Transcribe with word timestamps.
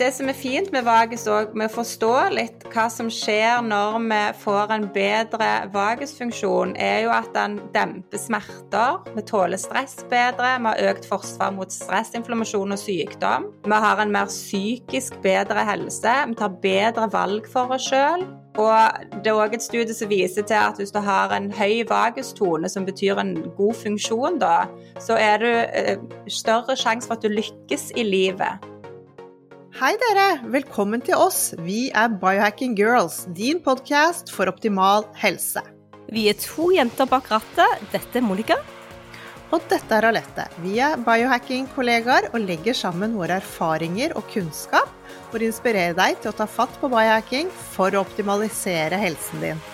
det 0.00 0.08
som 0.16 0.30
er 0.30 0.36
fint 0.36 0.70
med 0.72 0.86
vagus 0.86 1.26
òg, 1.28 1.52
med 1.58 1.68
å 1.68 1.74
forstå 1.74 2.12
litt 2.32 2.64
hva 2.72 2.86
som 2.92 3.10
skjer 3.12 3.60
når 3.66 3.98
vi 4.06 4.20
får 4.40 4.72
en 4.72 4.86
bedre 4.94 5.48
vagusfunksjon, 5.74 6.72
er 6.80 7.04
jo 7.04 7.12
at 7.12 7.28
den 7.34 7.58
demper 7.74 8.22
smerter. 8.22 9.00
Vi 9.12 9.24
tåler 9.28 9.60
stress 9.60 9.98
bedre. 10.08 10.54
Vi 10.56 10.70
har 10.70 10.94
økt 10.94 11.08
forsvar 11.10 11.52
mot 11.56 11.72
stress, 11.74 12.14
inflammasjon 12.16 12.72
og 12.72 12.80
sykdom. 12.80 13.50
Vi 13.66 13.82
har 13.84 14.00
en 14.00 14.14
mer 14.14 14.30
psykisk 14.32 15.20
bedre 15.24 15.66
helse. 15.68 16.16
Vi 16.32 16.38
tar 16.40 16.56
bedre 16.64 17.10
valg 17.12 17.50
for 17.52 17.76
oss 17.76 17.90
sjøl. 17.90 18.24
Og 18.60 19.20
det 19.20 19.30
er 19.30 19.36
òg 19.36 19.54
et 19.54 19.64
studie 19.64 19.94
som 19.94 20.10
viser 20.10 20.44
til 20.48 20.58
at 20.58 20.80
hvis 20.80 20.92
du 20.94 20.98
har 21.04 21.32
en 21.36 21.52
høy 21.54 21.84
vagustone, 21.88 22.72
som 22.72 22.88
betyr 22.88 23.20
en 23.20 23.36
god 23.56 23.76
funksjon, 23.84 24.40
da, 24.40 24.64
så 25.00 25.20
er 25.20 25.44
det 25.44 25.54
eh, 25.76 26.10
større 26.26 26.76
sjanse 26.76 27.08
for 27.08 27.20
at 27.20 27.24
du 27.24 27.30
lykkes 27.36 27.92
i 28.00 28.08
livet. 28.08 28.69
Hei 29.78 29.92
dere! 30.02 30.40
Velkommen 30.50 30.98
til 31.06 31.14
oss. 31.14 31.52
Vi 31.62 31.92
er 31.94 32.10
Biohacking 32.18 32.72
Girls, 32.74 33.20
din 33.38 33.60
podkast 33.62 34.32
for 34.34 34.50
optimal 34.50 35.04
helse. 35.20 35.62
Vi 36.10 36.24
er 36.26 36.34
to 36.42 36.72
jenter 36.74 37.06
bak 37.06 37.28
rattet. 37.30 37.84
Dette 37.92 38.18
er 38.18 38.24
Monica. 38.26 38.56
Og 39.54 39.62
dette 39.70 39.94
er 39.94 40.08
Alette. 40.08 40.48
Vi 40.64 40.80
er 40.82 40.98
biohacking-kollegaer 41.06 42.32
og 42.32 42.42
legger 42.48 42.74
sammen 42.74 43.14
våre 43.14 43.38
erfaringer 43.38 44.16
og 44.18 44.26
kunnskap 44.34 44.90
for 45.30 45.38
å 45.38 45.46
inspirere 45.46 45.94
deg 45.94 46.18
til 46.18 46.32
å 46.32 46.38
ta 46.40 46.50
fatt 46.50 46.74
på 46.82 46.90
biohacking 46.90 47.52
for 47.70 47.94
å 47.94 48.02
optimalisere 48.02 48.98
helsen 48.98 49.44
din. 49.46 49.66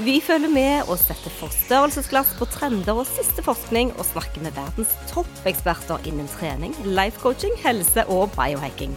Vi 0.00 0.16
følger 0.24 0.50
med 0.50 0.88
og 0.88 0.96
setter 0.98 1.30
forstørrelsesglass 1.36 2.32
på 2.40 2.48
trender 2.50 2.96
og 2.96 3.06
siste 3.06 3.44
forskning, 3.44 3.92
og 3.94 4.08
snakker 4.08 4.42
med 4.42 4.56
verdens 4.56 4.96
toppeksperter 5.12 6.08
innen 6.08 6.32
trening, 6.32 6.72
life 6.96 7.20
coaching, 7.20 7.52
helse 7.62 8.08
og 8.08 8.32
biohacking. 8.34 8.96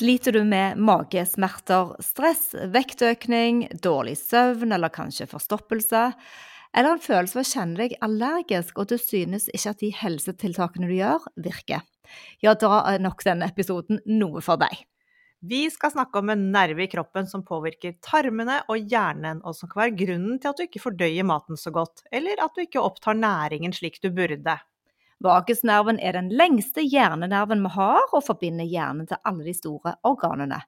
Sliter 0.00 0.32
du 0.32 0.44
med 0.48 0.78
magesmerter, 0.80 1.90
stress, 2.00 2.54
vektøkning, 2.72 3.66
dårlig 3.84 4.14
søvn 4.16 4.72
eller 4.72 4.88
kanskje 4.88 5.26
forstoppelse? 5.28 6.00
Eller 6.72 6.94
en 6.94 7.02
følelse 7.04 7.36
av 7.36 7.42
å 7.42 7.50
kjenne 7.50 7.76
deg 7.82 7.98
allergisk 8.06 8.80
og 8.80 8.88
du 8.88 8.94
synes 8.96 9.50
ikke 9.52 9.74
at 9.74 9.82
de 9.82 9.90
helsetiltakene 9.98 10.88
du 10.88 10.94
gjør, 10.96 11.26
virker? 11.44 11.84
Ja, 12.40 12.54
da 12.56 12.78
er 12.94 13.04
nok 13.04 13.26
denne 13.28 13.50
episoden 13.52 14.00
noe 14.08 14.40
for 14.40 14.62
deg. 14.62 14.86
Vi 15.44 15.66
skal 15.68 15.92
snakke 15.92 16.24
om 16.24 16.32
en 16.32 16.48
nerve 16.54 16.86
i 16.86 16.88
kroppen 16.88 17.28
som 17.28 17.44
påvirker 17.44 17.98
tarmene 18.00 18.62
og 18.72 18.80
hjernen, 18.80 19.44
og 19.44 19.52
som 19.58 19.68
kan 19.68 19.82
være 19.82 19.98
grunnen 20.00 20.40
til 20.40 20.54
at 20.54 20.56
du 20.56 20.64
ikke 20.64 20.86
fordøyer 20.86 21.28
maten 21.28 21.60
så 21.60 21.76
godt, 21.76 22.06
eller 22.08 22.40
at 22.40 22.56
du 22.56 22.64
ikke 22.64 22.80
opptar 22.80 23.20
næringen 23.20 23.76
slik 23.76 24.00
du 24.00 24.08
burde. 24.16 24.56
Vagusnerven 25.20 25.98
er 26.00 26.16
den 26.16 26.30
lengste 26.32 26.80
hjernenerven 26.80 27.60
vi 27.66 27.72
har, 27.74 28.06
og 28.16 28.24
forbinder 28.24 28.64
hjernen 28.64 29.08
til 29.10 29.20
alle 29.28 29.44
de 29.44 29.52
store 29.56 29.92
organene. 30.08 30.62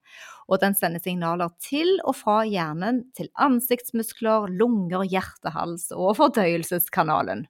Og 0.52 0.60
den 0.60 0.76
sender 0.76 1.00
signaler 1.00 1.54
til 1.62 1.94
og 2.04 2.18
fra 2.18 2.42
hjernen 2.44 3.00
til 3.16 3.30
ansiktsmuskler, 3.40 4.50
lunger, 4.52 5.06
hjertehals 5.08 5.88
og 5.96 6.18
fordøyelseskanalen. 6.20 7.46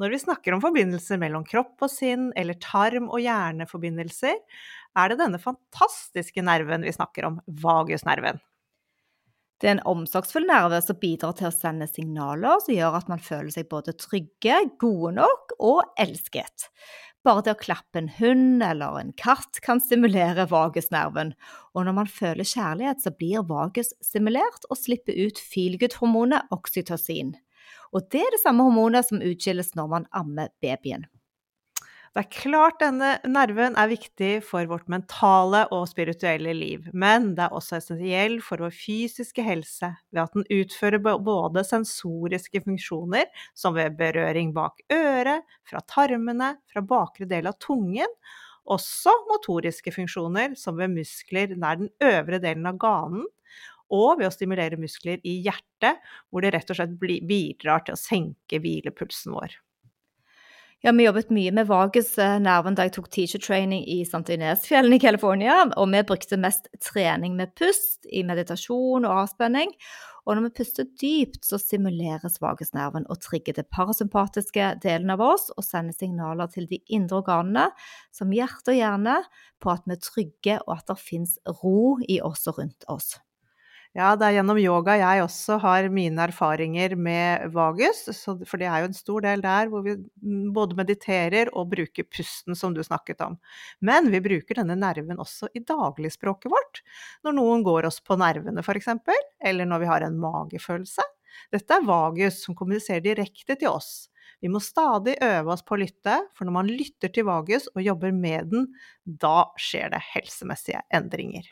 Når 0.00 0.14
vi 0.14 0.22
snakker 0.22 0.56
om 0.56 0.62
forbindelser 0.64 1.20
mellom 1.20 1.44
kropp 1.44 1.84
og 1.84 1.92
sinn, 1.92 2.30
eller 2.40 2.56
tarm- 2.56 3.10
og 3.12 3.20
hjerneforbindelser, 3.20 4.38
er 4.96 5.12
det 5.12 5.20
denne 5.20 5.40
fantastiske 5.42 6.40
nerven 6.40 6.88
vi 6.88 6.96
snakker 6.96 7.28
om, 7.28 7.36
vagusnerven. 7.60 8.40
Det 9.60 9.68
er 9.68 9.76
en 9.76 9.86
omsorgsfull 9.90 10.46
nerve 10.48 10.78
som 10.80 10.96
bidrar 11.02 11.34
til 11.36 11.50
å 11.50 11.52
sende 11.52 11.84
signaler 11.90 12.62
som 12.64 12.72
gjør 12.72 12.96
at 12.96 13.10
man 13.12 13.20
føler 13.20 13.52
seg 13.52 13.68
både 13.68 13.92
trygge, 14.00 14.56
gode 14.80 15.12
nok 15.18 15.52
og 15.58 15.82
elsket. 16.00 16.70
Bare 17.28 17.44
det 17.44 17.52
å 17.52 17.60
klappe 17.60 18.00
en 18.00 18.08
hund 18.16 18.64
eller 18.64 18.96
en 18.96 19.12
katt 19.20 19.60
kan 19.60 19.82
stimulere 19.84 20.46
vagusnerven, 20.48 21.34
og 21.76 21.84
når 21.84 21.98
man 21.98 22.08
føler 22.08 22.48
kjærlighet, 22.48 23.04
så 23.04 23.12
blir 23.12 23.44
vagus 23.50 23.92
stimulert 24.00 24.64
og 24.70 24.80
slipper 24.80 25.20
ut 25.28 25.44
feelgood-hormonet 25.52 26.48
oksytocin. 26.56 27.34
Og 27.92 28.08
det 28.08 28.24
er 28.24 28.32
det 28.32 28.40
samme 28.40 28.64
hormonet 28.64 29.10
som 29.10 29.20
utskilles 29.20 29.74
når 29.76 29.92
man 29.92 30.08
ammer 30.16 30.48
babyen. 30.64 31.04
Det 32.10 32.24
er 32.24 32.34
klart 32.34 32.80
denne 32.82 33.08
nerven 33.30 33.76
er 33.78 33.86
viktig 33.92 34.40
for 34.42 34.66
vårt 34.66 34.88
mentale 34.90 35.60
og 35.70 35.84
spirituelle 35.86 36.50
liv, 36.58 36.88
men 36.90 37.28
det 37.38 37.44
er 37.44 37.54
også 37.54 37.76
essensiell 37.78 38.40
for 38.42 38.64
vår 38.64 38.74
fysiske 38.74 39.44
helse 39.46 39.92
ved 40.10 40.24
at 40.24 40.34
den 40.34 40.48
utfører 40.56 40.98
både 40.98 41.62
sensoriske 41.68 42.64
funksjoner, 42.66 43.30
som 43.54 43.78
ved 43.78 43.94
berøring 44.00 44.50
bak 44.58 44.82
øret, 44.90 45.46
fra 45.70 45.84
tarmene, 45.86 46.56
fra 46.74 46.82
bakre 46.82 47.30
del 47.30 47.46
av 47.46 47.60
tungen, 47.62 48.18
også 48.66 49.14
motoriske 49.30 49.94
funksjoner, 49.94 50.58
som 50.58 50.82
ved 50.82 50.90
muskler 50.98 51.54
nær 51.54 51.78
den 51.78 51.94
øvre 52.10 52.42
delen 52.42 52.66
av 52.66 52.82
ganen, 52.82 53.26
og 53.86 54.18
ved 54.18 54.32
å 54.32 54.34
stimulere 54.34 54.82
muskler 54.82 55.22
i 55.22 55.38
hjertet, 55.46 56.02
hvor 56.26 56.42
det 56.42 56.56
rett 56.58 56.74
og 56.74 56.82
slett 56.82 56.98
bidrar 56.98 57.86
til 57.86 57.94
å 57.94 58.02
senke 58.08 58.58
hvilepulsen 58.58 59.38
vår. 59.38 59.60
Ja, 60.80 60.94
vi 60.96 61.04
jobbet 61.04 61.28
mye 61.28 61.50
med 61.52 61.68
vagusnerven 61.68 62.72
da 62.72 62.86
jeg 62.86 62.94
tok 62.94 63.10
teacher 63.12 63.42
training 63.44 63.82
i 63.84 63.98
St. 64.00 64.22
Inez-fjellene 64.32 64.96
i 64.96 65.02
California. 65.02 65.58
Og 65.76 65.90
vi 65.92 66.00
brukte 66.08 66.38
mest 66.40 66.70
trening 66.80 67.34
med 67.36 67.52
pust 67.60 68.08
i 68.08 68.22
meditasjon 68.24 69.04
og 69.04 69.26
avspenning. 69.26 69.74
Og 70.24 70.38
når 70.38 70.46
vi 70.46 70.54
puster 70.62 70.88
dypt, 71.02 71.44
så 71.44 71.60
stimuleres 71.60 72.40
vagusnerven 72.40 73.04
og 73.12 73.20
trigger 73.20 73.60
det 73.60 73.68
parasympatiske 73.68 74.72
delen 74.80 75.12
av 75.12 75.20
oss 75.28 75.50
og 75.52 75.68
sender 75.68 75.96
signaler 75.96 76.48
til 76.48 76.64
de 76.70 76.80
indre 76.88 77.20
organene, 77.20 77.68
som 78.16 78.32
hjerte 78.32 78.72
og 78.72 78.80
hjerne, 78.80 79.20
på 79.60 79.76
at 79.76 79.84
vi 79.84 79.98
er 79.98 80.04
trygge 80.06 80.60
og 80.64 80.78
at 80.78 80.88
det 80.88 81.02
fins 81.02 81.36
ro 81.60 81.98
i 82.08 82.22
oss 82.24 82.48
og 82.48 82.62
rundt 82.62 82.88
oss. 82.88 83.18
Ja, 83.98 84.12
det 84.14 84.22
er 84.28 84.36
gjennom 84.36 84.58
yoga 84.62 84.94
jeg 85.00 85.22
også 85.24 85.56
har 85.64 85.88
mine 85.90 86.22
erfaringer 86.28 86.92
med 86.94 87.48
vagus, 87.56 88.04
for 88.46 88.60
det 88.62 88.68
er 88.70 88.84
jo 88.84 88.88
en 88.92 88.94
stor 88.94 89.24
del 89.24 89.42
der 89.42 89.66
hvor 89.72 89.82
vi 89.82 89.96
både 90.54 90.76
mediterer 90.78 91.50
og 91.58 91.72
bruker 91.72 92.06
pusten, 92.06 92.54
som 92.54 92.76
du 92.76 92.84
snakket 92.86 93.24
om. 93.26 93.34
Men 93.82 94.06
vi 94.14 94.22
bruker 94.22 94.60
denne 94.60 94.76
nerven 94.78 95.18
også 95.18 95.50
i 95.58 95.64
dagligspråket 95.66 96.54
vårt, 96.54 96.84
når 97.26 97.34
noen 97.40 97.66
går 97.66 97.90
oss 97.90 97.98
på 98.06 98.14
nervene 98.20 98.62
f.eks., 98.62 98.92
eller 99.50 99.66
når 99.66 99.82
vi 99.82 99.90
har 99.90 100.06
en 100.06 100.22
magefølelse. 100.22 101.10
Dette 101.50 101.74
er 101.74 101.86
vagus 101.90 102.44
som 102.44 102.54
kommuniserer 102.54 103.02
direkte 103.02 103.58
til 103.58 103.74
oss. 103.74 104.06
Vi 104.40 104.48
må 104.54 104.62
stadig 104.62 105.18
øve 105.18 105.50
oss 105.56 105.66
på 105.66 105.74
å 105.74 105.82
lytte, 105.82 106.14
for 106.38 106.46
når 106.46 106.60
man 106.62 106.70
lytter 106.70 107.10
til 107.10 107.26
vagus 107.26 107.66
og 107.74 107.82
jobber 107.82 108.14
med 108.14 108.54
den, 108.54 108.70
da 109.02 109.48
skjer 109.58 109.90
det 109.96 110.04
helsemessige 110.14 110.86
endringer. 110.94 111.50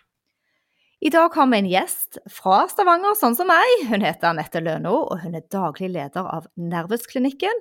I 1.00 1.10
dag 1.10 1.30
har 1.34 1.46
vi 1.46 1.58
en 1.58 1.66
gjest 1.70 2.16
fra 2.34 2.64
Stavanger, 2.66 3.14
sånn 3.14 3.36
som 3.38 3.46
meg. 3.46 3.84
Hun 3.86 4.02
heter 4.02 4.32
Anette 4.32 4.58
Løno, 4.58 4.96
og 5.06 5.20
hun 5.22 5.36
er 5.38 5.44
daglig 5.46 5.92
leder 5.94 6.26
av 6.26 6.48
Nervusklinikken. 6.58 7.60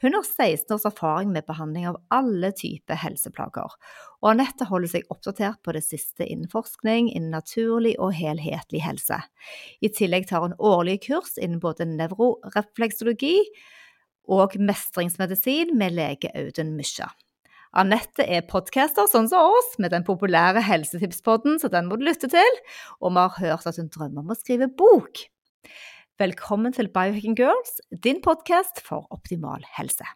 Hun 0.00 0.16
har 0.16 0.24
16 0.24 0.72
års 0.72 0.86
erfaring 0.88 1.34
med 1.34 1.44
behandling 1.44 1.84
av 1.90 1.98
alle 2.08 2.48
typer 2.56 2.96
helseplager. 2.96 3.76
Og 4.22 4.30
Anette 4.32 4.70
holder 4.70 4.94
seg 4.94 5.12
oppdatert 5.12 5.60
på 5.60 5.76
det 5.76 5.84
siste 5.84 6.24
innen 6.24 6.48
forskning, 6.48 7.12
innen 7.12 7.36
naturlig 7.36 7.92
og 8.00 8.16
helhetlig 8.16 8.80
helse. 8.86 9.20
I 9.84 9.92
tillegg 9.92 10.30
tar 10.32 10.48
hun 10.48 10.56
årlige 10.56 11.10
kurs 11.10 11.36
innen 11.36 11.60
både 11.60 11.90
nevrorefleksologi 11.92 13.36
og 14.32 14.56
mestringsmedisin 14.56 15.76
med 15.76 15.92
lege 16.00 16.32
Audun 16.32 16.72
Mysja. 16.80 17.12
Anette 17.76 18.24
er 18.24 18.46
podcaster 18.48 19.08
sånn 19.10 19.28
som 19.28 19.52
oss, 19.52 19.74
med 19.82 19.92
den 19.92 20.06
populære 20.06 20.62
Helsetipspodden, 20.64 21.58
så 21.60 21.68
den 21.72 21.90
må 21.90 21.98
du 21.98 22.06
lytte 22.08 22.30
til. 22.32 22.60
Og 23.02 23.12
vi 23.12 23.24
har 23.24 23.36
hørt 23.42 23.68
at 23.68 23.80
hun 23.80 23.90
drømmer 23.92 24.24
om 24.24 24.32
å 24.32 24.38
skrive 24.38 24.70
bok. 24.72 25.26
Velkommen 26.18 26.72
til 26.74 26.88
Biohacking 26.90 27.36
Girls, 27.38 27.78
din 27.92 28.24
podkast 28.24 28.80
for 28.86 29.06
optimal 29.14 29.62
helse. 29.76 30.08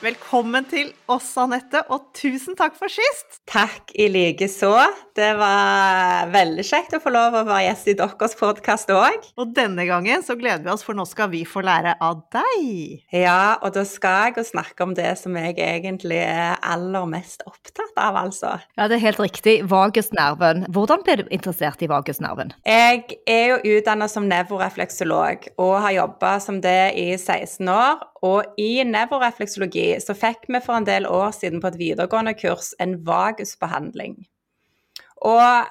Velkommen 0.00 0.64
til 0.64 0.94
oss, 1.12 1.26
Anette, 1.36 1.82
og 1.92 2.06
tusen 2.16 2.56
takk 2.56 2.72
for 2.78 2.88
sist! 2.88 3.42
Takk 3.50 3.90
i 4.00 4.06
like 4.08 4.46
så. 4.48 4.72
Det 5.12 5.34
var 5.36 6.30
veldig 6.32 6.64
kjekt 6.64 6.94
å 6.96 7.00
få 7.04 7.12
lov 7.12 7.36
å 7.36 7.42
være 7.44 7.66
gjest 7.66 7.90
i 7.92 7.94
deres 7.98 8.36
podkast 8.38 8.88
òg. 8.94 9.26
Og 9.36 9.52
denne 9.52 9.84
gangen 9.84 10.24
så 10.24 10.38
gleder 10.40 10.64
vi 10.64 10.72
oss, 10.72 10.84
for 10.86 10.96
nå 10.96 11.04
skal 11.04 11.28
vi 11.34 11.42
få 11.44 11.60
lære 11.66 11.98
av 12.00 12.22
deg. 12.32 13.02
Ja, 13.12 13.58
og 13.60 13.74
da 13.76 13.84
skal 13.84 14.30
jeg 14.30 14.38
jo 14.38 14.46
snakke 14.54 14.86
om 14.86 14.94
det 14.96 15.10
som 15.20 15.36
jeg 15.36 15.58
egentlig 15.60 16.22
er 16.22 16.56
aller 16.64 17.04
mest 17.10 17.44
opptatt 17.44 18.00
av, 18.00 18.16
altså. 18.22 18.54
Ja, 18.80 18.88
det 18.88 18.96
er 18.96 19.04
helt 19.04 19.20
riktig. 19.20 19.58
Vagusnerven. 19.68 20.64
Hvordan 20.72 21.04
ble 21.04 21.18
du 21.20 21.26
interessert 21.28 21.84
i 21.84 21.90
vagusnerven? 21.92 22.54
Jeg 22.64 23.20
er 23.28 23.52
jo 23.52 23.76
utdanna 23.76 24.08
som 24.08 24.32
nevrorefleksolog 24.32 25.50
og 25.60 25.76
har 25.84 25.98
jobba 25.98 26.38
som 26.40 26.64
det 26.64 26.94
i 26.96 27.10
16 27.18 27.68
år. 27.68 28.06
Og 28.26 28.60
i 28.60 28.82
nevrorefleksologi 28.84 29.94
så 30.04 30.16
fikk 30.16 30.48
vi 30.48 30.60
for 30.60 30.76
en 30.76 30.88
del 30.88 31.08
år 31.08 31.32
siden 31.36 31.62
på 31.62 31.70
et 31.70 31.78
videregående 31.80 32.34
kurs 32.36 32.74
en 32.82 32.98
vagusbehandling. 33.06 34.18
Og 35.24 35.70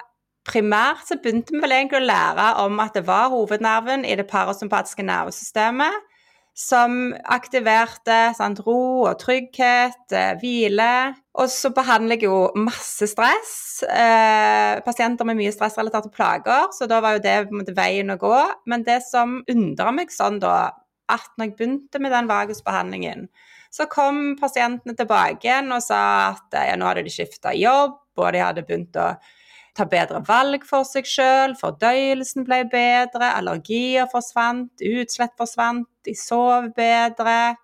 primært 0.49 1.05
så 1.05 1.19
begynte 1.21 1.53
vi 1.53 1.61
vel 1.61 1.75
egentlig 1.75 2.01
å 2.01 2.09
lære 2.09 2.47
om 2.65 2.79
at 2.81 2.97
det 2.97 3.05
var 3.05 3.29
hovednerven 3.33 4.05
i 4.05 4.17
det 4.17 4.25
parasympatiske 4.29 5.05
nervesystemet 5.05 6.05
som 6.59 7.13
aktiverte 7.31 8.17
sant, 8.35 8.59
ro 8.65 9.05
og 9.05 9.19
trygghet, 9.21 10.01
eh, 10.11 10.33
hvile. 10.41 11.15
Og 11.39 11.47
så 11.47 11.71
behandler 11.71 12.19
jeg 12.19 12.27
jo 12.27 12.49
masse 12.59 13.07
stress. 13.07 13.83
Eh, 13.87 14.81
pasienter 14.83 15.25
med 15.25 15.39
mye 15.39 15.53
stressrelaterte 15.55 16.11
plager, 16.11 16.67
så 16.75 16.87
da 16.89 16.99
var 16.99 17.15
jo 17.15 17.23
det 17.23 17.75
veien 17.77 18.11
å 18.11 18.19
gå. 18.19 18.39
Men 18.67 18.83
det 18.83 19.01
som 19.07 19.39
undra 19.47 19.93
meg 19.95 20.11
sånn 20.11 20.41
da, 20.43 20.71
at 21.09 21.31
når 21.37 21.49
jeg 21.49 21.55
begynte 21.57 22.01
med 22.01 22.13
den 22.13 22.29
vagusbehandlingen, 22.29 23.27
så 23.73 23.85
kom 23.89 24.35
pasientene 24.39 24.95
tilbake 24.97 25.45
igjen 25.45 25.69
og 25.73 25.83
sa 25.85 26.01
at 26.31 26.57
ja, 26.69 26.77
nå 26.77 26.87
hadde 26.89 27.05
de 27.05 27.13
skifta 27.13 27.53
jobb, 27.57 27.99
og 28.19 28.33
de 28.33 28.41
hadde 28.41 28.65
begynt 28.65 28.97
å 28.99 29.11
ta 29.77 29.85
bedre 29.87 30.21
valg 30.27 30.65
for 30.67 30.87
seg 30.87 31.07
sjøl, 31.07 31.55
fordøyelsen 31.59 32.45
ble 32.47 32.63
bedre, 32.71 33.31
allergier 33.31 34.09
forsvant, 34.11 34.73
utslett 34.83 35.35
forsvant, 35.39 35.87
de 36.05 36.15
sov 36.17 36.71
bedre. 36.75 37.55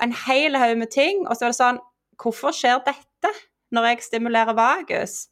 En 0.00 0.12
hel 0.26 0.58
haug 0.58 0.76
med 0.80 0.90
ting. 0.92 1.24
Og 1.26 1.36
så 1.36 1.46
var 1.46 1.54
det 1.54 1.60
sånn 1.60 1.80
Hvorfor 2.20 2.52
skjer 2.52 2.82
dette 2.84 3.30
når 3.72 3.86
jeg 3.88 4.04
stimulerer 4.04 4.56
vagus? 4.56 5.29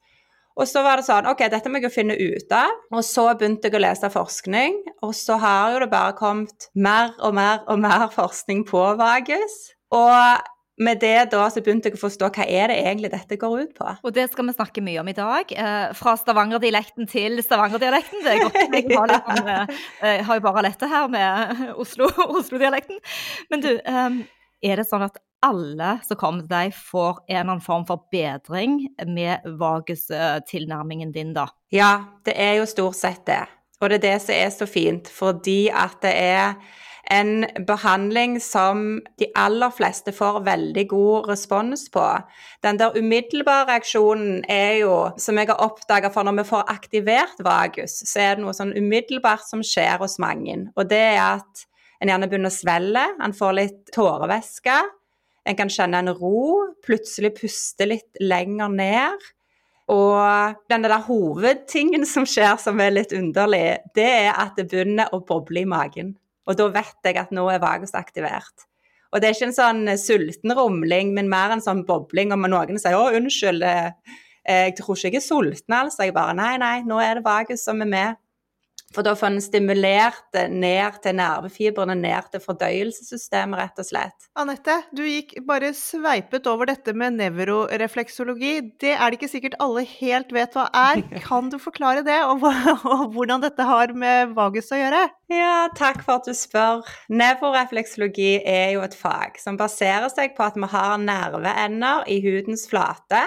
Og 0.58 0.66
så 0.66 0.82
var 0.82 0.98
det 0.98 1.06
sånn 1.06 1.28
OK, 1.30 1.44
dette 1.52 1.70
må 1.70 1.78
jeg 1.78 1.86
jo 1.86 1.94
finne 1.94 2.18
ut 2.18 2.52
av. 2.54 2.74
Og 2.90 3.04
så 3.06 3.28
begynte 3.38 3.70
jeg 3.70 3.78
å 3.78 3.82
lese 3.84 4.10
forskning, 4.10 4.78
og 5.06 5.14
så 5.14 5.38
har 5.38 5.74
jo 5.74 5.82
det 5.84 5.90
bare 5.92 6.16
kommet 6.18 6.70
mer 6.74 7.14
og 7.22 7.36
mer 7.38 7.62
og 7.70 7.78
mer 7.82 8.08
forskning 8.14 8.64
på 8.68 8.82
vagus. 8.98 9.58
Og 9.94 10.48
med 10.78 11.00
det 11.02 11.30
da 11.32 11.46
så 11.50 11.62
begynte 11.62 11.90
jeg 11.90 11.98
å 11.98 12.00
forstå 12.00 12.30
hva 12.34 12.46
er 12.46 12.70
det 12.70 12.78
egentlig 12.80 13.10
dette 13.10 13.38
går 13.38 13.54
ut 13.64 13.72
på. 13.78 13.92
Og 14.06 14.14
det 14.14 14.28
skal 14.30 14.46
vi 14.46 14.54
snakke 14.54 14.82
mye 14.84 15.02
om 15.02 15.10
i 15.10 15.16
dag. 15.16 15.54
Eh, 15.54 15.94
fra 15.98 16.14
stavangerdialekten 16.18 17.08
til 17.10 17.38
stavangerdialekten. 17.42 18.22
Det 18.24 18.34
er 18.34 18.42
godt. 18.44 18.58
Jeg 18.62 18.86
har, 18.94 19.10
litt, 19.10 19.30
andre, 19.34 19.78
jeg 20.02 20.26
har 20.28 20.38
jo 20.38 20.44
bare 20.44 20.66
lette 20.68 20.90
her 20.90 21.08
med 21.10 21.64
Oslo-dialekten. 21.82 22.98
Oslo 22.98 23.50
Men 23.54 23.64
du, 23.64 23.72
eh, 23.78 24.20
er 24.70 24.82
det 24.82 24.86
sånn 24.90 25.06
at 25.06 25.18
alle 25.44 25.98
som 26.06 26.18
kommer 26.18 26.44
til 26.44 26.50
deg, 26.52 26.74
får 26.74 27.22
en 27.28 27.36
eller 27.36 27.44
annen 27.44 27.64
form 27.64 27.86
for 27.88 28.08
bedring 28.12 28.80
med 29.06 29.46
Vagus-tilnærmingen 29.60 31.14
din, 31.14 31.34
da? 31.36 31.48
Ja, 31.74 31.92
det 32.26 32.34
er 32.36 32.58
jo 32.60 32.68
stort 32.68 32.98
sett 32.98 33.24
det. 33.28 33.44
Og 33.78 33.90
det 33.90 34.00
er 34.00 34.06
det 34.08 34.18
som 34.24 34.34
er 34.34 34.50
så 34.50 34.66
fint, 34.66 35.08
fordi 35.12 35.68
at 35.70 36.00
det 36.02 36.14
er 36.18 36.56
en 37.08 37.46
behandling 37.66 38.36
som 38.42 38.98
de 39.20 39.28
aller 39.38 39.72
fleste 39.72 40.12
får 40.12 40.42
veldig 40.44 40.84
god 40.90 41.28
respons 41.30 41.86
på. 41.92 42.04
Den 42.66 42.80
der 42.80 42.96
umiddelbare 42.98 43.68
reaksjonen 43.70 44.42
er 44.50 44.74
jo, 44.82 44.96
som 45.16 45.40
jeg 45.40 45.48
har 45.48 45.62
oppdaga, 45.64 46.10
for 46.12 46.26
når 46.26 46.40
vi 46.42 46.48
får 46.50 46.68
aktivert 46.74 47.40
vagus, 47.44 48.02
så 48.04 48.26
er 48.26 48.36
det 48.36 48.44
noe 48.44 48.56
sånn 48.56 48.76
umiddelbart 48.76 49.46
som 49.48 49.64
skjer 49.64 49.96
hos 50.02 50.18
mange. 50.20 50.66
Og 50.76 50.90
det 50.90 51.00
er 51.14 51.22
at 51.38 51.64
en 52.02 52.12
gjerne 52.12 52.28
begynner 52.30 52.52
å 52.52 52.58
svelle, 52.58 53.06
en 53.24 53.34
får 53.34 53.56
litt 53.56 53.80
tårevæske. 53.94 54.76
En 55.48 55.56
kan 55.56 55.70
kjenne 55.72 56.02
en 56.02 56.12
ro, 56.12 56.68
plutselig 56.84 57.32
puste 57.38 57.86
litt 57.88 58.20
lenger 58.20 58.68
ned. 58.68 59.28
Og 59.88 60.56
den 60.68 60.84
der 60.84 61.00
hovedtingen 61.06 62.04
som 62.06 62.26
skjer 62.28 62.58
som 62.60 62.80
er 62.84 62.92
litt 62.92 63.14
underlig, 63.16 63.78
det 63.96 64.08
er 64.28 64.34
at 64.34 64.58
det 64.58 64.68
begynner 64.68 65.08
å 65.16 65.22
boble 65.24 65.64
i 65.64 65.68
magen. 65.68 66.12
Og 66.48 66.58
da 66.60 66.68
vet 66.72 67.08
jeg 67.08 67.16
at 67.20 67.32
nå 67.32 67.46
er 67.52 67.62
vagus 67.62 67.96
aktivert. 67.96 68.68
Og 69.08 69.20
det 69.20 69.30
er 69.30 69.36
ikke 69.36 69.48
en 69.48 69.56
sånn 69.56 69.92
sulten 70.00 70.52
rumling, 70.56 71.14
men 71.16 71.30
mer 71.32 71.54
en 71.54 71.64
sånn 71.64 71.86
bobling 71.88 72.34
om 72.36 72.44
noen 72.44 72.76
sier 72.76 72.92
'Å, 72.92 73.16
unnskyld, 73.16 73.62
eh, 73.64 73.92
jeg 74.44 74.76
tror 74.76 74.96
ikke 74.96 75.08
jeg 75.08 75.16
er 75.16 75.28
sulten', 75.28 75.76
altså. 75.80 76.04
Jeg 76.04 76.14
bare 76.14 76.34
'Nei, 76.34 76.56
nei, 76.58 76.82
nå 76.82 77.00
er 77.00 77.14
det 77.14 77.24
vagus 77.24 77.64
som 77.64 77.80
er 77.80 77.86
med'. 77.86 78.16
For 78.94 79.04
da 79.04 79.12
får 79.18 79.34
en 79.34 79.42
stimulert 79.44 80.22
det 80.32 80.46
ned 80.48 80.96
til 81.04 81.16
nervefibrene, 81.18 81.96
ned 81.98 82.30
til 82.32 82.40
fordøyelsessystemet, 82.40 83.58
rett 83.60 83.82
og 83.82 83.88
slett. 83.88 84.28
Anette, 84.38 84.78
du 84.96 85.02
gikk 85.04 85.34
bare 85.48 85.74
sveipet 85.76 86.48
over 86.48 86.70
dette 86.70 86.94
med 86.96 87.18
nevrorefleksologi. 87.18 88.54
Det 88.80 88.94
er 88.94 89.04
det 89.04 89.18
ikke 89.18 89.30
sikkert 89.30 89.58
alle 89.62 89.84
helt 89.88 90.32
vet 90.34 90.56
hva 90.56 90.68
er. 90.72 91.04
Kan 91.28 91.52
du 91.52 91.58
forklare 91.60 92.04
det, 92.06 92.16
og, 92.24 92.46
og 92.88 93.12
hvordan 93.16 93.44
dette 93.44 93.68
har 93.68 93.92
med 93.92 94.32
vagus 94.38 94.72
å 94.72 94.80
gjøre? 94.80 95.04
Ja, 95.32 95.68
takk 95.76 96.00
for 96.06 96.22
at 96.22 96.28
du 96.28 96.36
spør. 96.36 96.86
Nevrorefleksologi 97.12 98.38
er 98.40 98.72
jo 98.78 98.84
et 98.86 98.96
fag 98.96 99.36
som 99.42 99.60
baserer 99.60 100.08
seg 100.12 100.32
på 100.38 100.46
at 100.48 100.56
vi 100.56 100.70
har 100.72 100.96
nerveender 101.02 102.08
i 102.08 102.22
hudens 102.24 102.64
flate 102.70 103.26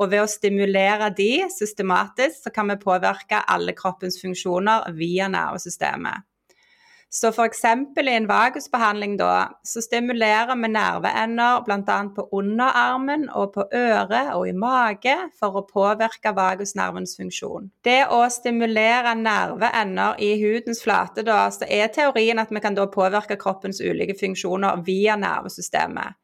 og 0.00 0.10
ved 0.12 0.24
å 0.24 0.30
stimulere 0.30 1.10
de 1.16 1.44
systematisk, 1.52 2.44
så 2.44 2.52
kan 2.54 2.70
vi 2.72 2.80
påvirke 2.80 3.42
alle 3.48 3.74
kroppens 3.76 4.20
funksjoner 4.22 4.88
via 4.96 5.28
nervesystemet. 5.32 6.28
Så 7.12 7.28
f.eks. 7.28 7.64
i 8.00 8.12
en 8.14 8.26
vagusbehandling 8.28 9.18
da, 9.20 9.58
så 9.68 9.82
stimulerer 9.84 10.56
vi 10.56 10.70
nerveender 10.72 11.58
bl.a. 11.66 11.96
på 12.16 12.24
underarmen 12.32 13.26
og 13.28 13.50
på 13.52 13.66
øret 13.68 14.30
og 14.32 14.46
i 14.48 14.54
mage 14.56 15.18
for 15.36 15.60
å 15.60 15.64
påvirke 15.68 16.32
vagusnervens 16.32 17.12
funksjon. 17.20 17.68
Det 17.84 18.06
å 18.08 18.22
stimulere 18.32 19.12
nerveender 19.20 20.16
i 20.24 20.32
hudens 20.40 20.80
flate, 20.86 21.20
da, 21.28 21.42
så 21.52 21.68
er 21.68 21.92
teorien 21.92 22.40
at 22.40 22.48
vi 22.48 22.64
kan 22.64 22.80
da 22.80 22.88
påvirke 22.88 23.36
kroppens 23.36 23.84
ulike 23.84 24.16
funksjoner 24.16 24.80
via 24.88 25.20
nervesystemet. 25.20 26.16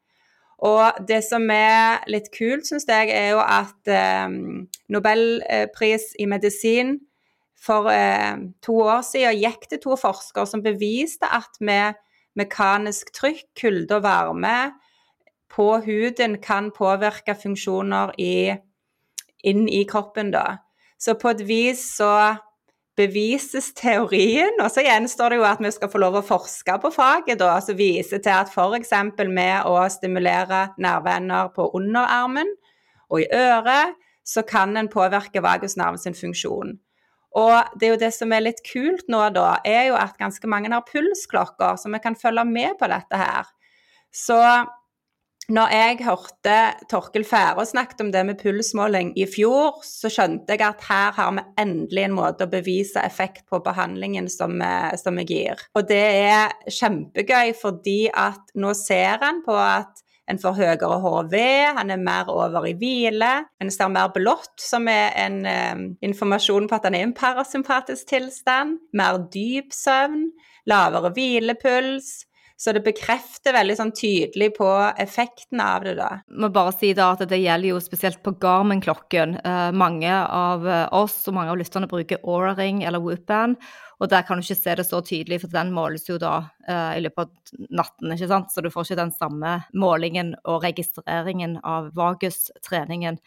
Og 0.65 1.05
det 1.07 1.21
som 1.23 1.45
er 1.53 2.03
litt 2.11 2.27
kult, 2.35 2.67
syns 2.67 2.87
jeg, 2.89 3.13
er 3.15 3.31
jo 3.31 3.39
at 3.39 3.91
eh, 3.91 4.27
Nobelpris 4.91 6.11
i 6.19 6.27
medisin 6.27 6.97
for 7.59 7.87
eh, 7.91 8.35
to 8.63 8.75
år 8.83 9.03
siden 9.07 9.39
gikk 9.39 9.69
til 9.71 9.81
to 9.83 9.95
forskere 9.99 10.47
som 10.49 10.63
beviste 10.63 11.27
at 11.31 11.59
med 11.63 11.99
mekanisk 12.39 13.13
trykk, 13.15 13.45
kulde 13.59 13.99
og 13.99 14.05
varme 14.05 14.55
på 15.49 15.79
huden 15.85 16.37
kan 16.43 16.69
påvirke 16.75 17.33
funksjoner 17.35 18.13
i, 18.21 18.51
inn 19.49 19.65
i 19.67 19.83
kroppen, 19.89 20.31
da. 20.35 20.59
Så 20.99 21.15
på 21.19 21.31
et 21.31 21.41
vis 21.47 21.81
så 21.97 22.11
bevises 22.99 23.71
teorien. 23.77 24.59
Og 24.59 24.67
så 24.73 24.83
gjenstår 24.85 25.33
det 25.33 25.39
jo 25.39 25.47
at 25.47 25.63
vi 25.63 25.71
skal 25.73 25.91
få 25.91 26.01
lov 26.03 26.19
å 26.19 26.25
forske 26.25 26.75
på 26.83 26.91
faget, 26.93 27.39
da, 27.41 27.55
som 27.63 27.77
viser 27.79 28.21
til 28.23 28.35
at 28.35 28.51
f.eks. 28.51 28.93
med 29.29 29.69
å 29.69 29.79
stimulere 29.91 30.67
nerveender 30.81 31.53
på 31.55 31.71
underarmen 31.77 32.51
og 33.09 33.23
i 33.23 33.29
øret, 33.33 33.97
så 34.27 34.43
kan 34.45 34.77
en 34.77 34.91
påvirke 34.91 35.41
vagusnerven 35.41 35.97
sin 35.97 36.17
funksjon. 36.17 36.75
Og 37.39 37.77
det 37.77 37.87
er 37.87 37.93
jo 37.93 38.01
det 38.01 38.11
som 38.13 38.33
er 38.33 38.43
litt 38.45 38.61
kult 38.65 39.07
nå, 39.09 39.21
da, 39.33 39.59
er 39.65 39.89
jo 39.89 39.97
at 39.97 40.17
ganske 40.21 40.49
mange 40.49 40.69
har 40.73 40.85
pulsklokker, 40.85 41.77
så 41.77 41.89
vi 41.93 42.01
kan 42.03 42.17
følge 42.17 42.45
med 42.45 42.77
på 42.79 42.89
dette 42.89 43.17
her. 43.17 43.49
Så 44.13 44.37
når 45.49 45.71
jeg 45.73 45.99
hørte 46.05 46.57
Torkel 46.91 47.25
Færå 47.27 47.65
snakket 47.65 48.03
om 48.03 48.11
det 48.13 48.21
med 48.27 48.37
pulsmåling 48.41 49.15
i 49.17 49.25
fjor, 49.29 49.79
så 49.85 50.11
skjønte 50.13 50.53
jeg 50.53 50.65
at 50.65 50.83
her 50.89 51.15
har 51.17 51.31
vi 51.37 51.45
endelig 51.61 52.05
en 52.05 52.17
måte 52.17 52.45
å 52.45 52.51
bevise 52.51 53.01
effekt 53.01 53.47
på 53.49 53.61
behandlingen 53.65 54.29
som, 54.29 54.61
som 55.01 55.17
jeg 55.21 55.29
gir. 55.31 55.63
Og 55.73 55.89
det 55.89 56.03
er 56.29 56.53
kjempegøy 56.69 57.55
fordi 57.57 58.01
at 58.13 58.53
nå 58.59 58.75
ser 58.77 59.25
en 59.25 59.41
på 59.45 59.57
at 59.57 60.05
en 60.29 60.37
får 60.37 60.57
høyere 60.59 60.99
HV, 61.01 61.35
han 61.77 61.89
er 61.89 62.01
mer 62.01 62.29
over 62.29 62.67
i 62.69 62.75
hvile. 62.77 63.31
En 63.61 63.71
ser 63.73 63.89
mer 63.89 64.11
blått, 64.13 64.53
som 64.61 64.85
er 64.91 65.15
en 65.17 65.39
um, 65.41 65.85
informasjon 66.05 66.69
på 66.69 66.77
at 66.77 66.85
han 66.85 66.97
er 66.97 67.05
i 67.05 67.07
en 67.07 67.15
parasympatisk 67.17 68.11
tilstand. 68.11 68.77
Mer 68.93 69.17
dyp 69.33 69.73
søvn, 69.73 70.27
lavere 70.69 71.09
hvilepuls. 71.15 72.11
Så 72.59 72.73
det 72.75 72.83
bekrefter 72.83 73.55
veldig 73.55 73.75
sånn 73.79 73.93
tydelig 73.95 74.49
på 74.57 74.67
effekten 74.99 75.61
av 75.63 75.85
det, 75.87 75.93
da. 75.95 76.09
Må 76.27 76.49
bare 76.51 76.73
si 76.75 76.91
da 76.97 77.13
at 77.13 77.23
det 77.31 77.39
gjelder 77.39 77.71
jo 77.71 77.83
spesielt 77.83 78.19
på 78.25 78.33
Garmin-klokken. 78.41 79.37
Eh, 79.39 79.69
mange 79.71 80.11
av 80.11 80.67
oss 80.95 81.21
og 81.29 81.37
mange 81.37 81.53
av 81.53 81.61
lytterne 81.61 81.87
bruker 81.87 82.19
Aura-ring 82.19 82.83
eller 82.83 82.99
Whoop-band. 82.99 83.55
Og 83.99 84.07
der 84.07 84.23
kan 84.23 84.39
du 84.39 84.45
ikke 84.45 84.55
se 84.55 84.75
det 84.79 84.85
så 84.87 85.01
tydelig, 85.03 85.41
for 85.43 85.51
den 85.51 85.73
måles 85.75 86.07
jo 86.07 86.15
da 86.19 86.33
eh, 86.67 86.99
i 86.99 87.03
løpet 87.03 87.25
av 87.25 87.63
natten, 87.81 88.13
ikke 88.15 88.29
sant. 88.31 88.53
Så 88.53 88.63
du 88.63 88.69
får 88.71 88.87
ikke 88.87 89.01
den 89.01 89.15
samme 89.15 89.55
målingen 89.75 90.35
og 90.47 90.63
registreringen 90.63 91.57
av 91.67 91.91
vagustreningen. 91.99 93.19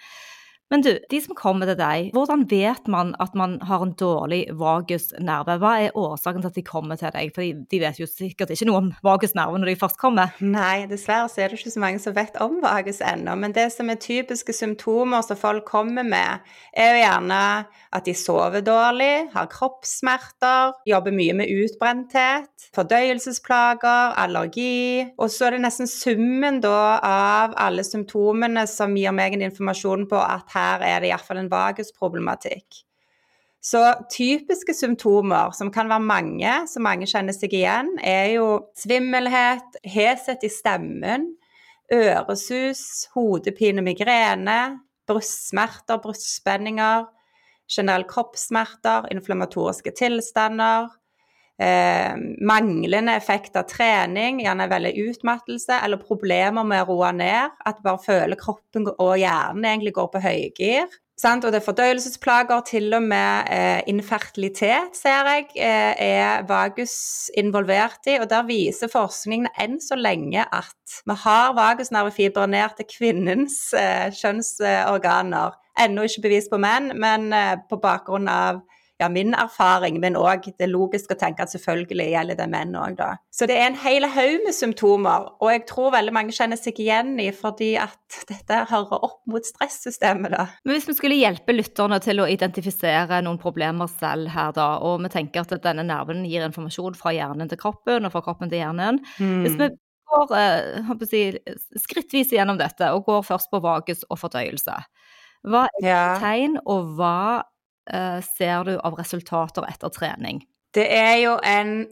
Men 0.72 0.80
du, 0.80 0.94
de 1.10 1.18
som 1.20 1.36
kommer 1.36 1.68
til 1.68 1.76
deg, 1.76 2.06
hvordan 2.16 2.46
vet 2.48 2.86
man 2.88 3.10
at 3.20 3.34
man 3.36 3.58
har 3.68 3.82
en 3.84 3.90
dårlig 4.00 4.46
vagusnerve? 4.56 5.58
Hva 5.60 5.72
er 5.82 5.98
årsaken 6.00 6.40
til 6.40 6.48
at 6.48 6.56
de 6.56 6.64
kommer 6.64 6.96
til 6.96 7.12
deg? 7.12 7.28
For 7.36 7.44
de 7.44 7.80
vet 7.82 8.00
jo 8.00 8.08
sikkert 8.08 8.54
ikke 8.54 8.70
noe 8.70 8.80
om 8.80 8.88
vagusnerve 9.04 9.60
når 9.60 9.68
de 9.68 9.74
først 9.82 9.98
kommer. 10.00 10.32
Nei, 10.40 10.86
dessverre 10.88 11.28
så 11.28 11.42
er 11.44 11.52
det 11.52 11.58
ikke 11.60 11.74
så 11.74 11.82
mange 11.84 12.00
som 12.00 12.16
vet 12.16 12.38
om 12.40 12.56
vagus 12.64 13.02
ennå. 13.04 13.34
Men 13.42 13.52
det 13.52 13.66
som 13.74 13.92
er 13.92 14.00
typiske 14.00 14.54
symptomer 14.56 15.20
som 15.26 15.36
folk 15.36 15.66
kommer 15.68 16.08
med, 16.08 16.40
er 16.72 16.94
jo 16.94 17.02
gjerne 17.02 17.42
at 17.92 18.08
de 18.08 18.16
sover 18.16 18.64
dårlig, 18.64 19.28
har 19.36 19.52
kroppssmerter, 19.52 20.72
jobber 20.88 21.12
mye 21.12 21.36
med 21.36 21.52
utbrenthet, 21.52 22.70
fordøyelsesplager, 22.72 24.16
allergi. 24.24 25.04
Og 25.20 25.28
så 25.28 25.50
er 25.50 25.58
det 25.58 25.66
nesten 25.66 25.90
summen 25.90 26.62
da 26.64 26.96
av 27.04 27.60
alle 27.60 27.84
symptomene 27.84 28.64
som 28.72 28.96
gir 28.96 29.12
meg 29.12 29.36
en 29.36 29.50
informasjon 29.50 30.08
på 30.08 30.16
at 30.16 30.48
her 30.56 30.61
her 30.62 30.86
er 30.86 31.02
det 31.02 31.10
iallfall 31.12 31.42
en 31.42 31.52
vagusproblematikk. 31.52 32.82
Så 33.62 33.78
typiske 34.10 34.74
symptomer, 34.74 35.52
som 35.54 35.70
kan 35.70 35.90
være 35.90 36.02
mange, 36.02 36.54
som 36.66 36.82
mange 36.82 37.06
kjenner 37.06 37.34
seg 37.36 37.52
igjen, 37.54 37.92
er 38.02 38.32
jo 38.34 38.46
svimmelhet, 38.74 39.78
heshet 39.86 40.42
i 40.42 40.50
stemmen, 40.50 41.28
øresus, 41.92 43.06
hodepine, 43.14 43.84
migrene, 43.86 44.80
brystsmerter, 45.06 46.00
brystspenninger, 46.02 47.06
generelle 47.70 48.08
kroppssmerter, 48.10 49.06
inflammatoriske 49.14 49.94
tilstander, 49.98 50.90
eh, 51.62 52.16
manglende 52.42 53.14
effekt 53.14 53.56
av 53.58 53.68
trening, 53.70 54.42
gjerne 54.42 54.68
veldig 54.70 54.92
utmattelse, 55.06 55.78
eller 55.78 56.02
problemer 56.02 56.66
med 56.66 56.82
å 56.84 56.96
roe 56.96 57.12
ned. 57.16 57.54
At 57.62 57.78
du 57.78 57.86
bare 57.86 58.02
føler 58.02 58.40
kroppen 58.40 58.90
og 58.96 59.14
hjernen 59.20 59.70
egentlig 59.70 59.94
går 59.96 60.10
på 60.12 60.24
høygir. 60.26 60.98
Sant? 61.22 61.44
Og 61.44 61.52
det 61.52 61.60
er 61.60 61.66
fordøyelsesplager, 61.66 62.64
til 62.66 62.88
og 62.96 63.04
med 63.06 63.50
eh, 63.52 63.82
infertilitet, 63.90 64.96
ser 64.98 65.28
jeg, 65.30 65.46
eh, 65.54 65.92
er 66.02 66.46
vagus 66.48 67.30
involvert 67.38 68.10
i. 68.10 68.16
Og 68.18 68.26
der 68.32 68.46
viser 68.48 68.90
forskningen 68.90 69.52
enn 69.60 69.78
så 69.82 69.98
lenge 69.98 70.42
at 70.42 70.98
vi 71.06 71.16
har 71.24 71.54
vagusnervefibre 71.58 72.48
ned 72.50 72.74
til 72.78 72.90
kvinnens 72.90 73.58
eh, 73.76 74.08
kjønnsorganer. 74.18 75.58
Ennå 75.82 76.08
ikke 76.08 76.26
bevis 76.26 76.50
på 76.50 76.60
menn, 76.60 76.90
men 77.00 77.30
eh, 77.36 77.54
på 77.70 77.78
bakgrunn 77.80 78.26
av 78.28 78.64
ja, 79.02 79.08
min 79.12 79.34
erfaring, 79.38 79.98
men 80.02 80.16
òg 80.18 80.48
det 80.58 80.68
logiske 80.70 81.16
å 81.16 81.20
tenke 81.20 81.44
at 81.44 81.52
selvfølgelig 81.52 82.08
gjelder 82.12 82.38
det 82.38 82.48
menn 82.52 82.76
òg, 82.78 82.96
da. 83.00 83.10
Så 83.34 83.48
det 83.50 83.58
er 83.58 83.68
en 83.68 83.78
hel 83.82 84.06
haug 84.14 84.46
med 84.46 84.56
symptomer, 84.56 85.28
og 85.42 85.52
jeg 85.52 85.64
tror 85.70 85.92
veldig 85.96 86.14
mange 86.14 86.34
kjenner 86.36 86.60
seg 86.60 86.80
igjen 86.82 87.14
i 87.22 87.28
fordi 87.34 87.74
at 87.82 88.22
dette 88.30 88.62
hører 88.70 89.06
opp 89.08 89.20
mot 89.30 89.46
stressystemet, 89.46 90.34
da. 90.36 90.48
Men 90.64 90.76
hvis 90.76 90.88
vi 90.90 90.96
skulle 90.98 91.20
hjelpe 91.20 91.56
lytterne 91.56 92.00
til 92.04 92.22
å 92.22 92.28
identifisere 92.30 93.22
noen 93.26 93.40
problemer 93.42 93.90
selv 93.90 94.32
her, 94.32 94.52
da, 94.56 94.74
og 94.84 95.00
vi 95.04 95.12
tenker 95.12 95.44
at 95.44 95.56
denne 95.64 95.86
nerven 95.86 96.26
gir 96.28 96.46
informasjon 96.46 96.98
fra 96.98 97.14
hjernen 97.14 97.50
til 97.50 97.60
kroppen 97.60 98.06
og 98.06 98.14
fra 98.14 98.24
kroppen 98.24 98.52
til 98.52 98.62
hjernen. 98.62 99.00
Mm. 99.18 99.40
Hvis 99.46 99.58
vi 99.58 99.72
går 100.12 100.34
eh, 100.36 101.06
si, 101.08 101.22
skrittvis 101.80 102.32
gjennom 102.34 102.60
dette 102.60 102.90
og 102.94 103.06
går 103.08 103.24
først 103.26 103.50
på 103.52 103.62
vagus 103.64 104.04
og 104.08 104.20
fordøyelse. 104.20 104.76
Hva 105.42 105.64
er 105.80 105.86
ja. 105.86 106.02
tegn, 106.22 106.58
og 106.70 106.92
hva 106.98 107.42
ser 107.86 108.64
du 108.68 108.76
av 108.78 108.94
resultater 108.98 109.66
etter 109.68 109.90
trening? 109.90 110.42
Det 110.72 110.86
er 110.86 111.16
jo 111.24 111.36
en 111.44 111.82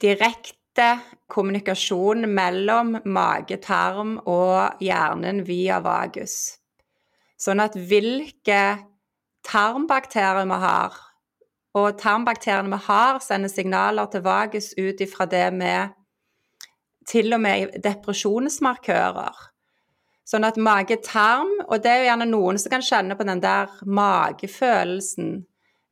direkte 0.00 0.86
kommunikasjon 1.30 2.26
mellom 2.30 2.96
mage, 3.04 3.58
tarm 3.64 4.18
og 4.28 4.82
hjernen 4.84 5.42
via 5.46 5.80
vagus. 5.84 6.56
Sånn 7.40 7.62
at 7.64 7.76
hvilke 7.76 8.60
tarmbakterier 9.46 10.48
vi 10.48 10.58
har, 10.64 10.98
og 11.78 11.98
tarmbakteriene 12.00 12.72
vi 12.72 12.80
har, 12.88 13.20
sender 13.24 13.52
signaler 13.52 14.10
til 14.10 14.24
vagus 14.26 14.72
ut 14.78 15.00
ifra 15.00 15.26
det 15.30 15.48
med 15.54 15.96
til 17.10 17.32
og 17.34 17.40
med 17.42 17.78
depresjonsmarkører. 17.82 19.49
Sånn 20.30 20.46
at 20.46 20.58
mage-tarm, 20.62 21.48
og 21.66 21.80
det 21.82 21.90
er 21.90 22.02
jo 22.02 22.08
gjerne 22.10 22.26
noen 22.30 22.58
som 22.62 22.70
kan 22.70 22.84
kjenne 22.86 23.16
på 23.18 23.26
den 23.26 23.40
der 23.42 23.72
magefølelsen 23.82 25.40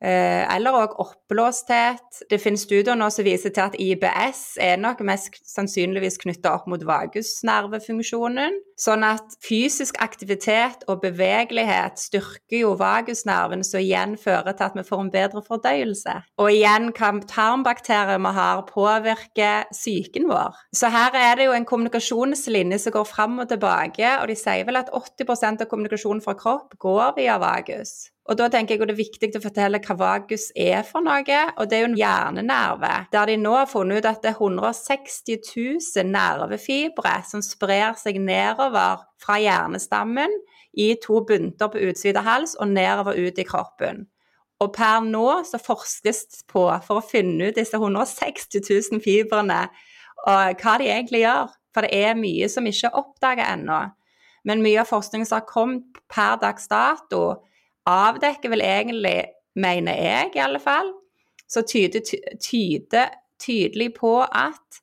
eller 0.00 0.76
òg 0.78 0.95
oppblåsthet. 1.02 2.23
Det 2.31 2.38
finnes 2.40 2.62
studier 2.62 2.97
nå 2.99 3.09
som 3.11 3.26
viser 3.26 3.52
til 3.55 3.64
at 3.67 3.76
IBS 3.78 4.43
er 4.62 4.78
nok 4.81 5.02
mest 5.07 5.40
sannsynligvis 5.49 6.21
knytta 6.23 6.52
opp 6.55 6.69
mot 6.71 6.83
vagusnervefunksjonen. 6.87 8.59
Sånn 8.78 9.02
at 9.02 9.35
fysisk 9.43 9.99
aktivitet 10.02 10.85
og 10.87 11.00
bevegelighet 11.02 11.99
styrker 11.99 12.61
jo 12.61 12.75
vagusnerven, 12.78 13.64
som 13.67 13.83
igjen 13.83 14.14
fører 14.21 14.55
til 14.55 14.69
at 14.69 14.76
vi 14.78 14.85
får 14.87 15.02
en 15.02 15.12
bedre 15.14 15.43
fordøyelse. 15.47 16.14
Og 16.38 16.52
igjen 16.52 16.93
kan 16.95 17.19
tarmbakterier 17.26 18.23
vi 18.23 18.35
har, 18.38 18.62
påvirke 18.69 19.50
psyken 19.73 20.28
vår. 20.31 20.61
Så 20.76 20.93
her 20.95 21.17
er 21.19 21.40
det 21.40 21.49
jo 21.49 21.57
en 21.57 21.67
kommunikasjonslinje 21.67 22.78
som 22.85 22.95
går 22.95 23.09
fram 23.09 23.40
og 23.43 23.50
tilbake, 23.50 24.14
og 24.23 24.31
de 24.31 24.38
sier 24.38 24.69
vel 24.69 24.78
at 24.78 24.95
80% 24.95 25.67
av 25.67 25.71
kommunikasjonen 25.71 26.23
fra 26.23 26.37
kropp 26.38 26.78
går 26.78 27.19
via 27.19 27.40
vagus. 27.43 28.12
Og 28.28 28.37
da 28.37 28.50
tenker 28.52 28.76
jeg 28.76 28.82
at 28.82 28.90
det 28.90 28.92
er 28.92 28.99
viktig 28.99 29.28
å 29.38 29.40
fortelle 29.40 29.80
hva 29.80 29.94
vagus 29.97 30.50
er 30.52 30.82
for 30.85 31.00
noe. 31.04 31.38
Og 31.56 31.68
det 31.68 31.78
er 31.78 31.80
jo 31.80 31.88
en 31.88 31.97
hjernenerve, 31.97 32.92
der 33.14 33.30
de 33.30 33.38
nå 33.40 33.54
har 33.56 33.70
funnet 33.70 34.02
ut 34.02 34.11
at 34.11 34.20
det 34.25 34.35
er 34.35 34.42
160 34.42 35.38
000 35.97 36.11
nervefibre 36.12 37.14
som 37.25 37.44
sprer 37.44 37.97
seg 37.97 38.20
nedover 38.20 39.06
fra 39.23 39.38
hjernestammen 39.40 40.37
i 40.76 40.92
to 41.00 41.23
bunter 41.25 41.73
på 41.73 41.80
utsida 41.88 42.20
hals 42.26 42.52
og 42.61 42.68
nedover 42.75 43.16
ut 43.16 43.40
i 43.40 43.49
kroppen. 43.49 44.04
Og 44.61 44.75
per 44.75 45.00
nå 45.06 45.26
så 45.49 45.61
forskes 45.62 46.42
på 46.50 46.66
for 46.85 46.99
å 46.99 47.08
finne 47.08 47.49
ut 47.49 47.56
disse 47.56 47.78
160 47.78 48.61
000 48.61 49.02
fibrene 49.04 49.64
og 50.26 50.61
hva 50.61 50.78
de 50.82 50.90
egentlig 50.90 51.23
gjør. 51.25 51.54
For 51.73 51.87
det 51.87 51.94
er 51.94 52.18
mye 52.18 52.49
som 52.50 52.66
ikke 52.66 52.90
er 52.90 52.99
oppdaga 52.99 53.52
ennå. 53.54 53.82
Men 54.49 54.64
mye 54.64 54.82
av 54.82 54.88
forskningen 54.90 55.28
som 55.28 55.40
har 55.40 55.49
kommet 55.49 56.00
per 56.11 56.40
dags 56.42 56.66
dato, 56.70 57.38
avdekker 57.88 58.52
vel 58.52 58.62
egentlig, 58.64 59.18
mener 59.59 59.97
jeg 59.99 60.37
i 60.37 60.42
alle 60.45 60.61
fall, 60.62 60.92
så 61.49 61.64
tyder, 61.66 62.04
tyder 62.38 63.09
tydelig 63.42 63.92
på 63.99 64.21
at 64.23 64.83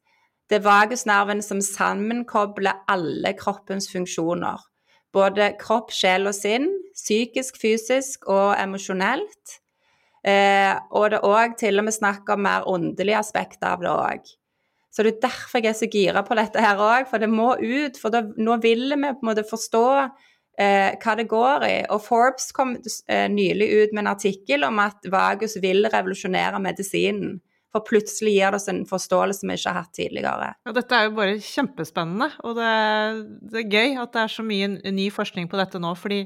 det 0.49 0.59
er 0.59 0.65
vagusnerven 0.65 1.41
som 1.41 1.61
sammenkobler 1.63 2.85
alle 2.91 3.33
kroppens 3.37 3.87
funksjoner. 3.91 4.61
Både 5.15 5.53
kropp, 5.59 5.93
sjel 5.95 6.29
og 6.29 6.35
sinn, 6.37 6.67
psykisk, 6.93 7.57
fysisk 7.61 8.27
og 8.29 8.53
emosjonelt. 8.59 9.59
Eh, 10.25 10.73
og 10.91 11.11
det 11.13 11.21
er 11.21 11.29
òg 11.29 11.55
til 11.59 11.79
og 11.79 11.87
med 11.87 11.95
snakk 11.95 12.29
om 12.33 12.43
mer 12.45 12.67
åndelige 12.69 13.21
aspekter 13.21 13.73
av 13.73 13.85
det 13.85 13.93
òg. 13.93 14.35
Så 14.93 15.03
det 15.03 15.15
er 15.15 15.25
derfor 15.25 15.59
jeg 15.61 15.73
er 15.73 15.79
så 15.79 15.89
gira 15.91 16.23
på 16.25 16.37
dette 16.37 16.61
her 16.61 16.79
òg, 16.79 17.09
for 17.09 17.21
det 17.21 17.29
må 17.31 17.55
ut. 17.59 17.97
For 17.99 18.13
da, 18.13 18.21
nå 18.37 18.59
vil 18.63 18.87
vi 18.93 19.01
på 19.01 19.25
en 19.25 19.29
måte 19.31 19.45
forstå 19.47 19.87
eh, 20.57 20.95
hva. 21.01 21.57
Og 21.93 22.01
Forbes 22.03 22.51
kom 22.55 22.75
eh, 22.75 23.27
nylig 23.31 23.69
ut 23.71 23.93
med 23.93 24.05
en 24.05 24.13
artikkel 24.13 24.67
om 24.67 24.79
at 24.83 25.07
vagus 25.11 25.57
vil 25.61 25.87
revolusjonere 25.91 26.61
medisinen. 26.63 27.39
For 27.75 27.83
plutselig 27.83 28.37
gir 28.37 28.53
det 28.53 28.61
oss 28.61 28.69
en 28.71 28.85
forståelse 28.87 29.43
vi 29.43 29.57
ikke 29.57 29.71
har 29.73 29.83
hatt 29.83 29.97
tidligere. 29.97 30.51
Ja, 30.63 30.71
dette 30.77 30.95
er 30.95 31.09
jo 31.09 31.15
bare 31.17 31.33
kjempespennende, 31.43 32.29
og 32.47 32.55
det 32.55 32.67
er, 32.71 33.17
det 33.51 33.59
er, 33.59 33.73
gøy 33.75 33.97
at 33.99 34.13
det 34.13 34.21
er 34.21 34.31
så 34.31 34.45
mye 34.47 34.69
ny 34.95 35.09
forskning 35.11 35.49
på 35.51 35.59
dette 35.59 35.81
nå. 35.83 35.91
fordi 35.99 36.21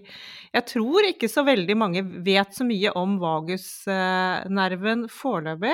jeg 0.54 0.66
tror 0.70 1.08
ikke 1.10 1.30
så 1.32 1.42
veldig 1.48 1.78
mange 1.78 2.04
vet 2.26 2.54
så 2.54 2.68
mye 2.70 2.94
om 3.00 3.18
vagusnerven 3.22 5.08
foreløpig. 5.10 5.74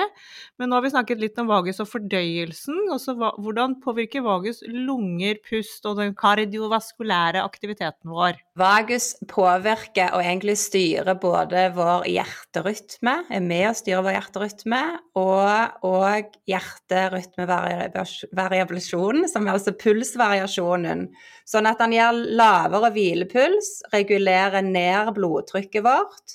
Men 0.56 0.72
nå 0.72 0.78
har 0.78 0.86
vi 0.86 0.92
snakket 0.94 1.20
litt 1.20 1.42
om 1.42 1.50
vagus 1.50 1.82
og 1.84 1.90
fordøyelsen. 1.90 2.86
Også 2.94 3.16
hvordan 3.16 3.76
påvirker 3.84 4.24
vagus 4.24 4.62
lunger, 4.72 5.36
pust 5.44 5.84
og 5.88 6.00
den 6.00 6.16
kardiovaskulære 6.16 7.44
aktiviteten 7.44 8.16
vår? 8.16 8.40
Vagus 8.56 9.12
påvirker 9.28 10.16
og 10.16 10.24
egentlig 10.24 10.56
styrer 10.60 11.20
både 11.20 11.68
vår 11.76 12.08
hjerterytme, 12.08 13.18
er 13.28 13.44
med 13.44 13.68
å 13.68 13.76
styre 13.76 14.04
vår 14.06 14.16
hjerterytme, 14.16 14.82
og 15.20 15.65
og 15.86 16.24
hjerterytmevariasjonen, 16.50 19.28
som 19.30 19.46
er 19.46 19.52
altså 19.56 19.72
pulsvariasjonen. 19.76 21.00
Sånn 21.48 21.68
at 21.70 21.80
den 21.82 21.92
gir 21.96 22.12
lavere 22.40 22.90
hvilepuls, 22.94 23.68
regulerer 23.92 24.62
ned 24.66 25.14
blodtrykket 25.16 25.84
vårt 25.86 26.26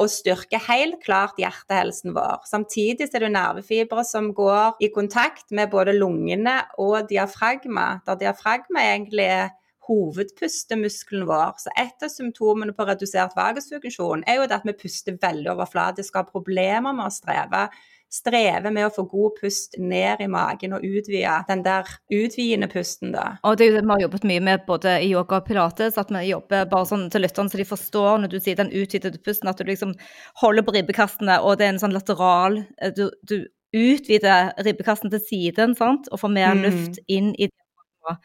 og 0.00 0.10
styrker 0.10 0.62
helt 0.66 0.98
klart 1.04 1.36
hjertehelsen 1.38 2.14
vår. 2.16 2.42
Samtidig 2.48 3.06
er 3.14 3.22
det 3.22 3.34
nervefibre 3.34 4.02
som 4.06 4.32
går 4.34 4.80
i 4.82 4.90
kontakt 4.94 5.52
med 5.54 5.70
både 5.70 5.94
lungene 5.94 6.56
og 6.82 7.06
diafragma, 7.10 8.00
der 8.06 8.18
diafragma 8.24 8.82
egentlig 8.82 9.28
er 9.30 9.52
hovedpustemuskelen 9.88 11.26
vår. 11.28 11.58
Så 11.62 11.72
et 11.78 12.04
av 12.04 12.12
symptomene 12.12 12.74
på 12.76 12.86
redusert 12.88 13.36
vagusfunksjon 13.36 14.24
er 14.26 14.40
jo 14.40 14.48
det 14.48 14.58
at 14.58 14.66
vi 14.66 14.76
puster 14.84 15.18
veldig 15.20 15.52
overflatisk 15.54 16.14
og 16.14 16.22
har 16.22 16.32
problemer 16.32 16.96
med 16.96 17.06
å 17.06 17.14
streve 17.14 17.66
strever 18.14 18.70
med 18.70 18.86
å 18.86 18.92
få 18.94 19.04
god 19.10 19.34
pust 19.40 19.74
ned 19.82 20.22
i 20.22 20.28
magen 20.30 20.76
og 20.76 20.84
utvide 20.86 21.34
den 21.48 21.64
der 21.66 21.88
utvidende 22.14 22.68
pusten, 22.70 23.10
da. 23.16 23.24
Og 23.42 23.56
det 23.58 23.66
er 23.66 23.72
jo 23.72 23.76
det 23.80 23.84
vi 23.88 23.92
har 23.96 24.04
jobbet 24.04 24.26
mye 24.30 24.44
med 24.50 24.62
både 24.68 24.94
i 25.02 25.10
yoga 25.10 25.40
og 25.40 25.48
pilates, 25.48 25.98
at 25.98 26.12
vi 26.14 26.22
jobber 26.30 26.68
bare 26.70 26.86
sånn 26.92 27.08
til 27.10 27.26
lytterne 27.26 27.50
så 27.50 27.58
de 27.60 27.66
forstår 27.72 28.22
når 28.22 28.32
du 28.32 28.38
sier 28.40 28.60
den 28.60 28.70
utvidede 28.70 29.18
pusten, 29.24 29.50
at 29.50 29.58
du 29.58 29.66
liksom 29.68 29.96
holder 30.44 30.64
på 30.66 30.76
ribbekastene, 30.78 31.40
og 31.42 31.58
det 31.58 31.66
er 31.66 31.74
en 31.74 31.82
sånn 31.82 31.96
lateral 31.96 32.62
eh, 32.78 32.94
Du, 32.94 33.08
du 33.26 33.40
utvider 33.74 34.52
ribbekassen 34.62 35.10
til 35.10 35.22
siden, 35.26 35.74
sant, 35.74 36.06
og 36.14 36.20
får 36.22 36.30
mer 36.30 36.54
Mm. 36.54 36.62
luft 36.62 37.00
inn 37.10 37.32
i 37.34 37.48
diafragma. 37.50 38.18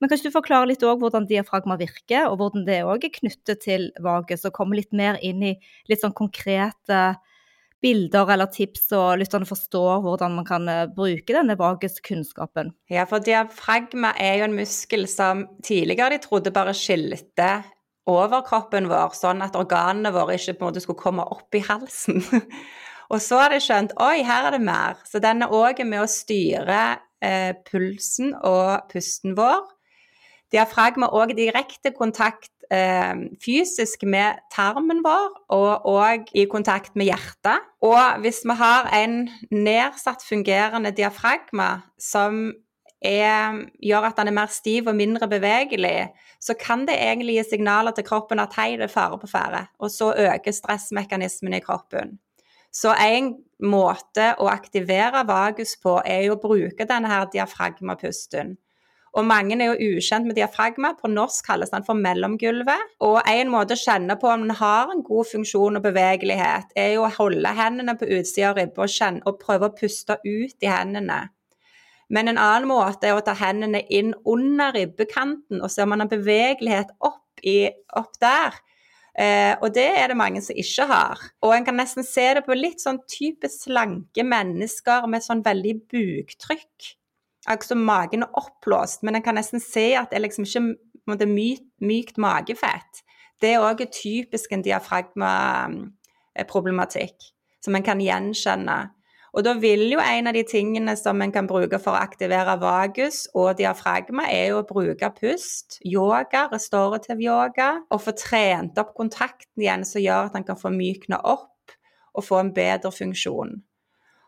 Men 0.00 0.08
kan 0.10 0.18
ikke 0.18 0.28
du 0.28 0.34
forklare 0.34 0.68
litt 0.68 0.82
òg 0.84 0.98
hvordan 1.00 1.28
diafragma 1.30 1.76
virker, 1.78 2.26
og 2.26 2.40
hvordan 2.40 2.66
det 2.66 2.80
òg 2.84 3.04
er 3.06 3.14
knyttet 3.14 3.62
til 3.62 3.86
vagus, 4.02 4.44
og 4.44 4.52
komme 4.58 4.74
litt 4.76 4.92
mer 4.92 5.16
inn 5.22 5.42
i 5.46 5.54
litt 5.88 6.02
sånn 6.02 6.12
konkrete 6.18 7.14
bilder 7.86 8.32
eller 8.34 8.50
tips, 8.50 8.88
og 8.96 9.20
lytterne 9.20 9.46
forstår 9.46 10.02
hvordan 10.04 10.34
man 10.40 10.48
kan 10.48 10.66
eh, 10.70 10.88
bruke 10.90 11.36
denne 11.36 11.56
vaguskunnskapen? 11.58 12.72
Ja, 12.90 13.06
for 13.08 13.22
diafragma 13.22 14.12
er 14.22 14.40
jo 14.40 14.48
en 14.48 14.58
muskel 14.58 15.06
som 15.10 15.46
tidligere 15.66 16.16
de 16.16 16.22
trodde 16.24 16.54
bare 16.54 16.74
skilte 16.76 17.50
overkroppen 18.06 18.88
vår, 18.90 19.14
sånn 19.18 19.42
at 19.46 19.58
organene 19.58 20.12
våre 20.14 20.36
ikke 20.38 20.56
på 20.58 20.64
en 20.64 20.70
måte 20.70 20.82
skulle 20.82 21.02
komme 21.02 21.26
opp 21.36 21.54
i 21.58 21.62
halsen. 21.66 22.22
og 23.12 23.22
så 23.22 23.40
har 23.42 23.54
de 23.54 23.62
skjønt 23.62 23.96
oi, 24.02 24.20
her 24.26 24.50
er 24.50 24.56
det 24.56 24.62
mer. 24.66 25.00
Så 25.06 25.22
den 25.22 25.46
er 25.46 25.54
òg 25.54 25.82
med 25.86 26.02
å 26.04 26.10
styre 26.10 26.82
eh, 27.22 27.52
pulsen 27.66 28.34
og 28.42 28.90
pusten 28.92 29.38
vår. 29.38 29.64
Diafragma 30.54 31.10
òg 31.18 31.34
direkte 31.38 31.90
kontakt 31.94 32.52
fysisk 33.42 34.02
med 34.02 34.40
tarmen 34.54 35.02
vår, 35.04 35.32
og 35.54 35.86
òg 35.86 36.30
i 36.34 36.46
kontakt 36.50 36.96
med 36.98 37.10
hjertet. 37.10 37.64
Og 37.86 38.20
hvis 38.24 38.42
vi 38.46 38.56
har 38.58 38.90
en 38.96 39.26
nedsatt 39.54 40.24
fungerende 40.26 40.90
diafragma 40.96 41.70
som 41.98 42.48
er, 43.04 43.62
gjør 43.82 44.08
at 44.08 44.18
den 44.18 44.30
er 44.32 44.36
mer 44.36 44.52
stiv 44.52 44.88
og 44.90 44.96
mindre 44.98 45.28
bevegelig, 45.28 46.08
så 46.40 46.56
kan 46.58 46.86
det 46.88 46.98
egentlig 46.98 47.38
gi 47.38 47.48
signaler 47.50 47.94
til 47.94 48.06
kroppen 48.06 48.40
at 48.42 48.54
hei, 48.58 48.74
det 48.76 48.88
er 48.88 48.92
fare 48.92 49.18
på 49.20 49.30
ferde. 49.30 49.66
Og 49.78 49.90
så 49.90 50.12
øker 50.12 50.52
stressmekanismen 50.52 51.54
i 51.54 51.62
kroppen. 51.64 52.18
Så 52.72 52.92
en 53.00 53.32
måte 53.64 54.34
å 54.42 54.50
aktivere 54.52 55.24
vagus 55.28 55.76
på 55.80 55.96
er 56.04 56.26
jo 56.26 56.36
å 56.36 56.42
bruke 56.42 56.88
denne 56.88 57.08
her 57.08 57.28
diafragmapusten. 57.32 58.56
Og 59.16 59.24
mange 59.24 59.56
er 59.56 59.70
jo 59.70 59.94
ukjent 59.96 60.26
med 60.28 60.36
diafragma. 60.36 60.92
På 60.98 61.08
norsk 61.08 61.46
kalles 61.46 61.72
den 61.72 61.86
for 61.86 61.98
mellomgulvet. 61.98 62.96
Og 63.06 63.20
en 63.30 63.52
måte 63.52 63.76
å 63.76 63.80
kjenne 63.80 64.18
på 64.20 64.28
om 64.32 64.44
den 64.44 64.58
har 64.58 64.92
en 64.92 65.04
god 65.06 65.30
funksjon 65.30 65.78
og 65.78 65.86
bevegelighet, 65.86 66.74
er 66.76 66.96
jo 66.96 67.06
å 67.06 67.14
holde 67.16 67.54
hendene 67.56 67.96
på 67.96 68.08
utsida 68.18 68.50
av 68.50 68.60
ribba 68.60 68.84
og, 68.84 69.22
og 69.24 69.40
prøve 69.40 69.70
å 69.70 69.76
puste 69.78 70.18
ut 70.24 70.56
i 70.60 70.70
hendene. 70.70 71.22
Men 72.12 72.30
en 72.30 72.38
annen 72.38 72.68
måte 72.70 73.08
er 73.08 73.16
å 73.16 73.24
ta 73.24 73.34
hendene 73.34 73.80
inn 73.90 74.12
under 74.28 74.74
ribbekanten 74.76 75.62
og 75.62 75.72
se 75.72 75.82
om 75.82 75.90
man 75.90 76.04
har 76.04 76.12
bevegelighet 76.12 76.92
opp, 77.00 77.24
i, 77.42 77.66
opp 77.98 78.14
der. 78.22 78.60
Eh, 79.16 79.54
og 79.64 79.72
det 79.74 79.88
er 79.96 80.12
det 80.12 80.18
mange 80.18 80.42
som 80.44 80.58
ikke 80.58 80.86
har. 80.90 81.22
Og 81.42 81.54
en 81.56 81.64
kan 81.66 81.78
nesten 81.80 82.06
se 82.06 82.28
det 82.36 82.44
på 82.46 82.56
litt 82.56 82.84
sånn 82.84 83.00
type 83.08 83.48
slanke 83.50 84.26
mennesker 84.26 85.08
med 85.10 85.24
sånn 85.24 85.42
veldig 85.46 85.74
buktrykk. 85.88 86.92
Som 87.62 87.78
magen 87.86 88.22
er 88.22 88.28
oppblåst, 88.34 89.02
men 89.06 89.14
en 89.14 89.22
kan 89.22 89.34
nesten 89.38 89.60
se 89.62 89.94
at 89.94 90.10
det 90.10 90.16
er 90.18 90.26
liksom 90.26 90.44
ikke 90.48 90.74
er 91.14 91.26
mykt, 91.30 91.62
mykt 91.80 92.18
magefett. 92.18 93.06
Det 93.40 93.54
er 93.54 93.60
òg 93.62 93.86
typisk 93.92 94.52
en 94.52 94.62
diafragmaproblematikk 94.64 97.16
som 97.62 97.74
en 97.76 97.82
kan 97.86 98.00
gjenkjenne. 98.00 98.90
Og 99.36 99.44
da 99.44 99.52
vil 99.60 99.92
jo 99.92 100.00
en 100.00 100.26
av 100.30 100.32
de 100.32 100.40
tingene 100.48 100.94
som 100.96 101.20
en 101.20 101.32
kan 101.32 101.46
bruke 101.48 101.78
for 101.82 101.92
å 101.92 102.00
aktivere 102.00 102.60
vagus 102.62 103.28
og 103.36 103.56
diafragma, 103.58 104.24
er 104.32 104.46
jo 104.54 104.60
å 104.62 104.68
bruke 104.68 105.10
pust, 105.18 105.78
yoga, 105.84 106.48
restorativ 106.52 107.20
yoga, 107.20 107.84
og 107.92 108.00
få 108.06 108.12
trent 108.16 108.78
opp 108.80 108.94
kontakten 108.96 109.60
igjen 109.60 109.84
som 109.84 110.00
gjør 110.00 110.30
at 110.30 110.36
en 110.40 110.48
kan 110.48 110.56
få 110.56 110.72
mykna 110.72 111.20
opp 111.20 111.52
og 112.16 112.24
få 112.24 112.40
en 112.40 112.54
bedre 112.56 112.88
funksjon. 112.94 113.60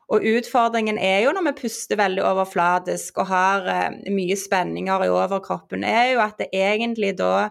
Og 0.08 0.24
utfordringen 0.24 0.96
er 0.98 1.20
jo 1.26 1.32
når 1.36 1.50
vi 1.50 1.56
puster 1.62 1.98
veldig 2.00 2.22
overflatisk 2.24 3.20
og 3.20 3.28
har 3.28 3.66
eh, 3.68 4.12
mye 4.12 4.36
spenninger 4.40 5.04
i 5.04 5.10
overkroppen, 5.12 5.84
er 5.84 6.14
jo 6.14 6.22
at 6.24 6.38
det 6.40 6.48
egentlig 6.56 7.12
da 7.18 7.50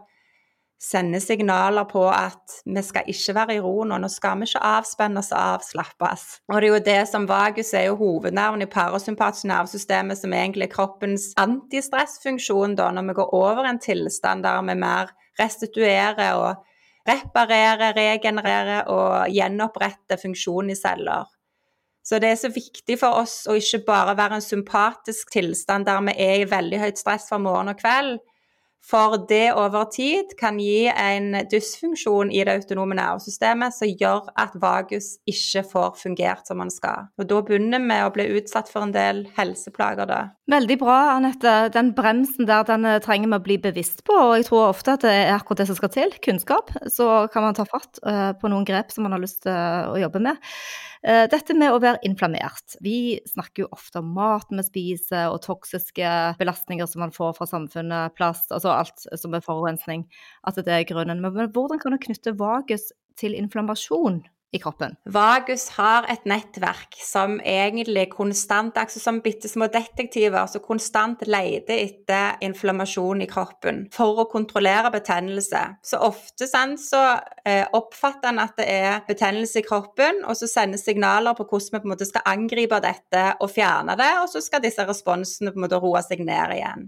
sender 0.81 1.19
signaler 1.19 1.87
på 1.89 2.03
at 2.09 2.59
vi 2.65 2.81
skal 2.85 3.07
ikke 3.09 3.33
være 3.33 3.55
i 3.57 3.61
ro 3.61 3.81
nå, 3.87 3.97
nå 3.97 4.09
skal 4.13 4.37
vi 4.37 4.45
ikke 4.49 4.61
avspennes 4.61 5.31
og 5.33 5.39
avslappes. 5.55 6.25
Og 6.49 6.59
det 6.61 6.67
er 6.67 6.73
jo 6.73 6.83
det 6.85 6.99
som 7.09 7.25
vagus 7.29 7.73
er 7.73 7.87
jo 7.87 7.97
hovednerven 7.97 8.61
i 8.61 8.69
parasympatisk 8.69 9.49
nervesystemet, 9.49 10.21
som 10.21 10.33
egentlig 10.37 10.67
er 10.67 10.73
kroppens 10.75 11.31
antistressfunksjon 11.41 12.77
da, 12.77 12.91
når 12.93 13.09
vi 13.09 13.17
går 13.21 13.33
over 13.37 13.69
en 13.69 13.81
tilstand 13.81 14.45
der 14.45 14.61
vi 14.69 14.77
mer 14.77 15.13
restituerer 15.41 16.37
og 16.37 16.63
reparerer, 17.07 17.95
regenererer 17.97 18.89
og 18.91 19.33
gjenoppretter 19.33 20.21
funksjon 20.21 20.73
i 20.73 20.77
celler. 20.77 21.25
Så 22.07 22.21
det 22.23 22.29
er 22.31 22.39
så 22.39 22.51
viktig 22.53 22.95
for 23.01 23.19
oss 23.19 23.41
å 23.51 23.57
ikke 23.59 23.83
bare 23.89 24.15
være 24.15 24.39
en 24.39 24.45
sympatisk 24.45 25.33
tilstand 25.33 25.89
der 25.89 25.99
vi 26.07 26.15
er 26.23 26.39
i 26.39 26.47
veldig 26.47 26.79
høyt 26.79 27.01
stress 27.01 27.27
fra 27.27 27.39
morgen 27.41 27.73
og 27.73 27.81
kveld, 27.81 28.21
for 28.87 29.17
det 29.27 29.49
over 29.57 29.89
tid 29.91 30.31
kan 30.39 30.59
gi 30.63 30.85
en 30.87 31.33
dysfunksjon 31.51 32.29
i 32.31 32.45
det 32.47 32.53
autonome 32.61 32.95
nervesystemet 32.95 33.75
som 33.75 33.89
gjør 33.89 34.29
at 34.39 34.55
vagus 34.61 35.17
ikke 35.27 35.65
får 35.73 35.97
fungert 35.99 36.47
som 36.47 36.61
man 36.61 36.71
skal. 36.71 37.09
Og 37.19 37.27
da 37.27 37.41
begynner 37.43 37.83
vi 37.83 37.99
å 38.05 38.13
bli 38.15 38.29
utsatt 38.39 38.71
for 38.71 38.87
en 38.87 38.95
del 38.95 39.25
helseplager 39.35 40.07
da. 40.07 40.21
Veldig 40.47 40.79
bra, 40.79 40.97
Anette. 41.17 41.57
Den 41.75 41.91
bremsen 41.97 42.47
der 42.47 42.63
den 42.69 42.87
eh, 42.87 43.01
trenger 43.03 43.33
vi 43.33 43.41
å 43.41 43.45
bli 43.49 43.59
bevisst 43.67 44.05
på, 44.07 44.15
og 44.15 44.37
jeg 44.37 44.47
tror 44.47 44.69
ofte 44.69 44.95
at 44.95 45.03
det 45.03 45.15
er 45.25 45.35
akkurat 45.35 45.65
det 45.65 45.69
som 45.73 45.81
skal 45.81 45.91
til. 45.91 46.15
Kunnskap. 46.23 46.71
Så 46.87 47.25
kan 47.33 47.43
man 47.43 47.59
ta 47.59 47.67
fatt 47.67 47.99
eh, 48.07 48.31
på 48.39 48.53
noen 48.53 48.63
grep 48.67 48.95
som 48.95 49.03
man 49.03 49.17
har 49.17 49.25
lyst 49.25 49.43
til 49.43 49.51
eh, 49.51 49.89
å 49.91 49.99
jobbe 49.99 50.23
med. 50.29 50.47
Eh, 51.03 51.25
Dette 51.29 51.55
med 51.57 51.73
å 51.73 51.81
være 51.81 52.01
inflammert. 52.07 52.77
Vi 52.83 53.19
snakker 53.29 53.65
jo 53.65 53.71
ofte 53.75 54.01
om 54.01 54.13
maten 54.15 54.61
vi 54.61 54.65
spiser 54.65 55.29
og 55.31 55.41
toksiske 55.45 56.13
belastninger 56.39 56.89
som 56.89 57.05
man 57.05 57.13
får 57.15 57.35
fra 57.37 57.49
samfunnet, 57.49 58.15
plast, 58.17 58.51
altså 58.51 58.73
alt 58.73 59.05
som 59.19 59.35
er 59.37 59.45
forurensning. 59.45 60.07
At 60.47 60.57
det 60.57 60.73
er 60.73 60.87
grunnen. 60.89 61.21
Men 61.21 61.51
hvordan 61.53 61.81
kan 61.81 61.93
du 61.93 62.01
knytte 62.01 62.37
vagus 62.39 62.89
til 63.17 63.37
inflammasjon 63.37 64.23
i 64.51 64.59
kroppen? 64.59 64.95
Vagus 65.11 65.67
har 65.75 66.05
et 66.11 66.23
nettverk 66.29 66.95
som 67.03 67.37
egentlig 67.43 68.07
konstant, 68.13 68.77
akkurat 68.77 69.03
som 69.03 69.19
bitte 69.23 69.49
små 69.51 69.67
detektiver, 69.71 70.47
som 70.47 70.63
konstant 70.63 71.25
leter 71.27 71.75
etter 71.81 72.37
inflammasjon 72.47 73.23
i 73.25 73.29
kroppen 73.29 73.83
for 73.93 74.23
å 74.23 74.27
kontrollere 74.31 74.91
betennelse. 74.93 75.63
Så 75.83 75.99
ofte 76.07 76.47
sant, 76.49 76.79
så 76.81 77.01
eh, 77.43 77.65
oppfatter 77.75 78.31
en 78.31 78.43
at 78.43 78.55
det 78.59 78.69
er 78.71 79.01
betennelse 79.07 79.61
i 79.61 79.67
kroppen, 79.67 80.23
og 80.25 80.39
så 80.39 80.49
sendes 80.51 80.85
signaler 80.87 81.35
på 81.37 81.47
hvordan 81.47 81.73
vi 81.73 81.81
på 81.81 81.89
en 81.89 81.95
måte 81.95 82.07
skal 82.07 82.27
angripe 82.29 82.79
dette 82.83 83.25
og 83.43 83.51
fjerne 83.51 83.97
det, 83.99 84.13
og 84.21 84.31
så 84.31 84.43
skal 84.43 84.63
disse 84.63 84.87
responsene 84.87 85.51
på 85.51 85.59
en 85.59 85.67
måte 85.67 85.81
roe 85.83 86.03
seg 86.05 86.23
ned 86.23 86.55
igjen. 86.55 86.87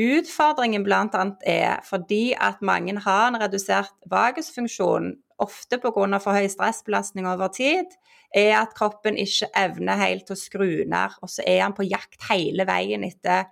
Utfordringen 0.00 0.86
bl.a. 0.86 1.24
er 1.44 1.82
fordi 1.84 2.32
at 2.40 2.62
mange 2.64 2.94
har 3.04 3.26
en 3.28 3.36
redusert 3.42 3.92
vagusfunksjon, 4.08 5.10
ofte 5.44 5.78
pga. 5.82 6.18
for 6.22 6.32
høy 6.32 6.48
stressbelastning 6.48 7.26
over 7.28 7.48
tid, 7.48 7.86
er 8.34 8.62
at 8.62 8.74
kroppen 8.74 9.18
ikke 9.20 9.50
evner 9.58 10.00
helt 10.00 10.30
å 10.30 10.38
skru 10.38 10.84
ned, 10.88 11.18
og 11.22 11.28
så 11.28 11.44
er 11.46 11.62
han 11.66 11.76
på 11.76 11.84
jakt 11.84 12.30
hele 12.30 12.64
veien 12.64 13.04
etter 13.04 13.44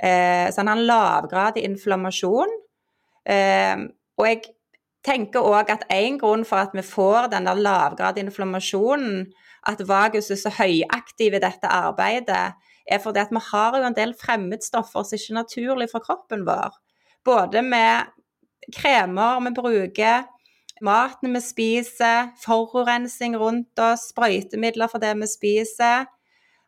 eh, 0.00 0.50
Så 0.50 0.60
han 0.60 0.68
har 0.68 0.76
en 0.76 0.86
lavgradig 0.86 1.64
inflammasjon. 1.64 2.50
Eh, 3.24 3.86
og 4.18 4.26
jeg 4.26 4.42
tenker 5.06 5.46
òg 5.46 5.70
at 5.70 5.86
en 5.92 6.18
grunn 6.18 6.44
for 6.46 6.64
at 6.64 6.74
vi 6.74 6.82
får 6.82 7.30
denne 7.34 7.54
lavgradig 7.54 8.24
inflammasjonen, 8.26 9.26
at 9.66 9.82
vagus 9.86 10.30
er 10.30 10.38
så 10.40 10.52
høyaktiv 10.54 11.36
i 11.36 11.42
dette 11.42 11.70
arbeidet, 11.70 12.54
er 12.86 13.00
fordi 13.02 13.22
at 13.22 13.32
vi 13.34 13.42
har 13.48 13.78
jo 13.78 13.86
en 13.86 13.96
del 13.96 14.14
fremmedstoffer 14.18 15.06
som 15.06 15.18
ikke 15.18 15.32
er 15.32 15.40
naturlig 15.40 15.88
for 15.90 16.04
kroppen 16.04 16.44
vår. 16.46 16.74
Både 17.26 17.62
med 17.66 18.12
kremer 18.74 19.40
vi 19.42 19.54
bruker, 19.56 20.26
maten 20.84 21.32
vi 21.34 21.40
spiser, 21.40 22.32
forurensning 22.42 23.36
rundt 23.40 23.80
oss, 23.80 24.10
sprøytemidler 24.12 24.90
for 24.92 25.02
det 25.02 25.14
vi 25.20 25.28
spiser. 25.30 26.06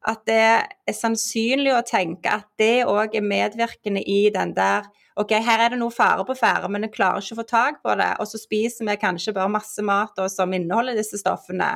At 0.09 0.23
det 0.31 0.39
er 0.39 0.95
sannsynlig 0.95 1.73
å 1.75 1.83
tenke 1.87 2.31
at 2.31 2.47
det 2.61 2.87
òg 2.87 3.17
er 3.19 3.27
medvirkende 3.27 4.05
i 4.07 4.29
den 4.35 4.55
der 4.57 4.87
OK, 5.19 5.33
her 5.43 5.65
er 5.65 5.73
det 5.73 5.81
noe 5.81 5.91
fare 5.91 6.23
på 6.23 6.37
ferde, 6.39 6.69
men 6.71 6.87
jeg 6.87 6.93
klarer 6.95 7.25
ikke 7.25 7.35
å 7.35 7.39
få 7.41 7.45
tak 7.51 7.81
på 7.83 7.95
det. 7.99 8.13
Og 8.23 8.29
så 8.31 8.39
spiser 8.39 8.87
vi 8.87 8.95
kanskje 9.03 9.35
bare 9.35 9.51
masse 9.51 9.83
mat 9.83 10.13
da, 10.15 10.29
som 10.31 10.53
inneholder 10.55 10.95
disse 10.95 11.19
stoffene. 11.19 11.73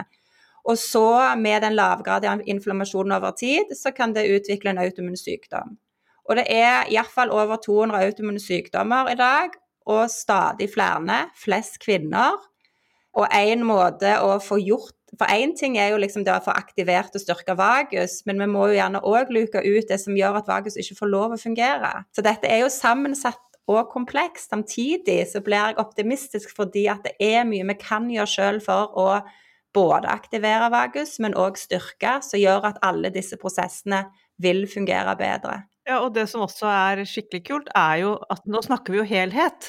Og 0.63 0.79
så, 0.79 1.35
med 1.35 1.65
den 1.67 1.75
lavgradige 1.75 2.37
inflammasjonen 2.55 3.17
over 3.17 3.35
tid, 3.35 3.75
så 3.75 3.91
kan 3.91 4.15
det 4.15 4.29
utvikle 4.31 4.71
en 4.71 4.79
autoimmun 4.85 5.19
sykdom. 5.19 5.75
Og 6.31 6.39
det 6.39 6.47
er 6.55 6.87
iallfall 6.95 7.35
over 7.35 7.59
200 7.65 8.07
autoimmune 8.07 8.43
sykdommer 8.43 9.11
i 9.11 9.19
dag, 9.19 9.59
og 9.87 10.09
stadig 10.13 10.71
flere, 10.73 11.27
flest 11.39 11.79
kvinner. 11.83 12.39
Og 13.13 13.29
en 13.37 13.65
måte 13.69 14.15
å 14.25 14.39
få 14.41 14.61
gjort 14.63 14.97
For 15.13 15.29
én 15.29 15.51
ting 15.53 15.75
er 15.77 15.91
jo 15.93 15.99
liksom 16.01 16.23
det 16.25 16.33
å 16.33 16.41
få 16.41 16.55
aktivert 16.57 17.13
og 17.13 17.21
styrka 17.21 17.53
vagus, 17.53 18.23
men 18.25 18.39
vi 18.41 18.47
må 18.49 18.71
jo 18.71 18.79
gjerne 18.79 19.03
òg 19.05 19.29
luke 19.29 19.61
ut 19.61 19.91
det 19.91 19.99
som 20.01 20.17
gjør 20.17 20.39
at 20.39 20.49
vagus 20.49 20.79
ikke 20.81 20.97
får 21.03 21.11
lov 21.13 21.35
å 21.35 21.37
fungere. 21.37 21.91
Så 22.17 22.25
dette 22.25 22.49
er 22.49 22.63
jo 22.63 22.71
sammensatt 22.73 23.59
og 23.69 23.91
komplekst. 23.93 24.49
Samtidig 24.49 25.19
så 25.29 25.43
blir 25.45 25.59
jeg 25.59 25.81
optimistisk 25.83 26.55
fordi 26.57 26.87
at 26.89 27.05
det 27.05 27.13
er 27.21 27.45
mye 27.45 27.67
vi 27.69 27.77
kan 27.77 28.09
gjøre 28.09 28.33
sjøl 28.33 28.63
for 28.65 28.97
å 28.97 29.09
både 29.77 30.09
aktivere 30.09 30.69
vagus, 30.73 31.19
men 31.21 31.37
òg 31.39 31.61
styrke, 31.61 32.19
som 32.25 32.41
gjør 32.41 32.71
at 32.73 32.81
alle 32.85 33.13
disse 33.13 33.39
prosessene 33.41 34.07
vil 34.43 34.67
fungere 34.69 35.15
bedre. 35.21 35.63
Ja, 35.83 35.97
og 36.05 36.13
det 36.15 36.29
som 36.31 36.45
også 36.45 36.69
er 36.71 37.01
skikkelig 37.11 37.41
kult, 37.49 37.71
er 37.75 37.97
jo 38.05 38.11
at 38.31 38.45
nå 38.47 38.61
snakker 38.63 38.95
vi 38.95 39.01
jo 39.01 39.07
helhet. 39.09 39.67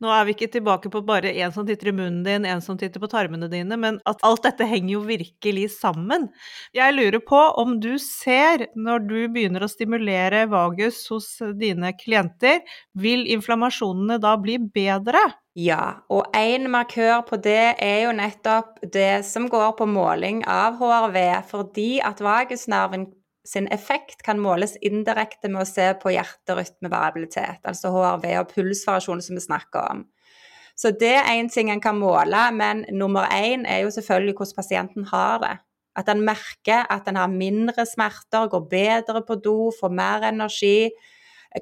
Nå 0.00 0.08
er 0.08 0.24
vi 0.24 0.32
ikke 0.32 0.48
tilbake 0.54 0.88
på 0.92 1.02
bare 1.04 1.34
en 1.44 1.52
som 1.52 1.66
titter 1.68 1.90
i 1.90 1.94
munnen 1.98 2.22
din, 2.24 2.46
en 2.48 2.62
som 2.64 2.78
titter 2.80 3.02
på 3.02 3.10
tarmene 3.12 3.44
dine, 3.52 3.76
men 3.76 3.98
at 4.08 4.24
alt 4.24 4.46
dette 4.48 4.64
henger 4.64 4.94
jo 4.94 5.02
virkelig 5.04 5.66
sammen. 5.74 6.30
Jeg 6.72 6.96
lurer 6.96 7.20
på 7.20 7.42
om 7.60 7.76
du 7.82 7.92
ser, 8.00 8.70
når 8.72 9.04
du 9.04 9.18
begynner 9.28 9.66
å 9.66 9.68
stimulere 9.68 10.46
vagus 10.48 11.02
hos 11.12 11.28
dine 11.60 11.92
klienter, 12.00 12.64
vil 12.96 13.28
inflammasjonene 13.28 14.16
da 14.24 14.38
bli 14.40 14.56
bedre? 14.64 15.26
Ja, 15.60 16.00
og 16.08 16.32
en 16.40 16.70
markør 16.72 17.20
på 17.28 17.36
det 17.42 17.74
er 17.84 18.04
jo 18.06 18.16
nettopp 18.16 18.80
det 18.96 19.26
som 19.28 19.50
går 19.52 19.74
på 19.76 19.92
måling 19.92 20.40
av 20.48 20.80
HRV, 20.80 21.18
fordi 21.52 21.90
at 22.06 22.24
vagusnerven 22.24 23.10
sin 23.46 23.68
effekt 23.72 24.22
kan 24.22 24.40
måles 24.40 24.76
indirekte 24.84 25.48
med 25.48 25.62
å 25.64 25.68
se 25.68 25.86
på 26.00 26.12
hjerterytmevariabilitet, 26.14 27.62
altså 27.64 27.92
HRV 27.94 28.26
og 28.42 28.50
pulsvariasjon 28.52 29.22
som 29.24 29.38
vi 29.38 29.44
snakker 29.44 29.86
om. 29.94 30.04
Så 30.80 30.92
det 30.96 31.12
er 31.18 31.28
én 31.34 31.50
ting 31.52 31.70
en 31.72 31.82
kan 31.82 31.98
måle, 31.98 32.46
men 32.56 32.86
nummer 32.92 33.28
én 33.36 33.66
er 33.68 33.82
jo 33.84 33.92
selvfølgelig 33.92 34.36
hvordan 34.38 34.56
pasienten 34.56 35.08
har 35.10 35.40
det. 35.42 35.54
At 35.98 36.08
en 36.08 36.22
merker 36.24 36.86
at 36.88 37.08
en 37.10 37.18
har 37.18 37.32
mindre 37.32 37.84
smerter, 37.88 38.48
går 38.48 38.68
bedre 38.70 39.24
på 39.26 39.36
do, 39.44 39.72
får 39.76 39.92
mer 39.92 40.24
energi, 40.30 40.90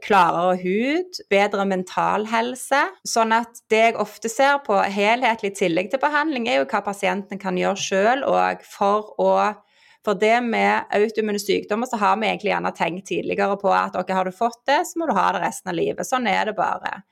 klarere 0.05 0.59
hud, 0.61 1.19
bedre 1.33 1.65
mental 1.67 2.29
helse. 2.29 2.83
Sånn 3.09 3.33
at 3.33 3.63
det 3.73 3.81
jeg 3.87 3.97
ofte 3.99 4.31
ser 4.31 4.61
på 4.67 4.77
helhetlig 4.77 5.55
tillegg 5.57 5.91
til 5.91 6.03
behandling, 6.03 6.47
er 6.47 6.61
jo 6.61 6.69
hva 6.69 6.85
pasienten 6.85 7.41
kan 7.41 7.59
gjøre 7.59 7.81
sjøl 7.81 8.27
for 8.69 9.15
å 9.19 9.33
for 10.09 10.17
det 10.17 10.39
med 10.41 10.89
autoimmune 10.97 11.41
sykdommer 11.43 11.89
så 11.91 12.01
har 12.01 12.17
vi 12.17 12.31
egentlig 12.31 12.55
gjerne 12.55 12.73
tenkt 12.77 13.11
tidligere 13.11 13.59
på 13.61 13.73
at 13.77 13.97
ok, 14.01 14.15
har 14.17 14.25
du 14.25 14.33
fått 14.33 14.63
det, 14.71 14.81
så 14.89 15.01
må 15.01 15.09
du 15.09 15.13
ha 15.19 15.29
det 15.37 15.45
resten 15.45 15.75
av 15.75 15.77
livet. 15.77 16.09
Sånn 16.09 16.29
er 16.31 16.49
det 16.49 16.57
bare. 16.57 17.03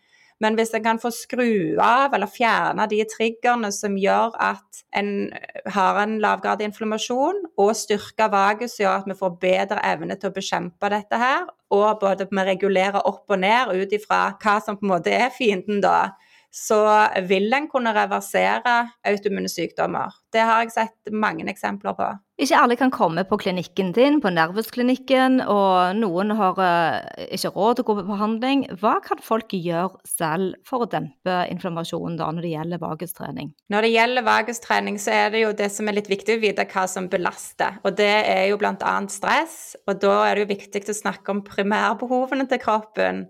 Men 0.40 0.56
hvis 0.56 0.74
en 0.76 0.84
kan 0.84 0.98
få 1.00 1.10
skru 1.16 1.78
av 1.80 2.14
eller 2.16 2.28
fjerne 2.28 2.84
de 2.90 2.98
triggerne 3.08 3.70
som 3.72 3.94
gjør 3.96 4.34
at 4.42 4.82
en 4.96 5.30
har 5.72 6.00
en 6.02 6.18
lavgradig 6.20 6.68
inflammasjon, 6.68 7.42
og 7.56 7.72
styrke 7.76 8.28
vagus 8.32 8.76
gjør 8.80 9.00
at 9.00 9.08
vi 9.08 9.16
får 9.16 9.38
bedre 9.40 9.84
evne 9.92 10.16
til 10.20 10.32
å 10.32 10.36
bekjempe 10.36 10.92
dette 10.92 11.20
her, 11.20 11.48
og 11.72 12.00
både 12.00 12.28
vi 12.30 12.44
regulerer 12.48 13.08
opp 13.08 13.32
og 13.32 13.40
ned 13.44 13.72
ut 13.76 13.96
ifra 13.96 14.20
hva 14.42 14.58
som 14.64 14.76
på 14.76 14.84
en 14.84 14.92
måte 14.92 15.12
er 15.16 15.32
fienden 15.36 15.80
da, 15.84 16.12
så 16.54 16.82
vil 17.28 17.52
en 17.52 17.68
kunne 17.70 17.94
reversere 17.96 18.76
autoimmune 19.06 19.50
sykdommer. 19.50 20.14
Det 20.32 20.44
har 20.44 20.64
jeg 20.64 20.74
sett 20.74 21.12
mange 21.12 21.46
eksempler 21.50 21.96
på. 21.96 22.08
Ikke 22.36 22.58
alle 22.60 22.76
kan 22.76 22.90
komme 22.92 23.22
på 23.24 23.38
klinikken 23.40 23.94
din, 23.96 24.18
på 24.20 24.28
Nervusklinikken, 24.28 25.38
og 25.48 25.96
noen 25.96 26.34
har 26.36 26.58
uh, 26.60 27.22
ikke 27.32 27.52
råd 27.54 27.78
til 27.78 27.84
å 27.84 27.86
gå 27.88 27.94
på 27.96 28.04
behandling. 28.10 28.64
Hva 28.82 28.98
kan 29.04 29.22
folk 29.24 29.54
gjøre 29.56 30.02
selv 30.04 30.58
for 30.68 30.84
å 30.84 30.90
dempe 30.92 31.38
inflammasjonen 31.48 32.18
da, 32.20 32.28
når 32.28 32.44
det 32.44 32.52
gjelder 32.52 32.82
vagustrening? 32.82 33.54
Når 33.72 33.88
det 33.88 33.92
gjelder 33.94 34.28
vagustrening, 34.28 35.00
så 35.00 35.14
er 35.16 35.32
det 35.32 35.46
jo 35.46 35.54
det 35.56 35.70
som 35.72 35.88
er 35.88 35.96
litt 35.96 36.12
viktig 36.12 36.36
å 36.36 36.42
vite 36.44 36.68
hva 36.74 36.84
som 36.92 37.08
belaster. 37.08 37.80
Og 37.88 37.96
det 37.96 38.12
er 38.28 38.44
jo 38.50 38.60
bl.a. 38.60 38.94
stress, 39.12 39.58
og 39.88 40.04
da 40.04 40.18
er 40.26 40.36
det 40.36 40.44
jo 40.44 40.52
viktig 40.52 40.84
å 40.92 41.00
snakke 41.00 41.32
om 41.32 41.44
primærbehovene 41.46 42.44
til 42.52 42.60
kroppen. 42.60 43.24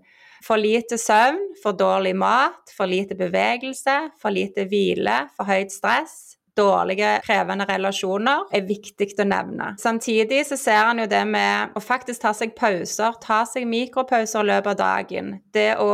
For 0.45 0.59
lite 0.61 0.99
søvn, 1.01 1.39
for 1.63 1.77
dårlig 1.77 2.15
mat, 2.17 2.73
for 2.77 2.89
lite 2.89 3.17
bevegelse, 3.17 3.97
for 4.21 4.33
lite 4.33 4.67
hvile, 4.69 5.23
for 5.37 5.49
høyt 5.49 5.73
stress, 5.73 6.37
dårlige, 6.57 7.19
krevende 7.25 7.67
relasjoner 7.69 8.47
er 8.55 8.65
viktig 8.67 9.11
å 9.21 9.25
nevne. 9.27 9.71
Samtidig 9.81 10.43
så 10.49 10.57
ser 10.59 10.83
han 10.89 11.01
jo 11.01 11.07
det 11.09 11.23
med 11.29 11.77
å 11.77 11.83
faktisk 11.83 12.23
ta 12.23 12.33
seg 12.37 12.55
pauser, 12.57 13.17
ta 13.23 13.43
seg 13.49 13.67
mikropauser 13.69 14.45
i 14.45 14.51
løpet 14.51 14.73
av 14.73 14.79
dagen. 14.81 15.33
Det 15.53 15.75
å 15.81 15.91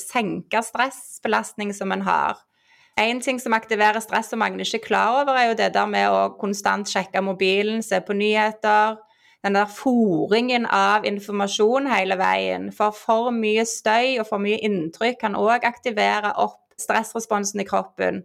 senke 0.00 0.62
stressbelastning 0.64 1.74
som 1.76 1.92
en 1.94 2.06
har. 2.08 2.40
En 2.98 3.20
ting 3.22 3.38
som 3.38 3.54
aktiverer 3.54 4.02
stress 4.02 4.32
som 4.32 4.40
mange 4.42 4.64
ikke 4.64 4.80
er 4.80 4.86
klar 4.88 5.20
over, 5.20 5.36
er 5.38 5.52
jo 5.52 5.58
det 5.60 5.70
der 5.76 5.90
med 5.90 6.10
å 6.10 6.32
konstant 6.40 6.88
sjekke 6.90 7.22
mobilen, 7.22 7.84
se 7.84 8.00
på 8.02 8.16
nyheter, 8.16 8.98
den 9.44 9.54
der 9.54 9.70
fòringen 9.70 10.66
av 10.66 11.06
informasjon 11.06 11.86
hele 11.90 12.18
veien. 12.18 12.70
For 12.74 12.94
for 12.96 13.30
mye 13.34 13.64
støy 13.68 14.18
og 14.18 14.26
for 14.30 14.42
mye 14.42 14.58
inntrykk 14.66 15.20
kan 15.22 15.38
òg 15.38 15.66
aktivere 15.68 16.34
opp 16.36 16.74
stressresponsen 16.78 17.62
i 17.62 17.68
kroppen. 17.68 18.24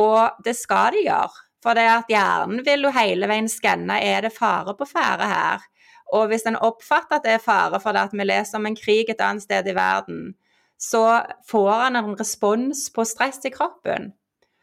Og 0.00 0.44
det 0.44 0.56
skal 0.56 0.96
de 0.96 1.06
gjøre. 1.06 1.48
For 1.62 1.78
det 1.78 1.86
at 1.86 2.08
hjernen 2.10 2.64
vil 2.66 2.88
jo 2.88 2.90
hele 2.94 3.28
veien 3.30 3.48
skanne 3.50 4.00
er 4.02 4.24
det 4.26 4.32
fare 4.34 4.74
på 4.74 4.88
ferde 4.88 5.28
her. 5.30 5.62
Og 6.12 6.28
hvis 6.28 6.44
en 6.48 6.58
oppfatter 6.58 7.20
at 7.20 7.26
det 7.26 7.36
er 7.36 7.44
fare 7.44 7.78
for 7.80 7.94
det 7.94 8.08
at 8.08 8.16
vi 8.16 8.26
leser 8.26 8.58
om 8.58 8.66
en 8.68 8.76
krig 8.76 9.10
et 9.10 9.22
annet 9.22 9.44
sted 9.46 9.68
i 9.70 9.76
verden, 9.76 10.34
så 10.82 11.22
får 11.48 11.70
han 11.84 11.96
en 11.96 12.16
respons 12.18 12.88
på 12.92 13.04
stress 13.06 13.38
i 13.46 13.52
kroppen. 13.54 14.10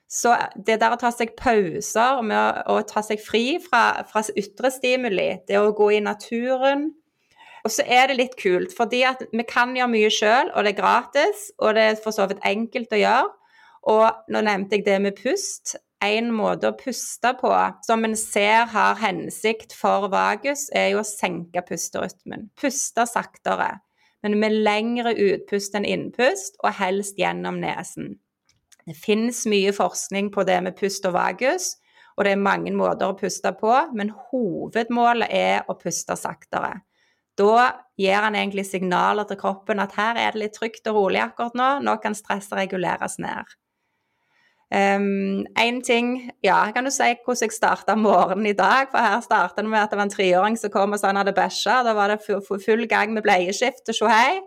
Så 0.09 0.33
det 0.57 0.79
der 0.81 0.95
å 0.95 0.97
ta 0.97 1.11
seg 1.13 1.35
pauser 1.37 2.23
med 2.25 2.37
å, 2.65 2.79
å 2.79 2.85
ta 2.89 3.03
seg 3.05 3.21
fri 3.21 3.59
fra, 3.61 4.01
fra, 4.09 4.23
ytre 4.33 4.71
stimuli, 4.73 5.27
det 5.45 5.59
å 5.61 5.73
gå 5.77 5.91
i 5.93 6.01
naturen 6.01 6.89
Og 7.67 7.73
så 7.75 7.83
er 7.85 8.07
det 8.07 8.15
litt 8.17 8.35
kult, 8.39 8.71
fordi 8.73 9.03
at 9.03 9.21
vi 9.35 9.43
kan 9.43 9.75
gjøre 9.75 9.91
mye 9.91 10.09
sjøl, 10.13 10.49
og 10.55 10.63
det 10.63 10.71
er 10.71 10.77
gratis, 10.77 11.49
og 11.59 11.75
det 11.75 11.83
er 11.83 11.97
for 11.99 12.15
så 12.15 12.25
vidt 12.31 12.39
enkelt 12.47 12.95
å 12.95 13.01
gjøre. 13.01 13.33
Og 13.91 14.31
nå 14.31 14.41
nevnte 14.47 14.77
jeg 14.77 14.85
det 14.85 14.95
med 15.03 15.17
pust. 15.19 15.75
En 15.99 16.29
måte 16.31 16.69
å 16.71 16.77
puste 16.79 17.33
på 17.41 17.51
som 17.83 18.07
en 18.07 18.15
ser 18.15 18.71
har 18.71 18.95
hensikt 19.01 19.75
for 19.75 20.07
vagus, 20.07 20.69
er 20.71 20.93
jo 20.93 21.01
å 21.03 21.07
senke 21.07 21.65
pusterytmen. 21.67 22.47
Puste 22.55 23.03
saktere, 23.11 23.73
men 24.23 24.39
med 24.39 24.55
lengre 24.63 25.11
utpust 25.11 25.75
enn 25.75 25.87
innpust, 25.87 26.55
og 26.63 26.79
helst 26.79 27.19
gjennom 27.19 27.59
nesen. 27.59 28.15
Det 28.87 28.95
finnes 28.97 29.43
mye 29.49 29.73
forskning 29.75 30.31
på 30.33 30.45
det 30.47 30.59
med 30.65 30.77
pust 30.79 31.05
og 31.09 31.15
vagus, 31.17 31.75
og 32.17 32.25
det 32.25 32.33
er 32.35 32.43
mange 32.43 32.71
måter 32.75 33.07
å 33.07 33.17
puste 33.17 33.51
på, 33.55 33.73
men 33.95 34.11
hovedmålet 34.31 35.31
er 35.31 35.67
å 35.69 35.77
puste 35.79 36.17
saktere. 36.19 36.81
Da 37.39 37.69
gir 37.99 38.19
han 38.19 38.35
egentlig 38.35 38.65
signaler 38.67 39.27
til 39.29 39.39
kroppen 39.39 39.79
at 39.79 39.95
her 39.95 40.19
er 40.19 40.35
det 40.35 40.41
litt 40.41 40.57
trygt 40.59 40.89
og 40.91 40.97
rolig 40.97 41.21
akkurat 41.23 41.55
nå, 41.55 41.69
nå 41.85 41.95
kan 42.03 42.17
stresset 42.17 42.57
reguleres 42.59 43.15
ned. 43.23 43.55
Um, 44.69 45.47
en 45.57 45.79
ting, 45.81 46.29
ja, 46.45 46.59
kan 46.75 46.85
du 46.85 46.91
si 46.93 47.07
hvordan 47.23 47.47
jeg 47.47 47.55
starta 47.55 47.95
morgenen 47.97 48.51
i 48.51 48.57
dag. 48.57 48.91
For 48.91 49.01
her 49.01 49.23
starta 49.25 49.63
det 49.63 49.71
med 49.71 49.81
at 49.81 49.89
det 49.89 49.97
var 49.97 50.05
en 50.05 50.13
treåring 50.13 50.59
som 50.61 50.73
kom 50.73 50.93
og 50.93 51.01
sa 51.01 51.09
han 51.09 51.21
hadde 51.21 51.33
bæsja. 51.33 51.79
Da 51.87 51.95
var 51.97 52.13
det 52.13 52.21
full 52.25 52.85
gang 52.91 53.15
med 53.15 53.25
bleieskift 53.25 53.89
og 53.89 53.97
tjohei. 53.97 54.41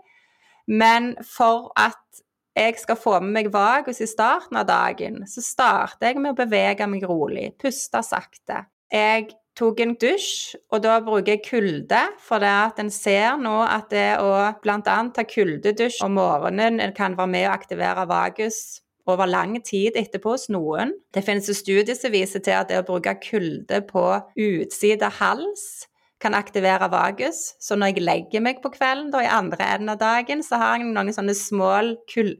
Men 0.68 1.16
for 1.26 1.72
at 1.80 2.21
jeg 2.56 2.78
skal 2.80 2.98
få 3.00 3.18
med 3.20 3.32
meg 3.36 3.52
vagus 3.52 4.02
i 4.04 4.08
starten 4.08 4.58
av 4.60 4.66
dagen, 4.68 5.22
så 5.28 5.44
starter 5.44 6.10
jeg 6.10 6.20
med 6.20 6.34
å 6.34 6.40
bevege 6.42 6.88
meg 6.90 7.06
rolig, 7.08 7.52
puste 7.60 8.02
sakte. 8.04 8.66
Jeg 8.92 9.30
tok 9.56 9.80
en 9.84 9.94
dusj, 10.00 10.56
og 10.72 10.82
da 10.84 10.98
bruker 11.04 11.36
jeg 11.36 11.44
kulde, 11.46 12.02
for 12.24 12.42
det 12.42 12.52
at 12.52 12.80
en 12.80 12.92
ser 12.92 13.40
nå 13.40 13.58
at 13.64 13.90
det 13.92 14.08
å 14.20 14.32
bl.a. 14.64 14.80
ta 15.12 15.26
kuldedusj 15.28 16.00
om 16.04 16.16
morgenen 16.20 16.80
kan 16.96 17.16
være 17.18 17.34
med 17.34 17.48
å 17.48 17.54
aktivere 17.56 18.06
vagus 18.08 18.82
over 19.08 19.26
lang 19.26 19.56
tid 19.66 19.96
etterpå 19.98 20.36
hos 20.36 20.48
noen. 20.52 20.92
Det 21.12 21.24
finnes 21.26 21.48
studier 21.58 21.96
som 21.98 22.12
viser 22.14 22.44
til 22.44 22.54
at 22.54 22.70
det 22.70 22.80
å 22.80 22.86
bruke 22.86 23.16
kulde 23.24 23.82
på 23.88 24.04
utside 24.38 25.10
hals 25.18 25.88
kan 26.22 26.36
aktivere 26.38 26.88
vagus. 26.92 27.56
Så 27.62 27.76
når 27.78 27.92
jeg 27.92 28.04
legger 28.06 28.44
meg 28.44 28.60
på 28.62 28.70
kvelden 28.74 29.10
da, 29.12 29.24
i 29.24 29.30
andre 29.30 29.66
enden 29.74 29.92
av 29.92 30.00
dagen, 30.00 30.44
så 30.46 30.60
har 30.60 30.78
jeg 30.78 30.92
noen 30.92 31.14
sånne 31.14 31.34
små, 31.36 31.72
kul, 32.12 32.34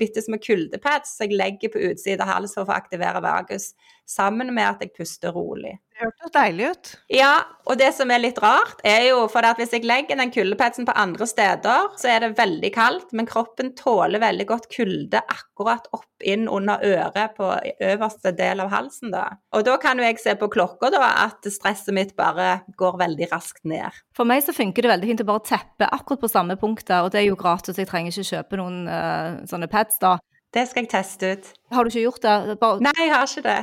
bitte 0.00 0.24
små 0.24 0.40
kuldepads 0.42 1.16
som 1.16 1.28
jeg 1.28 1.38
legger 1.38 1.72
på 1.74 1.84
utsiden 1.90 2.24
av 2.26 2.34
halsen 2.34 2.64
for 2.64 2.74
å 2.74 2.80
aktivere 2.80 3.22
vagus, 3.24 3.72
sammen 4.08 4.54
med 4.54 4.64
at 4.64 4.82
jeg 4.82 4.94
puster 4.96 5.34
rolig. 5.36 5.76
Det 5.98 6.06
hørtes 6.06 6.32
deilig 6.34 6.66
ut. 6.70 6.90
Ja, 7.10 7.32
og 7.66 7.78
det 7.80 7.88
som 7.96 8.10
er 8.14 8.20
litt 8.22 8.36
rart, 8.38 8.78
er 8.86 9.08
jo 9.08 9.24
for 9.32 9.42
at 9.44 9.58
hvis 9.58 9.72
jeg 9.74 9.86
legger 9.88 10.18
den 10.20 10.30
kuldepetsen 10.30 10.86
på 10.86 10.94
andre 10.94 11.26
steder, 11.26 11.88
så 11.98 12.10
er 12.12 12.22
det 12.22 12.36
veldig 12.38 12.70
kaldt, 12.74 13.10
men 13.18 13.26
kroppen 13.26 13.72
tåler 13.78 14.22
veldig 14.22 14.46
godt 14.46 14.68
kulde 14.70 15.18
akkurat 15.18 15.88
opp 15.96 16.06
inn 16.22 16.46
under 16.46 16.78
øret 16.86 17.34
på 17.34 17.50
øverste 17.90 18.30
del 18.38 18.62
av 18.62 18.70
halsen, 18.72 19.10
da. 19.14 19.24
Og 19.54 19.66
da 19.66 19.74
kan 19.82 19.98
jo 19.98 20.06
jeg 20.06 20.20
se 20.22 20.36
på 20.38 20.50
klokka 20.54 20.92
da 20.94 21.02
at 21.26 21.50
stresset 21.50 21.94
mitt 21.96 22.14
bare 22.18 22.60
går 22.78 23.00
veldig 23.02 23.30
raskt 23.32 23.66
ned. 23.68 23.98
For 24.16 24.28
meg 24.28 24.44
så 24.46 24.54
funker 24.54 24.86
det 24.86 24.92
veldig 24.94 25.10
fint 25.12 25.24
å 25.26 25.30
bare 25.32 25.46
teppe 25.50 25.90
akkurat 25.98 26.22
på 26.22 26.30
samme 26.30 26.58
punkter, 26.60 27.02
og 27.02 27.10
det 27.14 27.24
er 27.24 27.30
jo 27.32 27.38
gratis, 27.38 27.78
jeg 27.78 27.90
trenger 27.90 28.14
ikke 28.14 28.36
kjøpe 28.36 28.60
noen 28.62 28.84
uh, 28.86 29.42
sånne 29.50 29.70
pads 29.72 29.98
da. 30.02 30.16
Det 30.54 30.64
skal 30.70 30.86
jeg 30.86 30.92
teste 30.94 31.32
ut. 31.34 31.50
Har 31.74 31.84
du 31.84 31.90
ikke 31.92 32.06
gjort 32.06 32.22
det? 32.24 32.56
Bare... 32.62 32.80
Nei, 32.86 32.94
jeg 33.02 33.12
har 33.12 33.26
ikke 33.26 33.44
det. 33.44 33.58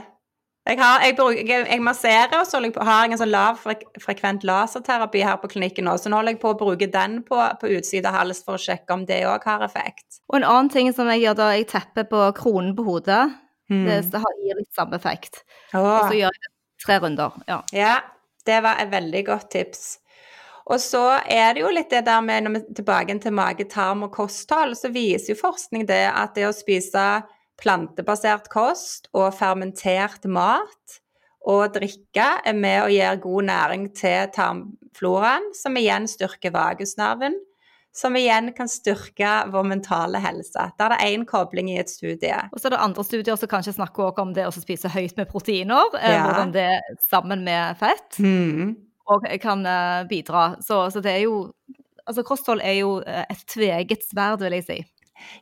Jeg, 0.65 0.79
har, 0.81 1.01
jeg, 1.05 1.13
bruker, 1.15 1.45
jeg, 1.45 1.65
jeg 1.69 1.81
masserer, 1.85 2.31
og 2.39 2.47
så 2.49 2.57
har 2.87 3.03
jeg 3.05 3.11
en 3.13 3.19
sånn 3.21 3.29
lav 3.29 3.59
frek 3.61 3.83
frekvent 4.01 4.43
laserterapi 4.49 5.21
her 5.21 5.37
på 5.37 5.49
klinikken 5.51 5.85
nå. 5.85 5.93
Så 6.01 6.09
nå 6.09 6.17
holder 6.17 6.33
jeg 6.33 6.39
på 6.41 6.53
å 6.55 6.57
bruke 6.57 6.87
den 6.89 7.19
på, 7.27 7.37
på 7.61 7.69
utsida 7.77 8.09
av 8.09 8.15
hals 8.23 8.41
for 8.43 8.57
å 8.57 8.61
sjekke 8.63 8.93
om 8.97 9.03
det 9.05 9.19
òg 9.29 9.45
har 9.45 9.61
effekt. 9.67 10.21
Og 10.31 10.39
en 10.39 10.47
annen 10.49 10.71
ting 10.73 10.89
som 10.97 11.07
jeg 11.13 11.21
gjør 11.21 11.37
da 11.37 11.51
jeg 11.53 11.67
tepper 11.69 12.07
på 12.09 12.23
kronen 12.41 12.75
på 12.77 12.85
hodet, 12.89 13.23
Mm. 13.65 13.85
det, 13.87 14.11
det 14.13 14.19
har- 14.21 14.33
gir 14.45 14.57
litt 14.59 14.75
samme 14.77 14.93
effekt. 14.93 15.39
Og 15.73 16.09
så 16.11 16.13
gjør 16.13 16.29
jeg 16.37 16.49
tre 16.85 16.99
runder. 17.01 17.31
Ja. 17.49 17.55
Ja, 17.73 17.93
det 18.45 18.59
var 18.61 18.75
et 18.77 18.91
veldig 18.91 19.23
godt 19.25 19.47
tips. 19.55 19.97
Og 20.69 20.77
så 20.77 21.01
er 21.25 21.53
det 21.53 21.61
jo 21.63 21.71
litt 21.73 21.89
det 21.89 22.03
der 22.05 22.21
med, 22.21 22.43
når 22.45 22.53
vi 22.53 22.59
er 22.61 22.75
tilbake 22.77 23.15
til 23.23 23.33
mage, 23.33 23.65
tarm 23.69 24.03
og 24.05 24.11
kosthold, 24.13 24.75
så 24.77 24.91
viser 24.93 25.33
jo 25.33 25.39
forskning 25.41 25.87
det 25.89 26.03
at 26.13 26.35
det 26.37 26.45
å 26.45 26.53
spise 26.53 27.23
plantebasert 27.61 28.49
kost 28.51 29.09
og 29.15 29.33
fermentert 29.37 30.27
mat 30.27 30.99
og 31.45 31.75
drikke 31.75 32.29
er 32.45 32.55
med 32.57 32.79
å 32.83 32.87
gi 32.89 33.03
god 33.21 33.49
næring 33.49 33.89
til 33.97 34.31
tarmfloraen, 34.33 35.51
som 35.53 35.77
igjen 35.77 36.07
styrker 36.09 36.53
vagusnerven, 36.55 37.37
som 37.95 38.17
igjen 38.17 38.49
kan 38.57 38.67
styrke 38.67 39.29
vår 39.53 39.67
mentale 39.69 40.19
helse. 40.19 40.65
Der 40.75 40.89
er 40.89 40.95
det 40.95 41.11
én 41.13 41.23
kobling 41.29 41.69
i 41.71 41.77
et 41.79 41.91
studie. 41.93 42.39
Og 42.51 42.59
så 42.59 42.67
er 42.67 42.75
det 42.75 42.81
andre 42.83 43.05
studier 43.07 43.37
som 43.39 43.51
kanskje 43.51 43.75
snakker 43.77 44.09
også 44.09 44.25
om 44.25 44.33
det 44.35 44.47
å 44.49 44.55
spise 44.55 44.91
høyt 44.91 45.15
med 45.19 45.29
proteiner, 45.29 45.93
eh, 46.01 46.17
Ja. 46.17 46.25
hvordan 46.25 46.51
det 46.51 46.81
sammen 46.99 47.45
med 47.45 47.77
fett 47.77 48.19
mm. 48.19 48.75
og 49.07 49.29
kan 49.41 49.65
eh, 49.65 50.03
bidra. 50.09 50.55
Så, 50.61 50.89
så 50.91 51.01
det 51.01 51.11
er 51.11 51.25
jo 51.29 51.51
Altså, 52.05 52.21
kosthold 52.21 52.59
er 52.61 52.75
jo 52.77 52.99
eh, 53.01 53.23
et 53.31 53.39
tveget 53.49 54.03
sverd, 54.05 54.37
vil 54.43 54.53
jeg 54.53 54.63
si. 54.63 54.75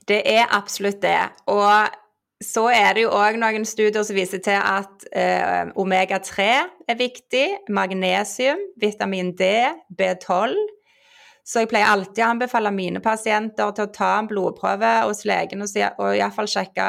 Det 0.08 0.22
er 0.24 0.46
absolutt 0.48 1.02
det. 1.02 1.20
Og 1.52 1.90
så 2.44 2.68
er 2.74 2.96
det 2.96 3.06
jo 3.06 3.16
òg 3.16 3.40
noen 3.42 3.66
studier 3.68 4.04
som 4.06 4.18
viser 4.18 4.42
til 4.44 4.60
at 4.60 5.08
eh, 5.16 5.72
omega-3 5.80 6.46
er 6.90 7.00
viktig, 7.00 7.48
magnesium, 7.74 8.62
vitamin 8.82 9.34
D, 9.40 9.50
B12. 9.98 10.56
Så 11.44 11.60
jeg 11.60 11.68
pleier 11.74 11.90
alltid 11.92 12.22
å 12.24 12.30
anbefale 12.32 12.72
mine 12.72 13.02
pasienter 13.04 13.74
til 13.76 13.84
å 13.84 13.92
ta 13.92 14.14
en 14.22 14.30
blodprøve 14.30 14.92
hos 15.04 15.26
legen 15.28 15.66
og, 15.66 15.68
si, 15.68 15.82
og 15.84 16.16
iallfall 16.16 16.48
sjekke 16.48 16.86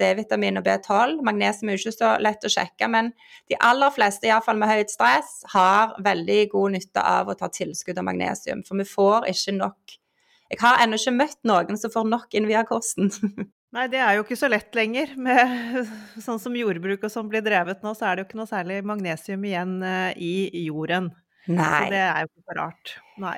D-vitamin 0.00 0.60
og 0.60 0.64
B12. 0.64 1.18
Magnesium 1.26 1.68
er 1.68 1.76
jo 1.76 1.82
ikke 1.82 1.98
så 1.98 2.14
lett 2.24 2.48
å 2.48 2.52
sjekke, 2.54 2.88
men 2.88 3.12
de 3.52 3.58
aller 3.68 3.92
fleste, 3.92 4.30
iallfall 4.30 4.56
med 4.60 4.72
høyt 4.72 4.94
stress, 4.94 5.42
har 5.52 5.92
veldig 6.04 6.40
god 6.54 6.78
nytte 6.78 7.04
av 7.04 7.28
å 7.28 7.36
ta 7.36 7.50
tilskudd 7.52 8.00
av 8.00 8.08
magnesium. 8.08 8.64
For 8.64 8.80
vi 8.80 8.88
får 8.88 9.28
ikke 9.34 9.58
nok 9.60 9.98
Jeg 10.48 10.62
har 10.62 10.78
ennå 10.80 10.96
ikke 10.96 11.12
møtt 11.12 11.42
noen 11.44 11.76
som 11.76 11.92
får 11.92 12.06
nok 12.08 12.32
inn 12.38 12.48
via 12.48 12.62
kosten. 12.64 13.12
Nei, 13.76 13.84
det 13.92 14.00
er 14.00 14.16
jo 14.16 14.24
ikke 14.24 14.38
så 14.40 14.48
lett 14.48 14.76
lenger. 14.76 15.12
Med 15.20 15.82
sånn 16.26 16.40
som 16.40 16.56
jordbruk 16.56 17.04
og 17.04 17.12
sånn 17.12 17.28
blir 17.30 17.44
drevet 17.44 17.84
nå, 17.84 17.92
så 17.96 18.08
er 18.08 18.16
det 18.16 18.24
jo 18.24 18.30
ikke 18.30 18.40
noe 18.40 18.50
særlig 18.50 18.80
magnesium 18.88 19.44
igjen 19.44 19.76
eh, 19.84 20.10
i 20.16 20.64
jorden. 20.68 21.12
Nei. 21.48 21.60
Så 21.84 21.92
det 21.92 22.02
er 22.06 22.24
jo 22.24 22.32
ikke 22.32 22.58
rart. 22.60 22.96
Nei. 23.20 23.36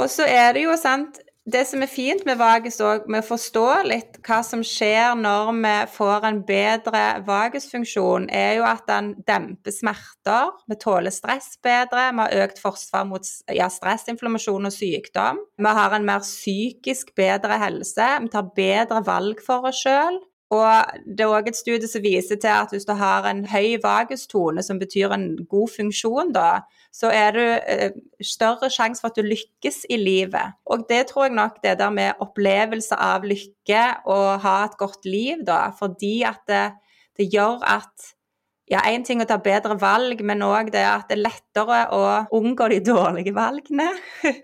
Og 0.00 0.06
så 0.12 0.26
er 0.28 0.54
det 0.54 0.64
jo 0.68 0.76
sant 0.78 1.18
Det 1.48 1.62
som 1.64 1.80
er 1.80 1.88
fint 1.88 2.26
med 2.28 2.36
vagus 2.36 2.76
òg, 2.84 3.06
med 3.08 3.22
å 3.22 3.28
forstå 3.30 3.64
litt 3.88 4.18
hva 4.26 4.42
som 4.44 4.60
skjer 4.66 5.14
når 5.16 5.48
vi 5.56 5.72
får 5.94 6.26
en 6.28 6.40
bedre 6.44 7.04
vagusfunksjon, 7.24 8.26
er 8.28 8.58
jo 8.58 8.66
at 8.68 8.84
den 8.90 9.14
demper 9.26 9.72
smerter. 9.72 10.52
Vi 10.68 10.76
tåler 10.82 11.14
stress 11.14 11.54
bedre. 11.64 12.10
Vi 12.12 12.20
har 12.20 12.44
økt 12.44 12.60
forsvar 12.60 13.08
mot 13.08 13.24
ja, 13.56 13.70
stressinflammasjon 13.72 14.68
og 14.68 14.74
sykdom. 14.76 15.40
Vi 15.56 15.76
har 15.80 15.96
en 15.96 16.04
mer 16.04 16.20
psykisk 16.26 17.14
bedre 17.16 17.56
helse. 17.64 18.10
Vi 18.20 18.34
tar 18.36 18.52
bedre 18.56 19.00
valg 19.08 19.40
for 19.46 19.72
oss 19.72 19.80
sjøl. 19.80 20.20
Og 20.50 21.02
det 21.06 21.24
er 21.24 21.30
òg 21.30 21.48
et 21.48 21.56
studie 21.58 21.88
som 21.88 22.02
viser 22.02 22.36
til 22.42 22.50
at 22.52 22.72
hvis 22.74 22.84
du 22.84 22.92
har 22.98 23.24
en 23.30 23.44
høy 23.46 23.78
vagustone, 23.80 24.64
som 24.66 24.80
betyr 24.82 25.14
en 25.14 25.28
god 25.48 25.70
funksjon, 25.76 26.32
da, 26.34 26.64
så 26.92 27.10
er 27.14 27.34
det 27.36 27.48
eh, 27.70 27.98
større 28.24 28.70
sjanse 28.72 29.02
for 29.02 29.12
at 29.12 29.18
du 29.18 29.26
lykkes 29.26 29.84
i 29.90 29.98
livet. 30.00 30.56
Og 30.66 30.84
det 30.90 31.04
tror 31.10 31.28
jeg 31.28 31.36
nok 31.38 31.60
det 31.62 31.76
der 31.78 31.92
med 31.94 32.22
opplevelse 32.22 32.98
av 32.98 33.26
lykke 33.26 33.84
og 34.10 34.40
ha 34.44 34.56
et 34.66 34.78
godt 34.80 35.06
liv, 35.06 35.44
da, 35.46 35.68
fordi 35.78 36.20
at 36.26 36.42
det, 36.50 36.64
det 37.18 37.30
gjør 37.30 37.62
at 37.62 38.10
ja, 38.70 38.84
én 38.86 39.02
ting 39.06 39.22
å 39.22 39.26
ta 39.26 39.38
bedre 39.42 39.74
valg, 39.80 40.22
men 40.22 40.46
òg 40.46 40.70
det 40.74 40.86
at 40.86 41.10
det 41.10 41.18
er 41.18 41.26
lettere 41.26 41.82
å 41.94 42.02
unngå 42.38 42.70
de 42.70 42.80
dårlige 42.92 43.34
valgene. 43.34 43.90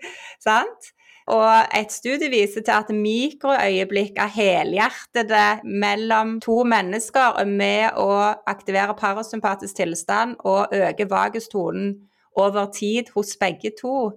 Sant? 0.47 0.93
Og 1.27 1.75
et 1.75 1.91
studie 1.91 2.31
viser 2.31 2.63
til 2.63 2.71
at 2.71 2.91
mikroøyeblikk 2.95 4.19
av 4.23 4.31
helhjertede 4.31 5.43
mellom 5.67 6.37
to 6.43 6.61
mennesker 6.63 7.41
er 7.41 7.49
med 7.51 7.99
å 7.99 8.13
aktivere 8.47 8.95
parasympatisk 8.95 9.81
tilstand 9.81 10.37
og 10.47 10.71
øke 10.71 11.09
vagustonen 11.11 11.97
over 12.37 12.69
tid 12.73 13.11
hos 13.15 13.35
begge 13.39 13.73
to. 13.81 14.13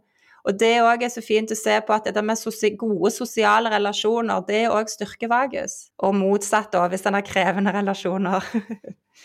Og 0.48 0.56
det 0.56 0.78
òg 0.80 1.04
er 1.04 1.12
så 1.12 1.22
fint 1.24 1.52
å 1.52 1.58
se 1.58 1.74
på 1.84 1.92
at 1.92 2.08
det 2.08 2.24
med 2.24 2.40
gode 2.80 3.10
sosiale 3.12 3.72
relasjoner, 3.72 4.40
det 4.48 4.68
òg 4.72 4.88
styrker 4.88 5.28
vagus. 5.28 5.90
Og 6.00 6.14
motsatt, 6.16 6.72
da, 6.72 6.86
hvis 6.88 7.04
en 7.06 7.18
har 7.18 7.26
krevende 7.26 7.74
relasjoner. 7.76 8.40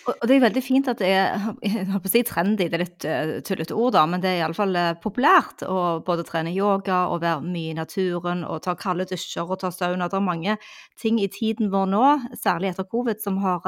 Og 0.06 0.26
det 0.28 0.36
er 0.36 0.42
veldig 0.44 0.62
fint 0.62 0.90
at 0.92 1.00
det 1.00 1.08
er 1.08 1.38
jeg 1.64 1.86
håper 1.88 2.10
å 2.10 2.12
si 2.12 2.22
trendy, 2.28 2.68
det 2.68 2.76
er 2.78 2.82
litt 2.84 3.06
uh, 3.08 3.30
tullete 3.48 3.78
ord, 3.78 3.94
da, 3.96 4.04
men 4.10 4.22
det 4.22 4.34
er 4.34 4.42
iallfall 4.42 4.76
uh, 4.76 4.90
populært 5.02 5.64
å 5.66 6.02
både 6.06 6.26
trene 6.28 6.52
yoga 6.54 7.06
og 7.14 7.24
være 7.24 7.46
mye 7.46 7.72
i 7.72 7.78
naturen 7.78 8.44
og 8.44 8.60
ta 8.66 8.76
kalde 8.78 9.08
dusjer 9.10 9.48
og 9.48 9.62
ta 9.64 9.72
sauna. 9.74 10.10
Det 10.12 10.20
er 10.20 10.26
mange 10.26 10.58
ting 11.02 11.22
i 11.24 11.30
tiden 11.32 11.72
vår 11.74 11.88
nå, 11.94 12.04
særlig 12.38 12.74
etter 12.74 12.90
covid, 12.92 13.24
som 13.24 13.40
har 13.46 13.64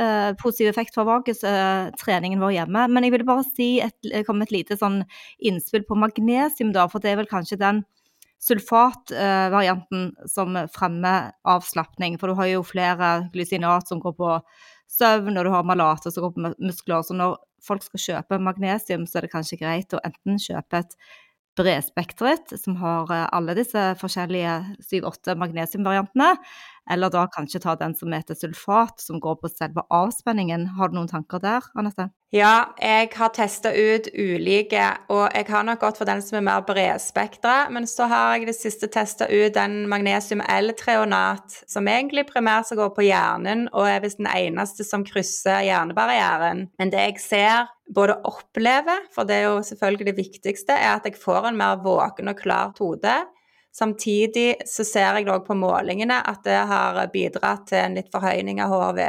uh, 0.00 0.32
positiv 0.40 0.70
effekt 0.70 0.96
for 0.96 1.08
vagustreningen 1.08 2.42
vår 2.42 2.54
hjemme. 2.58 2.86
Men 2.92 3.06
jeg 3.06 3.14
ville 3.14 3.28
bare 3.28 3.46
si 3.48 3.76
et, 3.84 3.96
komme 4.26 4.44
med 4.44 4.50
et 4.50 4.56
lite 4.60 4.78
sånn 4.80 5.02
innspill 5.38 5.86
på 5.88 5.98
magnesium, 5.98 6.72
da, 6.76 6.86
for 6.92 7.02
det 7.02 7.12
er 7.12 7.20
vel 7.22 7.30
kanskje 7.30 7.60
den 7.60 7.84
sulfatvarianten 8.42 10.10
som 10.28 10.56
fremmer 10.74 11.32
avslapning. 11.48 12.18
For 12.20 12.30
du 12.30 12.38
har 12.38 12.50
jo 12.52 12.64
flere 12.66 13.10
glysinat 13.34 13.88
som 13.88 14.00
går 14.02 14.16
på 14.18 14.32
søvn, 14.92 15.36
og 15.36 15.46
du 15.46 15.52
har 15.54 15.66
malater 15.66 16.12
som 16.12 16.26
går 16.26 16.34
på 16.36 16.54
muskler. 16.60 17.02
Så 17.02 17.16
når 17.16 17.38
folk 17.66 17.84
skal 17.86 18.02
kjøpe 18.02 18.40
magnesium, 18.42 19.06
så 19.08 19.18
er 19.18 19.26
det 19.26 19.32
kanskje 19.34 19.60
greit 19.62 19.96
å 19.96 20.02
enten 20.06 20.38
kjøpe 20.42 20.84
et 20.84 20.98
bredspektret, 21.56 22.52
som 22.60 22.76
har 22.82 23.10
eh, 23.12 23.26
alle 23.36 23.56
disse 23.58 23.82
forskjellige 24.00 24.54
7-8 24.90 25.36
magnesiumvariantene, 25.40 26.34
eller 26.90 27.12
da 27.12 27.26
kanskje 27.32 27.62
ta 27.64 27.76
den 27.80 27.96
som 27.98 28.14
heter 28.14 28.38
sulfat, 28.38 29.00
som 29.02 29.20
går 29.22 29.40
på 29.42 29.52
selve 29.52 29.86
avspenningen. 29.90 30.68
Har 30.78 30.92
du 30.92 31.00
noen 31.00 31.10
tanker 31.10 31.42
der, 31.42 31.66
Anette? 31.78 32.10
Ja, 32.36 32.74
jeg 32.82 33.14
har 33.16 33.30
testa 33.32 33.70
ut 33.72 34.08
ulike, 34.12 34.82
og 35.08 35.30
jeg 35.32 35.46
har 35.48 35.62
nok 35.64 35.80
gått 35.80 36.00
for 36.00 36.08
den 36.08 36.20
som 36.20 36.36
er 36.36 36.44
mer 36.44 36.64
bredspektra. 36.66 37.68
Men 37.72 37.86
så 37.88 38.08
har 38.10 38.34
jeg 38.34 38.48
det 38.50 38.56
siste 38.58 38.90
testa 38.92 39.28
ut 39.30 39.54
den 39.54 39.86
magnesium 39.88 40.42
L-treonat, 40.44 41.62
som 41.70 41.88
egentlig 41.88 42.26
primært 42.28 42.74
går 42.76 42.90
på 42.96 43.06
hjernen, 43.06 43.68
og 43.72 43.88
er 43.88 44.02
visst 44.04 44.20
den 44.20 44.28
eneste 44.28 44.84
som 44.84 45.06
krysser 45.06 45.64
hjernebarrieren. 45.64 46.66
Men 46.76 46.92
det 46.92 47.06
jeg 47.06 47.22
ser 47.24 47.70
både 47.94 48.18
opplever, 48.28 49.06
for 49.14 49.24
det 49.24 49.38
er 49.38 49.46
jo 49.46 49.62
selvfølgelig 49.70 50.10
det 50.10 50.18
viktigste, 50.18 50.76
er 50.76 50.98
at 50.98 51.08
jeg 51.08 51.16
får 51.22 51.48
en 51.52 51.60
mer 51.62 51.80
våken 51.86 52.34
og 52.34 52.42
klar 52.42 52.74
hode. 52.76 53.14
Samtidig 53.76 54.66
så 54.68 54.84
ser 54.88 55.16
jeg 55.22 55.30
òg 55.30 55.46
på 55.46 55.56
målingene 55.56 56.20
at 56.20 56.44
det 56.44 56.60
har 56.68 57.00
bidratt 57.12 57.64
til 57.70 57.80
en 57.80 57.96
litt 57.96 58.12
forhøyning 58.12 58.60
av 58.64 58.76
HRV. 58.76 59.02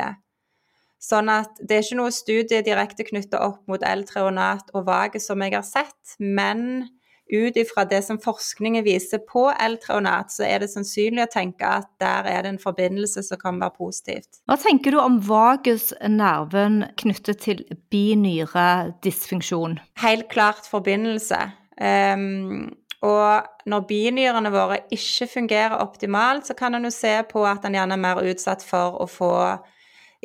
Sånn 0.98 1.30
at 1.30 1.60
det 1.62 1.78
er 1.78 1.86
ikke 1.86 2.00
noe 2.00 2.14
studie 2.16 2.64
direkte 2.66 3.06
knytta 3.06 3.42
opp 3.46 3.62
mot 3.70 3.84
L-treonat 3.86 4.72
og 4.74 4.88
vagus 4.88 5.28
som 5.30 5.44
jeg 5.46 5.54
har 5.54 5.66
sett, 5.66 6.18
men 6.18 6.88
ut 7.28 7.58
ifra 7.60 7.84
det 7.86 8.00
som 8.06 8.20
forskningen 8.24 8.86
viser 8.86 9.22
på 9.28 9.44
L-treonat, 9.52 10.32
så 10.32 10.46
er 10.48 10.64
det 10.64 10.72
sannsynlig 10.72 11.26
å 11.26 11.32
tenke 11.32 11.68
at 11.68 11.90
der 12.02 12.28
er 12.32 12.46
det 12.46 12.54
en 12.54 12.62
forbindelse 12.62 13.24
som 13.28 13.40
kan 13.42 13.60
være 13.62 13.76
positivt. 13.78 14.42
Hva 14.48 14.58
tenker 14.62 14.96
du 14.96 15.02
om 15.02 15.20
vagusnerven 15.28 16.86
knyttet 17.02 17.44
til 17.44 17.64
binyredysfunksjon? 17.92 19.80
Helt 20.04 20.30
klart 20.32 20.70
forbindelse. 20.72 21.42
Um, 21.78 22.70
og 23.06 23.70
når 23.70 23.88
binyrene 23.90 24.50
våre 24.54 24.80
ikke 24.94 25.28
fungerer 25.30 25.78
optimalt, 25.84 26.48
så 26.48 26.56
kan 26.58 26.74
en 26.74 26.88
jo 26.88 26.94
se 26.94 27.14
på 27.30 27.44
at 27.46 27.68
en 27.68 27.76
gjerne 27.78 27.98
er 27.98 28.06
mer 28.08 28.24
utsatt 28.26 28.64
for 28.66 28.98
å 29.04 29.10
få 29.12 29.34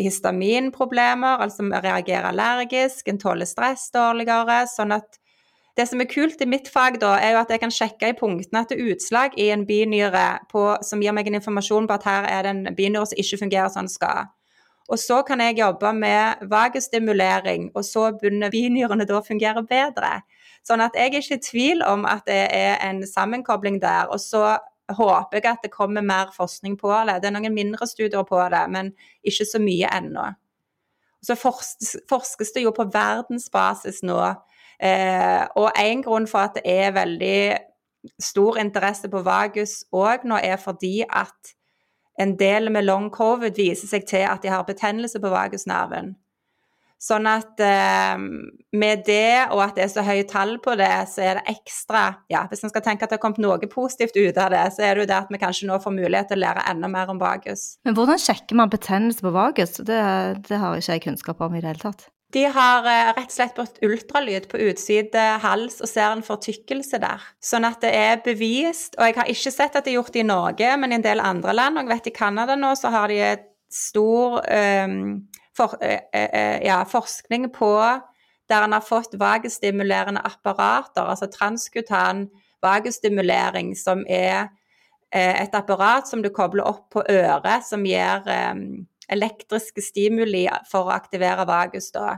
histaminproblemer, 0.01 1.43
altså 1.45 1.67
reagerer 1.73 2.31
allergisk, 2.31 3.09
en 3.09 3.19
tåler 3.21 3.49
stress 3.49 3.91
dårligere. 3.95 4.65
sånn 4.71 4.93
at 4.93 5.19
det 5.77 5.87
som 5.89 6.01
er 6.01 6.09
kult 6.11 6.41
i 6.45 6.49
mitt 6.49 6.69
fag, 6.69 6.99
da, 7.01 7.15
er 7.17 7.33
jo 7.33 7.41
at 7.41 7.51
jeg 7.51 7.61
kan 7.63 7.73
sjekke 7.73 8.11
i 8.13 8.17
punktene 8.17 8.61
etter 8.61 8.77
er 8.77 8.93
utslag 8.93 9.37
i 9.41 9.49
en 9.55 9.65
binyre 9.67 10.45
på, 10.53 10.67
som 10.85 11.01
gir 11.01 11.15
meg 11.17 11.29
en 11.29 11.39
informasjon 11.41 11.89
på 11.89 11.97
at 11.97 12.05
her 12.05 12.29
er 12.29 12.45
det 12.45 12.53
en 12.53 12.77
binyre 12.77 13.09
som 13.09 13.23
ikke 13.23 13.41
fungerer 13.47 13.73
som 13.73 13.87
den 13.87 13.93
skal. 13.93 14.29
Og 14.93 14.99
så 14.99 15.23
kan 15.25 15.41
jeg 15.41 15.57
jobbe 15.63 15.93
med 15.97 16.45
vagestimulering, 16.51 17.71
og 17.75 17.85
så 17.85 18.11
begynner 18.13 18.53
binyrene 18.53 19.07
da 19.09 19.21
å 19.21 19.25
fungere 19.25 19.63
bedre. 19.65 20.19
Sånn 20.67 20.83
at 20.85 20.97
jeg 20.99 21.09
er 21.09 21.23
ikke 21.23 21.39
i 21.39 21.47
tvil 21.47 21.85
om 21.87 22.05
at 22.07 22.27
det 22.29 22.43
er 22.53 22.77
en 22.85 23.01
sammenkobling 23.07 23.81
der. 23.83 24.11
Og 24.13 24.21
så 24.21 24.59
håper 24.91 25.39
jeg 25.39 25.49
at 25.51 25.65
det 25.65 25.73
kommer 25.73 26.03
mer 26.03 26.33
forskning 26.37 26.77
på 26.81 26.93
det. 27.07 27.21
Det 27.23 27.31
er 27.31 27.37
noen 27.37 27.55
mindre 27.55 27.87
studier 27.87 28.25
på 28.29 28.41
det, 28.53 28.63
men 28.71 28.93
ikke 29.23 29.47
så 29.49 29.61
mye 29.63 29.91
ennå. 29.97 30.27
Så 31.23 31.37
forskes 31.39 32.55
det 32.55 32.65
jo 32.65 32.73
på 32.75 32.89
verdensbasis 32.91 34.03
nå. 34.03 34.19
Eh, 34.83 35.45
og 35.57 35.71
en 35.79 36.03
grunn 36.03 36.27
for 36.27 36.49
at 36.49 36.59
det 36.59 36.65
er 36.67 36.97
veldig 36.97 37.43
stor 38.19 38.59
interesse 38.59 39.07
på 39.11 39.23
vagus 39.23 39.85
òg 39.95 40.27
nå, 40.27 40.41
er 40.43 40.59
fordi 40.59 41.05
at 41.07 41.55
en 42.21 42.35
del 42.39 42.71
med 42.75 42.85
long 42.85 43.07
covid 43.15 43.55
viser 43.57 43.89
seg 43.89 44.09
til 44.11 44.27
at 44.27 44.43
de 44.43 44.51
har 44.51 44.67
betennelse 44.67 45.21
på 45.23 45.31
vagusnerven. 45.33 46.17
Sånn 47.03 47.27
at 47.27 47.59
eh, 47.59 48.15
med 48.79 49.03
det, 49.09 49.49
og 49.51 49.65
at 49.65 49.75
det 49.75 49.87
er 49.89 49.91
så 49.91 50.05
høye 50.07 50.27
tall 50.31 50.55
på 50.63 50.77
det, 50.79 50.93
så 51.11 51.25
er 51.27 51.41
det 51.41 51.57
ekstra 51.57 52.05
ja, 52.31 52.45
Hvis 52.51 52.63
en 52.63 52.71
skal 52.71 52.85
tenke 52.85 53.03
at 53.03 53.11
det 53.11 53.19
har 53.19 53.25
kommet 53.25 53.43
noe 53.43 53.71
positivt 53.73 54.15
ut 54.15 54.39
av 54.39 54.53
det, 54.55 54.63
så 54.77 54.87
er 54.87 54.95
det 54.95 55.05
jo 55.05 55.11
det 55.11 55.19
at 55.19 55.33
vi 55.33 55.43
kanskje 55.43 55.67
nå 55.67 55.81
får 55.83 55.97
mulighet 55.97 56.31
til 56.31 56.39
å 56.39 56.45
lære 56.45 56.67
enda 56.71 56.91
mer 56.93 57.11
om 57.11 57.19
vagus. 57.19 57.73
Men 57.83 57.99
hvordan 57.99 58.23
sjekker 58.23 58.59
man 58.59 58.71
betennelse 58.71 59.25
på 59.25 59.35
vagus? 59.35 59.81
Det, 59.83 60.01
det 60.47 60.63
har 60.63 60.79
ikke 60.79 60.95
jeg 60.95 61.07
kunnskap 61.09 61.43
om 61.43 61.59
i 61.59 61.65
det 61.65 61.73
hele 61.73 61.87
tatt. 61.91 62.07
De 62.33 62.47
har 62.49 62.87
eh, 62.89 63.11
rett 63.17 63.29
og 63.29 63.35
slett 63.35 63.57
brukt 63.59 63.83
ultralyd 63.85 64.49
på 64.49 64.61
utside 64.71 65.25
hals 65.43 65.83
og 65.83 65.91
ser 65.91 66.15
en 66.15 66.25
fortykkelse 66.25 67.03
der. 67.03 67.25
Sånn 67.43 67.67
at 67.69 67.83
det 67.85 67.91
er 67.99 68.23
bevist. 68.25 68.95
Og 68.97 69.11
jeg 69.11 69.19
har 69.19 69.33
ikke 69.35 69.53
sett 69.53 69.75
at 69.75 69.85
det 69.85 69.93
er 69.93 69.99
gjort 69.99 70.17
i 70.17 70.25
Norge, 70.31 70.71
men 70.79 70.95
i 70.95 71.01
en 71.01 71.05
del 71.05 71.21
andre 71.21 71.59
land. 71.59 71.77
Og 71.77 71.85
jeg 71.85 71.97
vet 71.97 72.13
i 72.13 72.19
Canada 72.23 72.57
nå 72.57 72.73
så 72.79 72.95
har 72.95 73.11
de 73.11 73.19
et 73.27 73.49
stor 73.73 74.41
um, 74.45 75.25
for, 75.57 75.77
eh, 75.81 76.01
eh, 76.13 76.31
eh, 76.33 76.67
ja, 76.67 76.85
forskning 76.85 77.51
på 77.51 78.01
der 78.49 78.65
en 78.65 78.73
har 78.73 78.81
fått 78.81 79.15
vagestimulerende 79.15 80.21
apparater, 80.21 81.03
altså 81.03 81.27
transkutan 81.27 82.29
vagustimulering, 82.63 83.77
som 83.77 84.05
er 84.09 84.49
et 85.13 85.55
apparat 85.55 86.09
som 86.09 86.23
du 86.23 86.31
kobler 86.31 86.65
opp 86.65 86.91
på 86.91 87.03
øret, 87.11 87.65
som 87.65 87.85
gir 87.85 88.23
elektriske 89.13 89.83
stimuli 89.85 90.47
for 90.71 90.89
å 90.89 90.95
aktivere 90.95 91.45
vagus. 91.47 91.91
da. 91.93 92.17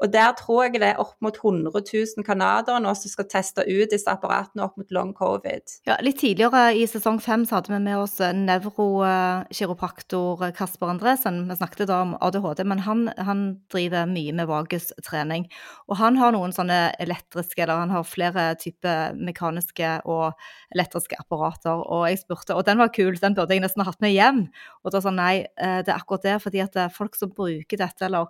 Og 0.00 0.08
der 0.12 0.32
tror 0.38 0.62
jeg 0.64 0.80
det 0.80 0.88
er 0.94 1.00
opp 1.02 1.16
mot 1.24 1.36
100 1.36 1.70
000 1.76 2.24
canadiere 2.24 2.80
nå 2.80 2.94
som 2.96 3.10
skal 3.12 3.26
teste 3.28 3.60
ut 3.68 3.90
disse 3.92 4.10
apparatene 4.10 4.62
opp 4.64 4.76
mot 4.80 4.90
long 4.94 5.14
covid. 5.16 5.60
Ja, 5.88 5.96
Litt 6.04 6.18
tidligere 6.22 6.74
i 6.76 6.86
sesong 6.88 7.20
fem 7.22 7.44
så 7.48 7.54
hadde 7.58 7.72
vi 7.74 7.80
med 7.84 7.96
oss 8.00 8.16
nevrokiropraktor 8.20 10.50
Kasper 10.56 10.86
Andresen. 10.94 11.36
Vi 11.50 11.54
snakket 11.58 11.88
da 11.90 11.96
om 12.06 12.12
ADHD, 12.20 12.60
men 12.68 12.80
han, 12.86 13.00
han 13.20 13.40
driver 13.72 14.02
mye 14.08 14.32
med 14.36 14.46
vagustrening. 14.48 15.42
Og 15.90 15.94
han 16.00 16.14
har 16.20 16.30
noen 16.36 16.52
sånne 16.56 16.80
elektriske, 17.02 17.60
eller 17.62 17.76
han 17.84 17.92
har 17.92 18.04
flere 18.08 18.42
typer 18.60 18.96
mekaniske 19.20 19.88
og 20.08 20.26
elektriske 20.72 21.16
apparater. 21.20 21.76
Og 21.84 22.02
jeg 22.08 22.18
spurte, 22.24 22.56
og 22.56 22.64
den 22.68 22.80
var 22.80 22.94
kul, 22.94 23.14
den 23.20 23.36
burde 23.36 23.54
jeg 23.56 23.64
nesten 23.66 23.82
ha 23.84 23.90
hatt 23.92 24.04
med 24.04 24.16
hjem. 24.16 24.40
Og 24.84 24.88
da 24.94 24.98
sa 25.00 25.08
han 25.12 25.20
nei, 25.20 25.36
eh, 25.44 25.80
det 25.84 25.90
er 25.92 26.00
akkurat 26.00 26.24
det, 26.24 26.36
fordi 26.40 26.60
at 26.64 26.74
folk 26.96 27.14
som 27.18 27.36
bruker 27.36 27.76
dette, 27.80 28.02
eller 28.08 28.24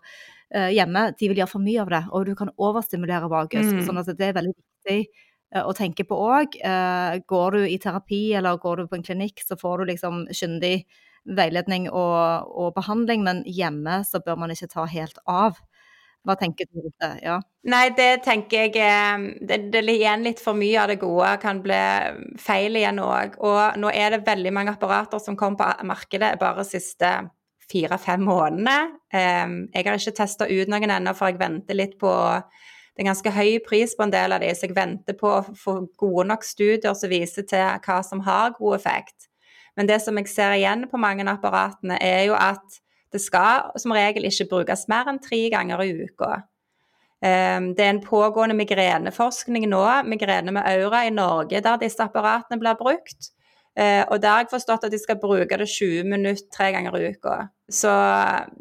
hjemme, 0.51 1.05
de 1.15 1.29
vil 1.31 1.39
gjøre 1.39 1.53
for 1.53 1.63
mye 1.63 1.83
av 1.83 1.91
det, 1.93 2.01
og 2.11 2.25
du 2.27 2.33
kan 2.39 2.51
overstimulere 2.59 3.29
vagus. 3.31 3.69
Mm. 3.71 3.85
sånn 3.87 4.01
at 4.03 4.11
det 4.19 4.31
er 4.31 4.39
veldig 4.41 4.55
viktig 4.57 4.99
uh, 5.55 5.65
å 5.67 5.75
tenke 5.77 6.07
på 6.09 6.19
òg. 6.19 6.59
Eh, 6.59 7.21
går 7.31 7.57
du 7.57 7.69
i 7.69 7.79
terapi 7.83 8.23
eller 8.39 8.61
går 8.63 8.83
du 8.83 8.91
på 8.91 8.99
en 8.99 9.07
klinikk, 9.07 9.45
så 9.47 9.59
får 9.61 9.81
du 9.81 9.93
liksom 9.93 10.27
kyndig 10.35 10.85
veiledning 11.37 11.91
og, 11.91 12.49
og, 12.49 12.71
behandling, 12.75 13.25
men 13.27 13.43
hjemme 13.45 14.01
så 14.09 14.23
bør 14.25 14.39
man 14.41 14.55
ikke 14.55 14.71
ta 14.73 14.87
helt 14.89 15.21
av. 15.29 15.59
Hva 16.25 16.35
tenker 16.37 16.69
du 16.69 16.83
om 16.83 16.93
det? 17.01 17.11
Ja. 17.25 17.39
Nei, 17.73 17.87
det 17.97 18.23
tenker 18.27 18.67
jeg 18.67 19.37
det, 19.41 19.59
det 19.73 19.81
igjen 19.89 20.25
litt 20.25 20.41
for 20.41 20.57
mye 20.57 20.83
av 20.83 20.91
det 20.93 20.99
gode 21.01 21.31
kan 21.41 21.63
bli 21.65 21.81
feil 22.41 22.77
igjen 22.77 23.01
òg. 23.01 23.39
Og 23.41 23.81
nå 23.81 23.93
er 23.93 24.17
det 24.17 24.27
veldig 24.27 24.53
mange 24.53 24.75
apparater 24.77 25.21
som 25.23 25.37
kom 25.41 25.57
på 25.61 25.69
markedet 25.89 26.35
bare 26.41 26.67
siste 26.69 27.15
fire-fem 27.71 28.27
månedene. 28.27 28.77
Jeg 29.13 29.87
har 29.87 29.97
ikke 29.97 30.19
testa 30.19 30.49
ut 30.51 30.71
noen 30.71 30.91
ennå, 30.91 31.15
for 31.17 31.31
jeg 31.31 31.41
venter 31.41 31.79
litt 31.79 31.97
på 32.01 32.13
det 33.01 33.05
er 33.05 33.07
ganske 33.15 33.33
høy 33.33 33.61
pris 33.65 33.95
på 33.97 34.05
en 34.05 34.13
del 34.13 34.35
av 34.35 34.43
de, 34.43 34.51
så 34.53 34.67
jeg 34.67 34.75
venter 34.77 35.17
på 35.17 35.29
å 35.31 35.55
få 35.57 35.77
gode 35.97 36.27
nok 36.29 36.43
studier 36.45 36.93
som 36.99 37.09
viser 37.09 37.47
til 37.49 37.79
hva 37.87 38.01
som 38.05 38.21
har 38.27 38.53
god 38.59 38.77
effekt. 38.77 39.31
Men 39.79 39.89
det 39.89 40.01
som 40.05 40.19
jeg 40.19 40.29
ser 40.29 40.57
igjen 40.59 40.85
på 40.91 41.01
mange 41.01 41.25
av 41.25 41.39
apparatene, 41.39 41.97
er 42.03 42.27
jo 42.29 42.35
at 42.37 42.81
det 43.15 43.23
skal 43.23 43.71
som 43.81 43.95
regel 43.97 44.27
ikke 44.29 44.49
brukes 44.51 44.85
mer 44.91 45.09
enn 45.09 45.23
tre 45.23 45.41
ganger 45.55 45.81
i 45.87 45.95
uka. 46.03 46.43
Det 47.21 47.85
er 47.87 47.93
en 47.95 48.03
pågående 48.05 48.59
migreneforskning 48.59 49.65
nå, 49.71 49.83
migrene 50.09 50.53
med 50.57 50.67
aura 50.69 51.05
i 51.07 51.15
Norge, 51.15 51.63
der 51.63 51.81
disse 51.81 52.05
apparatene 52.05 52.61
blir 52.61 52.79
brukt. 52.79 53.33
Eh, 53.81 54.03
og 54.13 54.21
der 54.21 54.35
har 54.35 54.43
jeg 54.45 54.53
forstått 54.53 54.85
at 54.85 54.93
de 54.93 54.99
skal 55.01 55.21
bruke 55.23 55.57
det 55.57 55.69
20 55.71 56.05
minutter 56.11 56.45
tre 56.53 56.71
ganger 56.75 56.97
i 56.99 57.13
uka. 57.15 57.37
Så 57.71 57.93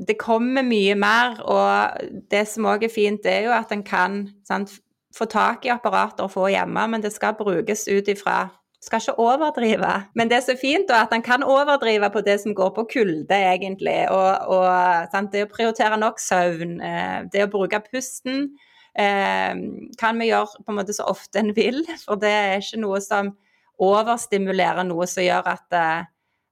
det 0.07 0.19
kommer 0.21 0.63
mye 0.63 0.95
mer, 0.95 1.41
og 1.43 2.05
det 2.31 2.45
som 2.47 2.69
òg 2.69 2.85
er 2.87 2.93
fint, 2.93 3.23
det 3.25 3.33
er 3.33 3.49
jo 3.49 3.55
at 3.57 3.73
en 3.75 3.83
kan 3.83 4.21
sant, 4.47 4.77
få 5.17 5.25
tak 5.25 5.65
i 5.65 5.73
apparater 5.73 6.23
og 6.23 6.31
få 6.31 6.47
hjemme, 6.53 6.85
men 6.87 7.03
det 7.03 7.11
skal 7.11 7.35
brukes 7.35 7.87
ut 7.89 8.07
ifra 8.07 8.45
skal 8.81 9.01
ikke 9.01 9.19
overdrive. 9.19 9.93
Men 10.15 10.29
det 10.29 10.37
er 10.37 10.45
så 10.45 10.55
fint 10.55 10.87
da, 10.89 11.01
at 11.03 11.11
han 11.11 11.21
kan 11.21 11.43
overdrive 11.43 12.09
på 12.13 12.21
det 12.23 12.37
som 12.39 12.55
går 12.55 12.69
på 12.77 12.85
kulde, 12.93 13.35
egentlig. 13.35 14.07
Og, 14.11 14.55
og 14.55 15.27
det 15.33 15.43
å 15.43 15.51
prioritere 15.51 15.99
nok 15.99 16.21
søvn, 16.23 16.79
eh, 16.81 17.17
det 17.33 17.43
å 17.43 17.51
bruke 17.51 17.81
pusten, 17.89 18.53
eh, 18.95 19.51
kan 19.99 20.19
vi 20.19 20.29
gjøre 20.31 20.63
på 20.63 20.71
en 20.71 20.79
måte 20.79 20.95
så 20.95 21.09
ofte 21.11 21.43
en 21.43 21.51
vil. 21.55 21.83
For 22.05 22.15
det 22.15 22.31
er 22.31 22.63
ikke 22.63 22.79
noe 22.85 23.01
som 23.03 23.33
overstimulere 23.79 24.85
noe 24.87 25.07
som 25.09 25.23
gjør 25.23 25.51
at, 25.53 25.67
eh, 25.75 26.07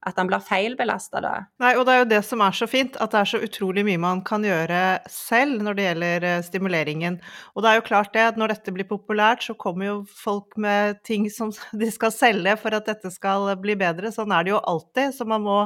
at 0.08 0.20
han 0.22 0.30
blir 0.30 0.44
feilbelasta 0.46 1.20
da. 1.20 1.32
Nei, 1.60 1.74
og 1.76 1.84
det 1.88 1.94
er 1.94 2.00
jo 2.00 2.10
det 2.14 2.20
som 2.24 2.42
er 2.46 2.54
så 2.56 2.68
fint, 2.70 2.96
at 3.02 3.12
det 3.12 3.20
er 3.20 3.30
så 3.34 3.40
utrolig 3.44 3.84
mye 3.84 4.00
man 4.00 4.22
kan 4.24 4.46
gjøre 4.46 4.82
selv 5.12 5.64
når 5.66 5.76
det 5.76 5.88
gjelder 5.88 6.28
eh, 6.30 6.44
stimuleringen. 6.46 7.18
Og 7.56 7.66
det 7.66 7.72
er 7.72 7.80
jo 7.80 7.86
klart 7.90 8.14
det, 8.16 8.24
at 8.32 8.40
når 8.40 8.54
dette 8.54 8.74
blir 8.76 8.88
populært, 8.88 9.44
så 9.44 9.58
kommer 9.60 9.90
jo 9.90 9.96
folk 10.22 10.56
med 10.56 11.02
ting 11.08 11.26
som 11.34 11.52
de 11.82 11.90
skal 11.92 12.14
selge 12.16 12.56
for 12.62 12.78
at 12.78 12.88
dette 12.88 13.12
skal 13.12 13.50
bli 13.60 13.76
bedre. 13.80 14.14
Sånn 14.16 14.32
er 14.32 14.48
det 14.48 14.54
jo 14.54 14.62
alltid, 14.64 15.18
så 15.18 15.28
man 15.28 15.44
må 15.44 15.58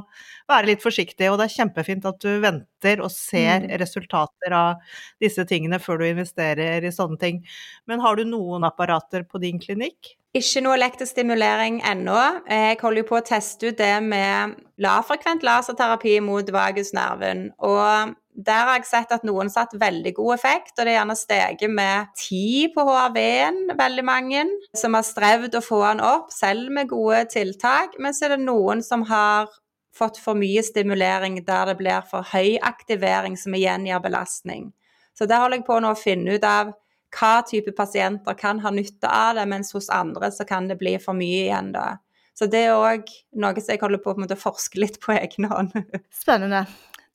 være 0.50 0.72
litt 0.72 0.86
forsiktig. 0.86 1.30
Og 1.30 1.38
det 1.38 1.50
er 1.50 1.58
kjempefint 1.60 2.08
at 2.10 2.24
du 2.24 2.32
venter 2.42 3.04
og 3.04 3.14
ser 3.14 3.68
mm. 3.68 3.76
resultater 3.84 4.58
av 4.58 4.98
disse 5.22 5.46
tingene 5.46 5.78
før 5.84 6.02
du 6.02 6.08
investerer 6.10 6.88
i 6.88 6.96
sånne 6.96 7.22
ting. 7.22 7.44
Men 7.86 8.02
har 8.02 8.18
du 8.18 8.26
noen 8.26 8.66
apparater 8.66 9.28
på 9.28 9.44
din 9.44 9.62
klinikk? 9.62 10.16
Ikke 10.32 10.62
noe 10.64 10.78
elektrisk 10.78 11.12
stimulering 11.12 11.82
ennå. 11.84 12.20
Jeg 12.48 12.78
holder 12.80 13.02
jo 13.02 13.08
på 13.10 13.18
å 13.20 13.26
teste 13.28 13.68
ut 13.68 13.80
det 13.82 13.98
med 14.06 14.54
lavfrekvent 14.80 15.44
laserterapi 15.44 16.14
mot 16.24 16.48
vagusnerven. 16.56 17.50
Og 17.68 18.14
der 18.32 18.70
har 18.70 18.78
jeg 18.78 18.88
sett 18.88 19.12
at 19.12 19.26
noen 19.28 19.52
satt 19.52 19.76
veldig 19.76 20.14
god 20.16 20.38
effekt, 20.38 20.78
og 20.78 20.86
det 20.86 20.94
er 20.94 21.00
gjerne 21.02 21.18
steget 21.20 21.74
med 21.76 22.14
ti 22.16 22.70
på 22.72 22.86
HRV-en, 22.88 23.74
veldig 23.76 24.06
mange, 24.08 24.46
som 24.78 24.96
har 24.96 25.04
strevd 25.04 25.58
å 25.60 25.64
få 25.66 25.82
den 25.84 26.04
opp, 26.08 26.32
selv 26.32 26.72
med 26.72 26.88
gode 26.94 27.26
tiltak. 27.34 28.00
Men 28.00 28.16
så 28.16 28.30
er 28.30 28.38
det 28.38 28.46
noen 28.46 28.84
som 28.88 29.04
har 29.12 29.52
fått 29.92 30.16
for 30.24 30.40
mye 30.40 30.64
stimulering 30.64 31.42
der 31.44 31.74
det 31.74 31.76
blir 31.82 32.08
for 32.08 32.24
høy 32.32 32.56
aktivering, 32.64 33.36
som 33.36 33.58
igjen 33.58 33.90
gir 33.90 34.00
belastning. 34.00 34.70
Så 35.12 35.28
der 35.28 35.44
holder 35.44 35.60
jeg 35.60 35.68
på 35.68 35.82
nå 35.84 35.92
å 35.92 36.00
finne 36.00 36.40
ut 36.40 36.48
av 36.48 36.72
hva 37.12 37.42
type 37.48 37.74
pasienter 37.76 38.38
kan 38.40 38.62
ha 38.64 38.72
nytte 38.74 39.10
av 39.10 39.36
det, 39.40 39.48
mens 39.52 39.74
hos 39.76 39.90
andre 39.92 40.32
så 40.32 40.48
kan 40.48 40.70
det 40.70 40.80
bli 40.80 40.96
for 41.02 41.18
mye 41.18 41.48
igjen 41.48 41.74
da. 41.76 41.98
Så 42.38 42.48
det 42.50 42.64
er 42.66 42.78
òg 42.78 43.10
noe 43.38 43.60
som 43.60 43.74
jeg 43.74 43.82
holder 43.82 44.02
på, 44.02 44.16
på 44.16 44.28
å 44.34 44.40
forske 44.40 44.80
litt 44.80 45.02
på 45.04 45.14
egen 45.18 45.50
hånd. 45.52 45.76
Spennende. 46.24 46.64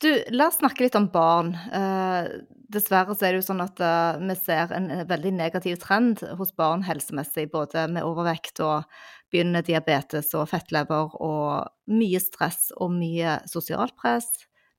Du, 0.02 0.10
la 0.36 0.50
oss 0.50 0.58
snakke 0.60 0.84
litt 0.84 0.96
om 0.98 1.08
barn. 1.08 1.54
Eh, 1.72 2.28
dessverre 2.72 3.14
så 3.16 3.24
er 3.26 3.32
det 3.32 3.40
jo 3.40 3.46
sånn 3.46 3.62
at 3.64 3.80
uh, 3.80 4.18
vi 4.20 4.34
ser 4.36 4.74
en 4.76 4.90
veldig 5.08 5.32
negativ 5.38 5.78
trend 5.80 6.20
hos 6.36 6.52
barn 6.58 6.82
helsemessig, 6.84 7.46
både 7.52 7.86
med 7.94 8.04
overvekt 8.04 8.60
og 8.64 8.84
begynnende 9.32 9.64
diabetes 9.66 10.32
og 10.36 10.50
fettlever, 10.50 11.14
og 11.16 11.94
mye 11.96 12.20
stress 12.20 12.68
og 12.76 12.92
mye 12.98 13.38
sosialt 13.48 13.96
press, 13.98 14.28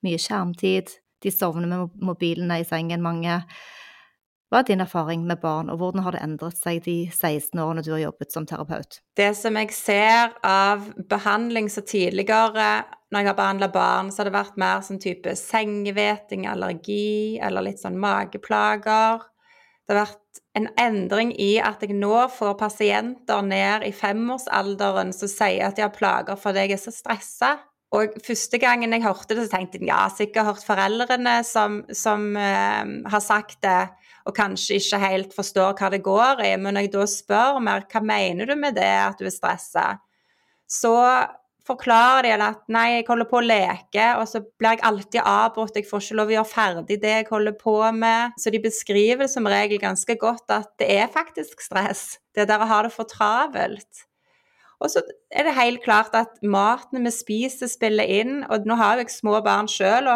mye 0.06 0.20
skjermtid. 0.22 0.94
De 1.24 1.34
sovner 1.34 1.66
med 1.72 1.98
mobilene 1.98 2.60
i 2.62 2.68
sengen, 2.68 3.02
mange. 3.02 3.40
Hva 4.48 4.62
er 4.62 4.68
din 4.70 4.80
erfaring 4.80 5.26
med 5.28 5.42
barn, 5.42 5.68
og 5.68 5.76
hvordan 5.76 6.04
har 6.06 6.14
det 6.16 6.22
endret 6.24 6.56
seg 6.56 6.80
de 6.86 7.02
16 7.12 7.60
årene 7.60 7.82
du 7.84 7.90
har 7.92 8.06
jobbet 8.06 8.32
som 8.32 8.46
terapeut? 8.48 9.02
Det 9.18 9.34
som 9.36 9.58
jeg 9.60 9.74
ser 9.76 10.32
av 10.46 10.86
behandling 11.10 11.68
så 11.68 11.84
tidligere, 11.84 12.70
når 13.12 13.20
jeg 13.20 13.28
har 13.28 13.36
behandla 13.36 13.68
barn, 13.72 14.08
så 14.08 14.22
har 14.22 14.30
det 14.30 14.38
vært 14.38 14.56
mer 14.60 14.80
sånn 14.86 15.02
type 15.04 15.36
sengehveting, 15.36 16.48
allergi 16.48 17.36
eller 17.44 17.68
litt 17.68 17.82
sånn 17.82 18.00
mageplager. 18.00 19.20
Det 19.84 19.92
har 19.92 20.06
vært 20.06 20.42
en 20.56 20.70
endring 20.80 21.34
i 21.36 21.54
at 21.60 21.84
jeg 21.84 21.96
nå 21.96 22.16
får 22.32 22.56
pasienter 22.60 23.44
ned 23.44 23.84
i 23.84 23.92
femårsalderen 23.96 25.12
som 25.16 25.28
sier 25.28 25.68
at 25.68 25.76
de 25.76 25.84
har 25.84 25.92
plager 25.92 26.40
fordi 26.40 26.64
jeg 26.64 26.78
er 26.78 26.82
så 26.88 26.92
stressa. 26.94 27.54
Og 27.96 28.16
første 28.24 28.60
gangen 28.60 28.92
jeg 28.92 29.04
hørte 29.04 29.32
det, 29.32 29.46
så 29.46 29.56
tenkte 29.56 29.80
jeg 29.80 29.88
ja, 29.88 30.02
sikkert 30.12 30.50
hørt 30.50 30.64
foreldrene 30.66 31.38
som, 31.48 31.82
som 31.96 32.30
uh, 32.36 32.84
har 33.08 33.24
sagt 33.24 33.62
det 33.64 33.80
og 34.28 34.36
kanskje 34.36 34.76
ikke 34.76 35.00
helt 35.02 35.34
forstår 35.36 35.74
hva 35.78 35.88
det 35.94 36.04
går 36.04 36.44
i. 36.44 36.52
Men 36.60 36.76
når 36.76 36.86
jeg 36.86 36.94
da 36.94 37.08
spør 37.08 37.60
mer 37.64 37.86
hva 37.88 38.04
mener 38.04 38.50
du 38.50 38.56
med 38.60 38.76
det, 38.76 38.94
at 39.08 39.20
du 39.20 39.28
er 39.28 39.34
stressa, 39.34 39.86
så 40.68 40.96
forklarer 41.68 42.24
de 42.24 42.44
at 42.44 42.60
nei, 42.72 42.86
jeg 42.94 43.06
holder 43.08 43.28
på 43.28 43.40
å 43.40 43.44
leke, 43.44 44.04
og 44.20 44.24
så 44.28 44.40
blir 44.40 44.76
jeg 44.76 44.84
alltid 44.88 45.20
avbrutt, 45.20 45.76
jeg 45.76 45.88
får 45.88 46.04
ikke 46.04 46.18
lov 46.20 46.30
å 46.30 46.36
gjøre 46.36 46.50
ferdig 46.52 46.98
det 47.02 47.14
jeg 47.14 47.28
holder 47.30 47.56
på 47.60 47.76
med. 47.96 48.36
Så 48.40 48.52
de 48.52 48.60
beskriver 48.64 49.30
som 49.30 49.48
regel 49.48 49.80
ganske 49.82 50.16
godt 50.20 50.54
at 50.54 50.70
det 50.80 50.90
er 50.96 51.12
faktisk 51.12 51.64
stress. 51.64 52.04
Det 52.36 52.48
der 52.48 52.64
å 52.64 52.68
ha 52.70 52.82
det 52.86 52.92
for 52.94 53.08
travelt. 53.08 54.04
Og 54.78 54.92
så 54.92 55.02
er 55.34 55.48
det 55.48 55.56
helt 55.56 55.82
klart 55.82 56.14
at 56.14 56.38
maten 56.46 57.02
vi 57.02 57.12
spiser, 57.12 57.70
spiller 57.70 58.06
inn. 58.06 58.44
Og 58.46 58.68
nå 58.68 58.76
har 58.78 59.00
jeg 59.00 59.10
små 59.10 59.40
barn 59.44 59.68
sjøl. 59.70 60.08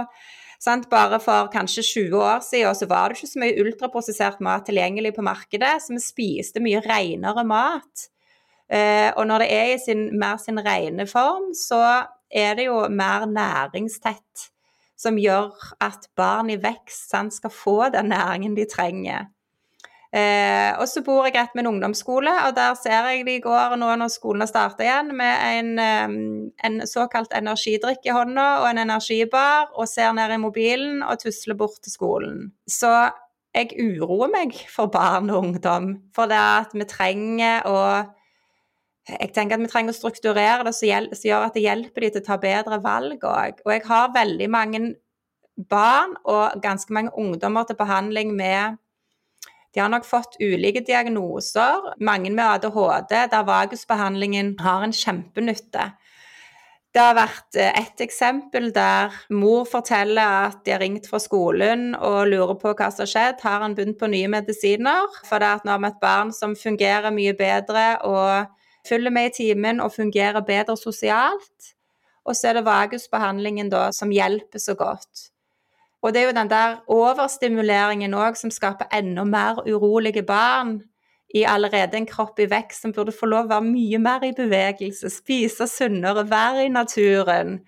Sant? 0.63 0.87
Bare 0.93 1.19
for 1.19 1.51
kanskje 1.51 1.83
20 1.83 2.21
år 2.23 2.43
siden 2.47 2.77
så 2.79 2.87
var 2.87 3.11
det 3.11 3.19
ikke 3.19 3.33
så 3.33 3.43
mye 3.43 3.65
ultraprosessert 3.65 4.43
mat 4.45 4.69
tilgjengelig 4.69 5.15
på 5.17 5.25
markedet, 5.27 5.75
så 5.83 5.97
vi 5.97 6.03
spiste 6.03 6.63
mye 6.63 6.83
renere 6.85 7.43
mat. 7.47 8.07
Eh, 8.71 9.11
og 9.17 9.27
når 9.27 9.43
det 9.43 9.49
er 9.57 9.71
i 9.73 9.81
sin, 9.83 10.05
mer 10.19 10.39
sin 10.39 10.63
rene 10.63 11.09
form, 11.11 11.51
så 11.59 11.83
er 12.31 12.55
det 12.57 12.69
jo 12.69 12.79
mer 12.89 13.27
næringstett, 13.27 14.49
som 14.97 15.19
gjør 15.19 15.51
at 15.83 16.07
barn 16.17 16.53
i 16.55 16.61
vekst 16.63 17.11
sant, 17.11 17.35
skal 17.35 17.51
få 17.51 17.77
den 17.93 18.13
næringen 18.15 18.55
de 18.57 18.69
trenger. 18.71 19.27
Eh, 20.13 20.75
og 20.77 20.85
så 20.91 21.01
bor 21.01 21.25
jeg 21.25 21.39
rett 21.39 21.55
med 21.57 21.65
en 21.65 21.71
ungdomsskole, 21.71 22.33
og 22.45 22.53
der 22.57 22.75
ser 22.77 23.07
jeg 23.09 23.25
de 23.25 23.39
går 23.41 23.79
nå 23.81 23.95
når 23.97 24.11
skolen 24.13 24.45
har 24.45 24.51
starta 24.51 24.85
igjen, 24.85 25.15
med 25.17 25.79
en, 25.81 26.51
en, 26.53 26.81
såkalt 26.89 27.33
energidrikk 27.33 28.05
i 28.05 28.13
hånda 28.13 28.47
og 28.61 28.69
en 28.69 28.83
energibar, 28.85 29.71
og 29.73 29.89
ser 29.89 30.13
ned 30.17 30.35
i 30.35 30.41
mobilen 30.43 31.01
og 31.07 31.23
tusler 31.23 31.57
bort 31.57 31.81
til 31.81 31.95
skolen. 31.95 32.43
Så 32.69 32.93
jeg 33.57 33.73
uroer 33.81 34.33
meg 34.33 34.57
for 34.73 34.93
barn 34.93 35.33
og 35.33 35.47
ungdom, 35.47 35.95
for 36.13 36.29
det 36.29 36.41
at 36.41 36.77
vi 36.77 36.89
trenger 36.89 37.69
å 37.69 37.79
jeg 39.03 39.33
tenker 39.35 39.57
at 39.57 39.65
vi 39.65 39.71
trenger 39.71 39.91
å 39.91 39.99
strukturere 39.99 40.63
det 40.69 40.77
som 40.77 40.87
gjør 41.27 41.49
at 41.49 41.57
det 41.57 41.65
hjelper 41.65 42.05
de 42.05 42.11
til 42.13 42.23
å 42.23 42.27
ta 42.29 42.37
bedre 42.39 42.77
valg 42.85 43.25
òg. 43.27 43.59
Og 43.65 43.73
jeg 43.75 43.83
har 43.89 44.13
veldig 44.15 44.47
mange 44.53 44.81
barn 45.57 46.15
og 46.23 46.61
ganske 46.63 46.95
mange 46.95 47.11
ungdommer 47.19 47.67
til 47.67 47.81
behandling 47.81 48.31
med 48.37 48.79
de 49.73 49.81
har 49.81 49.89
nok 49.89 50.05
fått 50.05 50.37
ulike 50.41 50.83
diagnoser, 50.85 51.95
mange 52.05 52.31
med 52.31 52.45
ADHD, 52.45 53.15
der 53.33 53.49
vagusbehandlingen 53.49 54.55
har 54.61 54.85
en 54.85 54.93
kjempenytte. 54.93 55.93
Det 56.93 57.01
har 57.01 57.15
vært 57.17 57.57
eh, 57.57 57.73
et 57.81 58.03
eksempel 58.05 58.69
der 58.77 59.15
mor 59.33 59.65
forteller 59.65 60.51
at 60.51 60.59
de 60.67 60.75
har 60.75 60.83
ringt 60.85 61.09
fra 61.09 61.17
skolen 61.23 61.95
og 61.97 62.27
lurer 62.29 62.59
på 62.61 62.75
hva 62.77 62.91
som 62.93 63.07
har 63.07 63.13
skjedd. 63.15 63.41
Har 63.41 63.65
han 63.65 63.77
begynt 63.79 63.97
på 64.01 64.11
nye 64.13 64.29
medisiner? 64.29 65.09
For 65.25 65.41
det 65.41 65.49
er 65.49 65.65
nå 65.65 65.73
har 65.73 65.81
vi 65.81 65.89
et 65.89 66.03
barn 66.05 66.35
som 66.37 66.57
fungerer 66.59 67.15
mye 67.17 67.33
bedre 67.39 67.87
og 68.05 68.53
følger 68.89 69.15
med 69.15 69.31
i 69.31 69.37
timen 69.39 69.81
og 69.81 69.95
fungerer 69.97 70.45
bedre 70.45 70.77
sosialt. 70.77 71.73
Og 72.29 72.37
så 72.37 72.51
er 72.51 72.61
det 72.61 72.69
vagusbehandlingen 72.69 73.73
da 73.73 73.87
som 73.97 74.13
hjelper 74.13 74.61
så 74.61 74.77
godt. 74.77 75.32
Og 76.03 76.15
det 76.15 76.23
er 76.23 76.31
jo 76.31 76.39
den 76.39 76.51
der 76.51 76.81
overstimuleringen 76.91 78.15
òg 78.19 78.39
som 78.39 78.51
skaper 78.51 78.91
enda 78.95 79.25
mer 79.25 79.63
urolige 79.63 80.25
barn 80.27 80.81
i 81.35 81.45
allerede 81.49 81.97
en 81.97 82.07
kropp 82.07 82.41
i 82.43 82.49
vekst 82.51 82.85
som 82.85 82.93
burde 82.93 83.15
få 83.15 83.29
lov 83.31 83.47
å 83.47 83.55
være 83.55 83.69
mye 83.71 84.01
mer 84.03 84.27
i 84.27 84.35
bevegelse, 84.37 85.09
spise 85.11 85.69
sunnere, 85.71 86.27
være 86.29 86.67
i 86.67 86.73
naturen. 86.73 87.61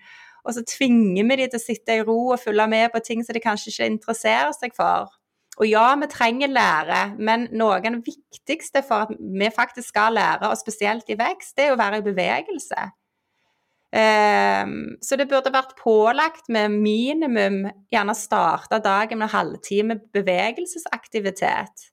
Og 0.45 0.53
så 0.53 0.61
tvinger 0.67 1.25
vi 1.25 1.37
de 1.39 1.47
til 1.49 1.61
å 1.61 1.63
sitte 1.63 1.95
i 1.95 2.03
ro 2.05 2.19
og 2.35 2.41
følge 2.43 2.67
med 2.69 2.91
på 2.93 3.01
ting 3.05 3.23
som 3.25 3.33
de 3.33 3.41
kanskje 3.41 3.71
ikke 3.71 3.93
interesserer 3.95 4.53
seg 4.53 4.75
for. 4.77 5.09
Og 5.55 5.69
ja, 5.69 5.87
vi 5.95 6.07
trenger 6.11 6.51
lære, 6.51 7.01
men 7.17 7.47
noe 7.55 7.79
av 7.79 7.87
det 7.87 8.03
viktigste 8.03 8.83
for 8.85 9.07
at 9.07 9.15
vi 9.15 9.49
faktisk 9.55 9.87
skal 9.93 10.17
lære, 10.19 10.51
og 10.51 10.59
spesielt 10.59 11.09
i 11.09 11.17
vekst, 11.17 11.55
det 11.55 11.69
er 11.69 11.73
å 11.73 11.79
være 11.79 12.01
i 12.01 12.05
bevegelse. 12.05 12.89
Um, 13.95 14.95
så 14.99 15.15
det 15.15 15.29
burde 15.31 15.53
vært 15.53 15.77
pålagt 15.79 16.49
med 16.51 16.73
minimum 16.73 17.61
gjerne 17.93 18.15
starte 18.17 18.81
dagen 18.83 19.21
med 19.21 19.31
halvtime 19.31 19.99
bevegelsesaktivitet. 20.15 21.85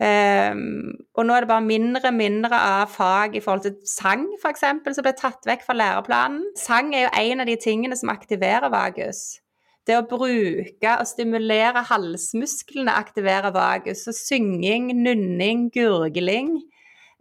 Um, 0.00 0.94
og 1.14 1.26
nå 1.26 1.34
er 1.34 1.44
det 1.44 1.50
bare 1.50 1.66
mindre 1.66 2.10
mindre 2.10 2.58
av 2.58 2.88
fag 2.90 3.36
i 3.36 3.42
forhold 3.44 3.66
til 3.66 3.76
sang, 3.86 4.24
f.eks., 4.40 4.64
som 4.96 5.06
ble 5.06 5.12
tatt 5.18 5.46
vekk 5.46 5.66
fra 5.66 5.76
læreplanen. 5.76 6.42
Sang 6.58 6.94
er 6.94 7.06
jo 7.06 7.14
en 7.20 7.44
av 7.44 7.50
de 7.50 7.58
tingene 7.60 7.98
som 7.98 8.10
aktiverer 8.14 8.72
vagus. 8.72 9.42
Det 9.84 9.98
å 9.98 10.06
bruke 10.08 10.94
og 10.96 11.06
stimulere 11.06 11.84
halsmusklene 11.90 12.94
aktiverer 12.96 13.52
vagus. 13.52 14.06
Så 14.06 14.16
synging, 14.16 14.88
nunning, 15.04 15.68
gurgling 15.74 16.56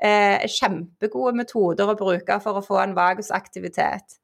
eh, 0.03 0.43
kjempegode 0.49 1.37
metoder 1.37 1.89
å 1.89 1.97
bruke 1.99 2.39
for 2.43 2.59
å 2.59 2.65
få 2.65 2.81
en 2.83 2.95
vagusaktivitet. 2.97 4.19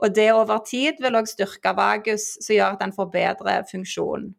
Og 0.00 0.14
det 0.16 0.30
over 0.32 0.62
tid 0.64 1.00
vil 1.02 1.18
òg 1.18 1.28
styrke 1.28 1.74
vagus, 1.76 2.32
som 2.40 2.56
gjør 2.56 2.76
at 2.76 2.84
den 2.84 2.94
får 2.96 3.10
bedre 3.12 3.56
funksjon. 3.68 4.30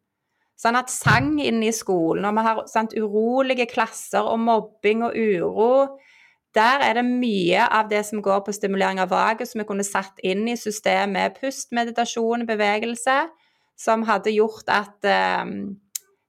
Sånn 0.61 0.77
at 0.77 0.93
sang 0.93 1.35
inne 1.41 1.69
i 1.69 1.73
skolen, 1.73 2.25
og 2.27 2.37
vi 2.37 2.45
har 2.45 2.63
sant, 2.69 2.93
urolige 2.97 3.65
klasser 3.69 4.25
og 4.25 4.41
mobbing 4.43 5.05
og 5.07 5.17
uro 5.17 5.97
Der 6.51 6.81
er 6.83 6.97
det 6.97 7.05
mye 7.07 7.63
av 7.71 7.87
det 7.87 8.01
som 8.03 8.19
går 8.19 8.41
på 8.43 8.51
stimulering 8.51 8.99
av 8.99 9.07
vagus, 9.13 9.53
som 9.53 9.61
vi 9.61 9.65
kunne 9.69 9.85
satt 9.87 10.17
inn 10.19 10.43
i 10.51 10.57
systemet 10.59 11.37
pust, 11.39 11.69
meditasjon, 11.71 12.43
bevegelse, 12.43 13.15
som 13.79 14.03
hadde 14.03 14.33
gjort 14.35 14.67
at 14.67 15.07
eh, 15.07 15.53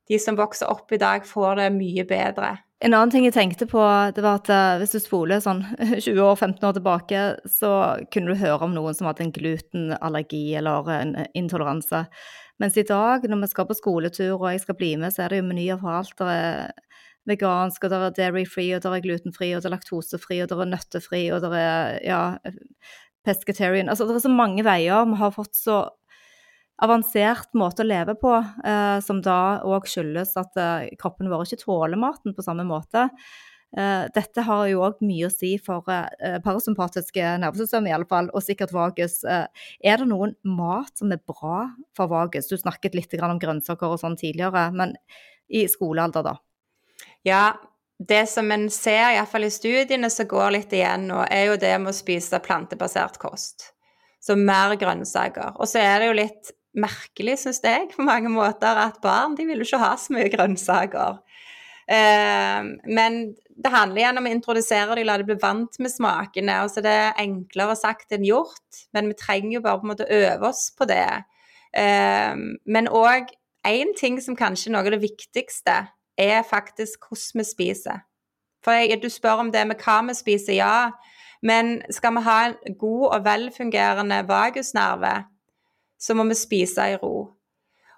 de 0.06 0.20
som 0.22 0.38
vokser 0.38 0.70
opp 0.70 0.94
i 0.94 1.00
dag, 1.02 1.26
får 1.26 1.58
det 1.58 1.66
mye 1.74 2.06
bedre. 2.06 2.52
En 2.82 2.94
annen 2.96 3.12
ting 3.14 3.26
jeg 3.28 3.34
tenkte 3.36 3.66
på, 3.70 3.80
det 4.14 4.24
var 4.24 4.40
at 4.40 4.48
uh, 4.50 4.76
hvis 4.80 4.96
du 4.96 4.98
spoler 5.02 5.42
sånn 5.42 5.60
20 6.06 6.18
år, 6.18 6.34
15 6.34 6.64
år 6.66 6.76
tilbake, 6.78 7.20
så 7.46 7.72
kunne 8.10 8.34
du 8.34 8.40
høre 8.40 8.66
om 8.66 8.74
noen 8.74 8.96
som 8.98 9.06
hadde 9.06 9.28
en 9.28 9.34
glutenallergi 9.34 10.44
eller 10.58 10.90
en 10.96 11.12
intoleranse. 11.38 12.04
Mens 12.62 12.78
i 12.78 12.86
dag, 12.86 13.22
når 13.28 13.44
vi 13.44 13.50
skal 13.52 13.68
på 13.68 13.78
skoletur 13.78 14.34
og 14.34 14.48
jeg 14.50 14.64
skal 14.64 14.78
bli 14.78 14.96
med, 14.98 15.14
så 15.14 15.24
er 15.24 15.32
det 15.32 15.40
jo 15.42 15.46
menyer 15.46 15.78
for 15.78 16.00
alt. 16.00 16.16
Det 16.18 16.34
er 16.34 16.74
vegansk, 17.30 17.86
og 17.86 17.92
det 17.92 18.00
er 18.00 18.18
dairy-free, 18.18 18.74
og 18.74 18.82
det 18.82 18.90
er 18.90 19.06
glutenfri, 19.06 19.52
og 19.54 19.62
det 19.62 19.70
er 19.70 19.76
laktosefri, 19.76 20.42
og 20.42 20.50
det 20.50 20.58
er 20.58 20.70
nøttefri, 20.72 21.22
og 21.34 21.44
det 21.44 21.52
er 21.62 21.98
ja, 22.06 22.22
pescatarian. 23.26 23.90
Altså 23.92 24.08
det 24.08 24.18
er 24.18 24.26
så 24.26 24.32
mange 24.32 24.66
veier. 24.66 25.06
Vi 25.06 25.18
har 25.22 25.34
fått 25.34 25.54
så 25.58 25.84
avansert 26.82 27.52
måte 27.58 27.84
å 27.84 27.88
leve 27.88 28.16
på, 28.18 28.34
eh, 28.64 28.98
som 29.04 29.20
da 29.22 29.60
òg 29.66 29.86
skyldes 29.90 30.36
at 30.40 30.56
eh, 30.58 30.92
kroppen 31.00 31.30
vår 31.30 31.46
ikke 31.46 31.64
tåler 31.64 32.00
maten 32.00 32.34
på 32.34 32.44
samme 32.44 32.64
måte. 32.66 33.08
Eh, 33.72 34.04
dette 34.12 34.44
har 34.44 34.66
jo 34.68 34.82
òg 34.84 35.00
mye 35.00 35.28
å 35.28 35.32
si 35.32 35.54
for 35.62 35.86
eh, 35.92 36.38
parasympatiske 36.44 37.36
nervesystem, 37.40 37.88
i 37.88 37.94
alle 37.96 38.08
fall, 38.08 38.28
og 38.32 38.44
sikkert 38.44 38.74
vagus. 38.76 39.22
Eh, 39.24 39.46
er 39.80 40.02
det 40.02 40.08
noen 40.10 40.34
mat 40.44 40.92
som 40.98 41.12
er 41.14 41.22
bra 41.24 41.70
for 41.96 42.12
vagus? 42.12 42.50
Du 42.50 42.58
snakket 42.60 42.98
litt 42.98 43.16
om 43.20 43.40
grønnsaker 43.40 43.94
og 43.94 44.00
sånn 44.02 44.18
tidligere, 44.20 44.68
men 44.76 44.96
i 45.48 45.64
skolealder, 45.68 46.26
da? 46.26 46.36
Ja, 47.24 47.44
det 48.02 48.26
som 48.28 48.50
en 48.52 48.68
ser, 48.72 49.14
iallfall 49.14 49.46
i 49.46 49.52
studiene 49.52 50.10
som 50.10 50.28
går 50.28 50.50
litt 50.58 50.72
igjen 50.74 51.06
nå, 51.08 51.22
er 51.30 51.52
jo 51.52 51.60
det 51.60 51.72
med 51.80 51.92
å 51.92 51.96
spise 51.96 52.42
plantebasert 52.44 53.16
kost. 53.22 53.70
Så 54.22 54.36
mer 54.38 54.74
grønnsaker. 54.78 55.56
Og 55.56 55.70
så 55.70 55.80
er 55.80 56.02
det 56.02 56.10
jo 56.10 56.18
litt 56.18 56.52
merkelig, 56.78 57.38
syns 57.42 57.60
jeg, 57.64 57.90
på 57.92 58.04
mange 58.06 58.30
måter, 58.32 58.78
at 58.80 59.00
barn 59.02 59.36
de 59.36 59.46
vil 59.48 59.62
jo 59.62 59.68
ikke 59.68 59.82
ha 59.82 59.92
så 60.00 60.14
mye 60.14 60.30
grønnsaker. 60.32 61.20
Eh, 61.92 62.60
men 62.88 63.18
det 63.62 63.72
handler 63.72 64.00
igjen 64.00 64.20
om 64.20 64.28
å 64.28 64.32
introdusere 64.32 64.96
dem, 64.96 65.06
la 65.06 65.18
dem 65.20 65.28
bli 65.28 65.38
vant 65.42 65.78
med 65.82 65.92
smakene. 65.92 66.62
og 66.62 66.70
så 66.72 66.84
er 66.84 67.18
enklere 67.20 67.76
sagt 67.76 68.12
enn 68.14 68.24
gjort, 68.24 68.86
men 68.92 69.10
vi 69.10 69.18
trenger 69.18 69.58
jo 69.58 69.64
bare 69.64 69.80
på 69.80 69.88
en 69.88 69.92
måte 69.92 70.08
øve 70.08 70.48
oss 70.48 70.70
på 70.78 70.88
det. 70.88 71.24
Eh, 71.76 72.34
men 72.64 72.88
òg 72.88 73.34
én 73.66 73.92
ting 73.98 74.20
som 74.20 74.36
kanskje 74.36 74.70
er 74.70 74.76
noe 74.76 74.86
av 74.86 74.94
det 74.96 75.04
viktigste, 75.04 75.76
er 76.18 76.42
faktisk 76.44 77.08
hvordan 77.08 77.40
vi 77.40 77.48
spiser. 77.48 78.02
For 78.62 78.72
jeg, 78.72 79.00
du 79.02 79.08
spør 79.10 79.42
om 79.42 79.50
det 79.52 79.64
med 79.66 79.80
hva 79.82 80.00
vi 80.06 80.14
spiser, 80.14 80.54
ja. 80.54 80.92
Men 81.42 81.80
skal 81.90 82.14
vi 82.14 82.22
ha 82.22 82.38
en 82.52 82.76
god 82.78 83.06
og 83.08 83.24
velfungerende 83.24 84.20
vagusnerve, 84.28 85.24
så 86.02 86.16
må 86.18 86.26
vi 86.26 86.34
spise 86.38 86.90
i 86.90 86.98
ro. 86.98 87.30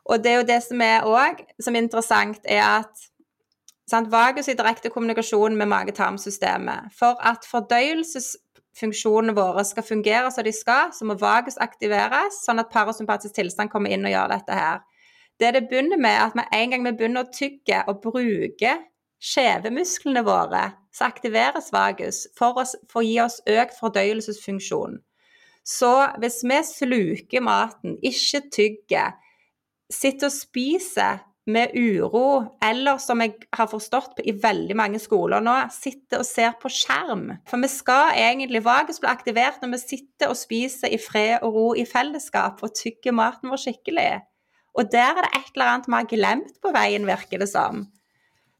Og 0.05 0.21
det 0.21 0.33
er 0.33 0.41
jo 0.41 0.49
det 0.49 0.61
som 0.67 0.81
er 0.85 1.07
òg 1.09 1.41
som 1.63 1.75
er 1.75 1.85
interessant, 1.87 2.41
er 2.45 2.63
at 2.63 3.07
sant, 3.89 4.11
vagus 4.13 4.51
i 4.53 4.57
direkte 4.57 4.93
kommunikasjon 4.93 5.57
med 5.57 5.71
mage-tarmsystemet. 5.73 6.93
For 6.99 7.17
at 7.25 7.47
fordøyelsesfunksjonene 7.49 9.37
våre 9.37 9.65
skal 9.65 9.87
fungere 9.87 10.33
som 10.33 10.45
de 10.45 10.53
skal, 10.53 10.93
så 10.93 11.09
må 11.09 11.17
vagus 11.21 11.57
aktiveres, 11.61 12.43
sånn 12.45 12.61
at 12.61 12.73
parasympatisk 12.73 13.37
tilstand 13.39 13.73
kommer 13.73 13.95
inn 13.95 14.05
og 14.05 14.13
gjør 14.13 14.37
dette 14.37 14.59
her. 14.61 14.83
Det 15.41 15.55
det 15.57 15.65
begynner 15.71 15.99
med, 15.99 16.13
er 16.13 16.29
at 16.29 16.37
med 16.39 16.53
en 16.53 16.71
gang 16.71 16.85
vi 16.85 16.97
begynner 16.99 17.25
å 17.25 17.33
tygge 17.33 17.81
og 17.91 18.05
bruke 18.05 18.77
skjevemusklene 19.25 20.23
våre, 20.27 20.69
så 20.95 21.09
aktiveres 21.09 21.73
vagus 21.75 22.27
for, 22.39 22.61
å 22.61 23.03
gi 23.03 23.17
oss 23.25 23.41
økt 23.49 23.79
fordøyelsesfunksjon. 23.81 25.01
Så 25.65 25.93
hvis 26.21 26.43
vi 26.45 26.59
sluker 26.69 27.45
maten, 27.45 27.97
ikke 28.05 28.43
tygger, 28.53 29.15
sitter 29.93 30.29
og 30.29 30.37
spiser 30.37 31.23
med 31.47 31.75
uro, 31.77 32.45
eller 32.65 33.01
som 33.01 33.21
jeg 33.21 33.35
har 33.53 33.69
forstått 33.69 34.23
i 34.25 34.33
veldig 34.41 34.77
mange 34.81 35.01
skoler 35.01 35.45
nå, 35.45 35.57
sitter 35.73 36.23
og 36.23 36.29
ser 36.29 36.55
på 36.61 36.71
skjerm. 36.73 37.27
For 37.49 37.61
vi 37.61 37.69
skal 37.69 38.17
egentlig 38.17 38.63
vagus 38.65 39.01
bli 39.01 39.11
aktivert 39.13 39.61
når 39.61 39.75
vi 39.75 39.83
sitter 39.83 40.33
og 40.33 40.39
spiser 40.41 40.93
i 40.93 41.01
fred 41.01 41.45
og 41.45 41.57
ro 41.57 41.67
i 41.77 41.85
fellesskap 41.89 42.65
og 42.65 42.73
tygger 42.77 43.17
maten 43.17 43.53
vår 43.53 43.61
skikkelig. 43.67 44.09
Og 44.75 44.89
der 44.93 45.13
er 45.13 45.21
det 45.21 45.35
et 45.37 45.53
eller 45.53 45.75
annet 45.75 45.91
vi 45.91 45.99
har 45.99 46.09
glemt 46.15 46.57
på 46.65 46.73
veien, 46.75 47.07
virker 47.07 47.45
det 47.45 47.51
som. 47.53 47.85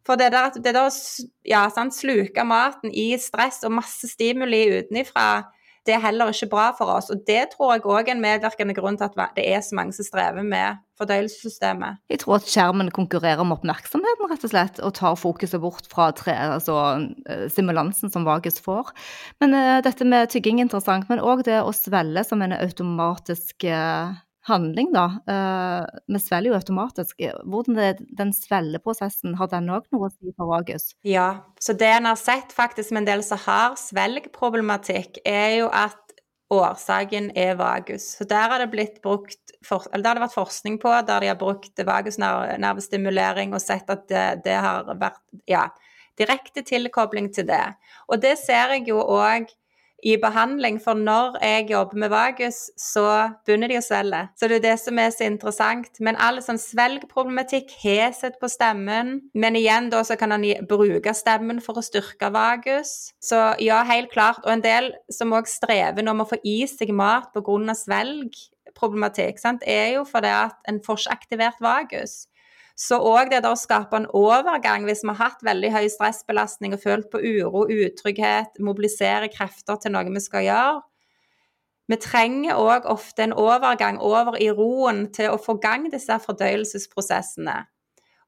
For 0.05 0.21
det 0.21 0.35
der, 0.35 0.53
det 0.61 0.75
der 0.77 0.85
å 0.85 1.89
sluke 1.97 2.45
maten 2.45 2.93
i 2.93 3.15
stress 3.17 3.63
og 3.65 3.73
masse 3.81 4.11
stimuli 4.13 4.67
utenifra, 4.77 5.47
det 5.85 5.95
er 5.97 6.01
heller 6.01 6.33
ikke 6.33 6.49
bra 6.53 6.71
for 6.77 6.91
oss. 6.95 7.11
Og 7.13 7.21
det 7.29 7.51
tror 7.53 7.75
jeg 7.75 7.85
òg 7.85 8.09
er 8.09 8.15
en 8.15 8.23
medvirkende 8.25 8.77
grunn 8.77 8.97
til 9.01 9.09
at 9.11 9.37
det 9.37 9.45
er 9.53 9.61
så 9.65 9.77
mange 9.77 9.93
som 9.97 10.07
strever 10.07 10.45
med 10.47 10.81
fordøyelsessystemet. 10.99 12.01
Jeg 12.13 12.23
tror 12.23 12.39
at 12.39 12.49
skjermen 12.49 12.91
konkurrerer 12.95 13.43
om 13.43 13.53
oppmerksomheten, 13.53 14.29
rett 14.31 14.47
og 14.47 14.53
slett, 14.53 14.81
og 14.81 14.95
tar 14.97 15.19
fokuset 15.19 15.61
bort 15.61 15.89
fra 15.91 16.11
tre, 16.17 16.37
altså, 16.57 16.79
eh, 17.29 17.47
stimulansen 17.53 18.13
som 18.15 18.27
Vagus 18.29 18.61
får. 18.65 18.95
Men 19.43 19.57
uh, 19.59 19.81
dette 19.85 20.07
med 20.09 20.31
tygging 20.33 20.61
er 20.61 20.69
interessant, 20.69 21.11
men 21.11 21.23
òg 21.23 21.45
det 21.49 21.61
å 21.61 21.75
svelle 21.77 22.25
som 22.25 22.45
en 22.47 22.57
automatisk 22.57 23.67
uh, 23.69 24.15
handling, 24.49 24.93
da. 24.95 25.07
Vi 26.11 26.21
svelger 26.21 26.53
jo 26.53 26.59
automatisk. 26.59 27.23
Hvordan 27.49 27.79
det, 27.79 28.07
den 28.19 28.33
svelgeprosessen, 28.37 29.37
har 29.41 29.49
den 29.53 29.71
òg 29.73 29.89
noe 29.95 30.11
å 30.11 30.13
si 30.13 30.35
for 30.37 30.53
vagus? 30.53 30.91
Ja, 31.07 31.47
så 31.61 31.77
det 31.79 31.89
en 31.97 32.11
har 32.11 32.21
sett 32.21 32.53
faktisk 32.53 32.93
med 32.93 33.05
en 33.05 33.11
del 33.15 33.25
som 33.27 33.41
har 33.47 33.79
svelgproblematikk, 33.81 35.23
er 35.25 35.61
jo 35.63 35.71
at 35.73 36.01
årsaken 36.53 37.31
er 37.37 37.57
vagus. 37.59 38.15
Så 38.19 38.27
der 38.29 38.51
har 38.53 38.61
det 38.63 38.71
blitt 38.73 39.01
brukt, 39.03 39.55
for, 39.65 39.87
eller 39.93 40.05
der 40.05 40.13
har 40.13 40.21
det 40.21 40.27
vært 40.27 40.37
forskning 40.37 40.79
på 40.83 40.93
der 41.09 41.25
de 41.25 41.33
har 41.33 41.41
brukt 41.41 41.85
vagusnervestimulering 41.89 43.55
og 43.57 43.63
sett 43.65 43.91
at 43.93 44.07
det, 44.11 44.27
det 44.45 44.57
har 44.61 44.89
vært 44.93 45.23
ja, 45.51 45.67
direkte 46.21 46.65
tilkobling 46.67 47.33
til 47.35 47.49
det. 47.49 47.65
Og 48.09 48.21
det 48.23 48.37
ser 48.43 48.77
jeg 48.77 48.89
jo 48.93 49.01
òg 49.03 49.49
i 50.05 50.17
behandling, 50.21 50.81
for 50.83 50.99
når 50.99 51.39
jeg 51.41 51.69
jobber 51.71 52.01
med 52.03 52.11
vagus, 52.13 52.59
så 52.81 53.05
begynner 53.47 53.71
de 53.71 53.79
å 53.79 53.85
svelge. 53.85 54.21
Så 54.37 54.49
det 54.51 54.59
er 54.59 54.65
det 54.67 54.75
som 54.83 54.99
er 55.01 55.13
så 55.15 55.29
interessant. 55.29 56.01
Men 56.05 56.19
all 56.21 56.41
sånn 56.45 56.61
svelgproblematikk, 56.61 57.73
heshet 57.85 58.37
på 58.41 58.51
stemmen 58.53 59.15
Men 59.35 59.57
igjen 59.57 59.89
da 59.93 60.03
så 60.05 60.17
kan 60.21 60.35
han 60.35 60.45
bruke 60.69 61.15
stemmen 61.17 61.61
for 61.65 61.79
å 61.79 61.85
styrke 61.85 62.31
vagus. 62.35 63.15
Så 63.23 63.39
ja, 63.63 63.83
helt 63.89 64.13
klart. 64.13 64.43
Og 64.45 64.53
en 64.53 64.65
del 64.65 64.93
som 65.13 65.33
òg 65.37 65.49
strever 65.51 66.05
nå 66.05 66.15
med 66.15 66.27
å 66.27 66.33
få 66.35 66.41
i 66.45 66.63
seg 66.71 66.93
mat 66.95 67.33
pga. 67.35 67.75
svelgproblematikk, 67.85 69.41
sant, 69.41 69.65
er 69.67 69.95
jo 69.97 70.05
fordi 70.09 70.33
at 70.33 70.57
en 70.69 70.81
får 70.85 71.05
ikke 71.05 71.19
aktivert 71.19 71.61
vagus. 71.65 72.25
Så 72.75 72.99
òg 72.99 73.31
det 73.31 73.45
å 73.47 73.55
skape 73.55 73.95
en 74.01 74.09
overgang, 74.19 74.83
hvis 74.89 75.05
vi 75.05 75.13
har 75.13 75.31
hatt 75.31 75.45
veldig 75.47 75.71
høy 75.77 75.85
stressbelastning 75.93 76.75
og 76.75 76.83
følt 76.83 77.07
på 77.13 77.21
uro, 77.23 77.69
utrygghet, 77.71 78.59
mobilisere 78.59 79.31
krefter 79.31 79.79
til 79.79 79.95
noe 79.95 80.11
vi 80.11 80.23
skal 80.23 80.47
gjøre 80.49 80.83
Vi 81.87 81.99
trenger 82.01 82.59
òg 82.59 82.89
ofte 82.89 83.27
en 83.27 83.37
overgang 83.37 84.01
over 84.01 84.39
i 84.41 84.49
roen 84.51 85.05
til 85.13 85.31
å 85.31 85.39
få 85.39 85.59
gang 85.61 85.87
disse 85.93 86.17
fordøyelsesprosessene. 86.25 87.59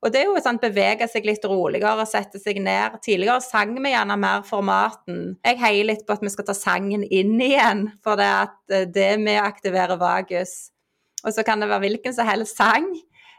Og 0.04 0.12
det 0.12 0.20
er 0.20 0.28
jo 0.28 0.42
sånn 0.44 0.60
bevege 0.62 1.08
seg 1.08 1.24
litt 1.26 1.44
roligere 1.48 2.04
og 2.04 2.06
sette 2.06 2.38
seg 2.38 2.60
ned. 2.62 3.00
Tidligere 3.02 3.40
sang 3.42 3.72
vi 3.80 3.90
gjerne 3.90 4.18
mer 4.20 4.44
for 4.46 4.62
maten. 4.62 5.38
Jeg 5.40 5.58
heier 5.58 5.88
litt 5.88 6.04
på 6.06 6.14
at 6.14 6.22
vi 6.22 6.30
skal 6.30 6.46
ta 6.46 6.54
sangen 6.54 7.02
inn 7.02 7.34
igjen, 7.40 7.86
for 8.04 8.20
det, 8.20 8.28
at 8.44 8.92
det 8.92 9.08
er 9.16 9.18
med 9.18 9.40
å 9.40 9.48
aktivere 9.48 9.96
vagus. 9.98 10.68
Og 11.24 11.32
så 11.34 11.42
kan 11.42 11.64
det 11.64 11.72
være 11.72 11.88
hvilken 11.88 12.14
som 12.14 12.28
helst 12.28 12.60
sang 12.60 12.92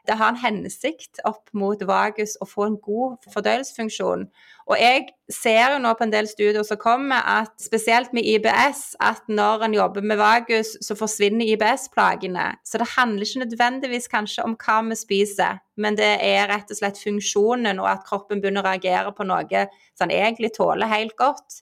det 0.07 0.15
har 0.17 0.31
en 0.31 0.39
hensikt 0.39 1.19
opp 1.27 1.49
mot 1.57 1.81
vagus 1.87 2.37
å 2.41 2.47
få 2.47 2.67
en 2.67 2.77
god 2.83 3.27
fordøyelsesfunksjon. 3.33 4.25
Og 4.67 4.79
jeg 4.79 5.05
ser 5.31 5.73
jo 5.73 5.81
nå 5.83 5.93
på 5.95 6.05
en 6.05 6.13
del 6.13 6.27
studier 6.27 6.63
som 6.67 6.79
kommer, 6.79 7.23
at 7.23 7.53
spesielt 7.63 8.15
med 8.15 8.27
IBS, 8.27 8.97
at 9.03 9.27
når 9.27 9.67
en 9.67 9.77
jobber 9.77 10.03
med 10.07 10.19
vagus, 10.19 10.73
så 10.83 10.95
forsvinner 10.99 11.47
IBS-plagene. 11.53 12.49
Så 12.67 12.79
det 12.81 12.89
handler 12.95 13.27
ikke 13.27 13.43
nødvendigvis 13.45 14.11
kanskje 14.11 14.47
om 14.47 14.57
hva 14.59 14.81
vi 14.89 14.99
spiser, 14.99 15.61
men 15.77 15.99
det 15.99 16.13
er 16.23 16.49
rett 16.51 16.71
og 16.71 16.79
slett 16.79 16.99
funksjonen, 16.99 17.79
og 17.83 17.91
at 17.91 18.07
kroppen 18.07 18.43
begynner 18.43 18.63
å 18.63 18.71
reagere 18.71 19.15
på 19.15 19.27
noe 19.27 19.67
som 19.95 20.07
den 20.07 20.17
egentlig 20.19 20.55
tåler 20.57 20.91
helt 20.91 21.15
godt 21.19 21.61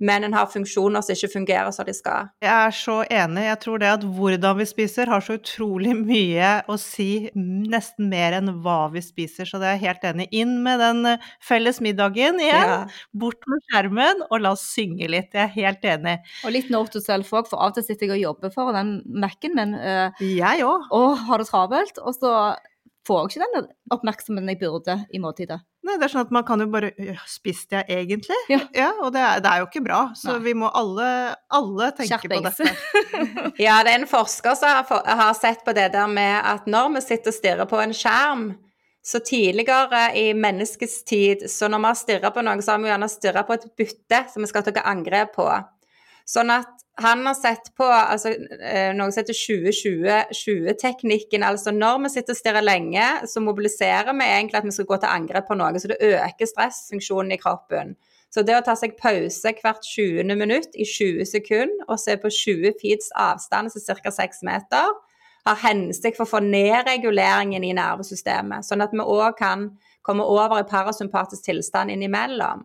men 0.00 0.24
en 0.24 0.34
har 0.36 0.48
funksjoner 0.48 1.04
som 1.04 1.14
ikke 1.14 1.32
fungerer 1.34 1.70
som 1.76 1.86
de 1.88 1.94
skal. 1.96 2.30
Jeg 2.40 2.50
er 2.50 2.74
så 2.74 2.96
enig. 3.04 3.44
Jeg 3.44 3.60
tror 3.64 3.82
det 3.82 3.90
at 3.92 4.06
hvordan 4.16 4.58
vi 4.60 4.66
spiser 4.68 5.10
har 5.12 5.24
så 5.24 5.36
utrolig 5.36 5.92
mye 5.98 6.52
å 6.70 6.76
si, 6.80 7.28
nesten 7.36 8.08
mer 8.12 8.38
enn 8.38 8.52
hva 8.64 8.78
vi 8.94 9.02
spiser. 9.04 9.48
Så 9.48 9.60
det 9.60 9.68
er 9.68 9.76
jeg 9.76 9.84
helt 9.84 10.06
enig. 10.12 10.28
Inn 10.40 10.56
med 10.64 10.80
den 10.80 11.12
eh, 11.12 11.28
felles 11.44 11.82
middagen 11.84 12.40
igjen. 12.40 12.72
Ja. 12.72 12.80
Bort 13.20 13.44
med 13.50 13.60
skjermen, 13.68 14.24
og 14.30 14.40
la 14.44 14.54
oss 14.56 14.64
synge 14.72 15.10
litt. 15.12 15.36
Jeg 15.36 15.46
er 15.46 15.54
helt 15.58 15.84
enig. 15.84 16.16
Og 16.46 16.56
litt 16.56 16.72
note 16.72 16.96
to 16.96 17.04
self 17.04 17.32
òg, 17.36 17.50
for 17.50 17.60
av 17.60 17.74
og 17.74 17.78
til 17.78 17.86
sitter 17.86 18.08
jeg 18.08 18.16
og 18.18 18.24
jobber 18.24 18.54
for 18.56 18.72
den 18.76 18.96
Mac-en 19.20 19.56
min. 19.58 19.76
Uh, 19.76 20.24
jeg 20.24 20.64
òg. 20.66 20.88
Og 20.96 21.10
har 21.28 21.42
det 21.42 21.50
travelt. 21.50 22.00
Og 22.00 22.16
så 22.16 22.34
får 23.08 23.20
jeg 23.20 23.34
ikke 23.34 23.50
den 23.58 23.68
oppmerksomheten 23.92 24.54
jeg 24.54 24.62
burde 24.64 25.02
i 25.12 25.20
måltidet. 25.22 25.60
Nei, 25.80 25.96
det 25.96 26.06
er 26.06 26.12
sånn 26.12 26.26
at 26.26 26.32
man 26.34 26.44
kan 26.44 26.60
jo 26.60 26.66
bare 26.68 26.90
Spiste 27.28 27.78
jeg 27.78 28.02
egentlig? 28.02 28.36
Ja. 28.52 28.60
ja 28.76 28.88
og 29.00 29.14
det 29.14 29.22
er, 29.24 29.40
det 29.40 29.48
er, 29.48 29.62
jo 29.62 29.68
ikke 29.70 29.84
bra. 29.84 30.00
Så 30.18 30.34
Nei. 30.34 30.42
vi 30.50 30.56
må 30.60 30.68
alle, 30.76 31.06
alle 31.56 31.90
tenke 31.96 32.18
Skjerpings. 32.20 32.58
på 32.58 32.66
dette. 32.66 33.52
ja, 33.66 33.78
det 33.86 33.94
er 33.94 34.02
en 34.02 34.10
forsker 34.10 34.58
som 34.60 34.74
har, 34.76 35.06
har, 35.22 35.32
sett 35.38 35.64
på 35.64 35.74
det 35.76 35.90
der 35.94 36.10
med 36.10 36.36
at 36.36 36.68
når 36.70 36.98
vi 36.98 37.04
sitter 37.06 37.32
og 37.32 37.38
stirrer 37.38 37.70
på 37.70 37.80
en 37.80 37.96
skjerm 37.96 38.50
så 39.00 39.22
tidligere 39.24 40.10
i 40.20 40.34
menneskets 40.36 41.00
tid, 41.08 41.46
så 41.48 41.70
når 41.72 41.80
vi 41.80 41.88
har 41.88 41.98
stirra 41.98 42.30
på 42.34 42.44
noe, 42.44 42.60
så 42.60 42.74
har 42.74 42.82
vi 42.82 42.90
gjerne 42.90 43.08
stirra 43.08 43.44
på 43.48 43.56
et 43.56 43.68
bytte 43.80 44.24
som 44.28 44.44
vi 44.44 44.50
skal 44.50 44.66
ta 44.66 44.84
angrep 44.84 45.32
på. 45.38 45.48
Sånn 46.28 46.52
at 46.54 46.80
han 47.00 47.26
har 47.26 47.34
sett 47.34 47.74
på 47.76 47.84
altså, 47.84 48.28
eh, 48.60 48.94
noe 48.96 49.12
som 49.12 49.20
heter 49.22 49.36
20-20-20-teknikken. 49.36 51.42
Altså 51.46 51.70
når 51.72 51.98
vi 52.04 52.08
sitter 52.12 52.32
og 52.34 52.40
stirrer 52.40 52.64
lenge, 52.64 53.06
så 53.30 53.40
mobiliserer 53.42 54.12
vi 54.12 54.26
egentlig 54.26 54.58
at 54.60 54.68
vi 54.68 54.76
skal 54.76 54.90
gå 54.90 54.96
til 55.00 55.14
angrep 55.14 55.46
på 55.48 55.58
noe. 55.58 55.80
Så 55.80 55.90
det 55.90 56.04
øker 56.04 56.46
stressfunksjonen 56.50 57.32
i 57.36 57.40
kroppen. 57.40 57.86
Så 58.30 58.38
det 58.46 58.54
å 58.54 58.62
ta 58.62 58.74
seg 58.78 58.98
pause 59.00 59.52
hvert 59.58 59.86
20. 59.86 60.34
minutt 60.38 60.76
i 60.78 60.84
20 60.86 61.26
sekunder 61.26 61.86
og 61.88 61.98
se 61.98 62.14
på 62.20 62.28
20 62.30 62.76
feeds 62.82 63.08
avstand, 63.18 63.70
altså 63.70 63.98
ca. 63.98 64.10
6 64.20 64.44
meter, 64.46 64.86
har 65.48 65.62
hensikt 65.64 66.16
for 66.18 66.28
å 66.28 66.32
få 66.36 66.40
ned 66.44 66.86
reguleringen 66.86 67.64
i 67.64 67.72
nervesystemet. 67.74 68.66
Sånn 68.66 68.84
at 68.84 68.92
vi 68.92 69.02
òg 69.02 69.34
kan 69.40 69.70
komme 70.06 70.22
over 70.22 70.60
i 70.60 70.68
parasympatisk 70.68 71.42
tilstand 71.48 71.90
innimellom. 71.90 72.60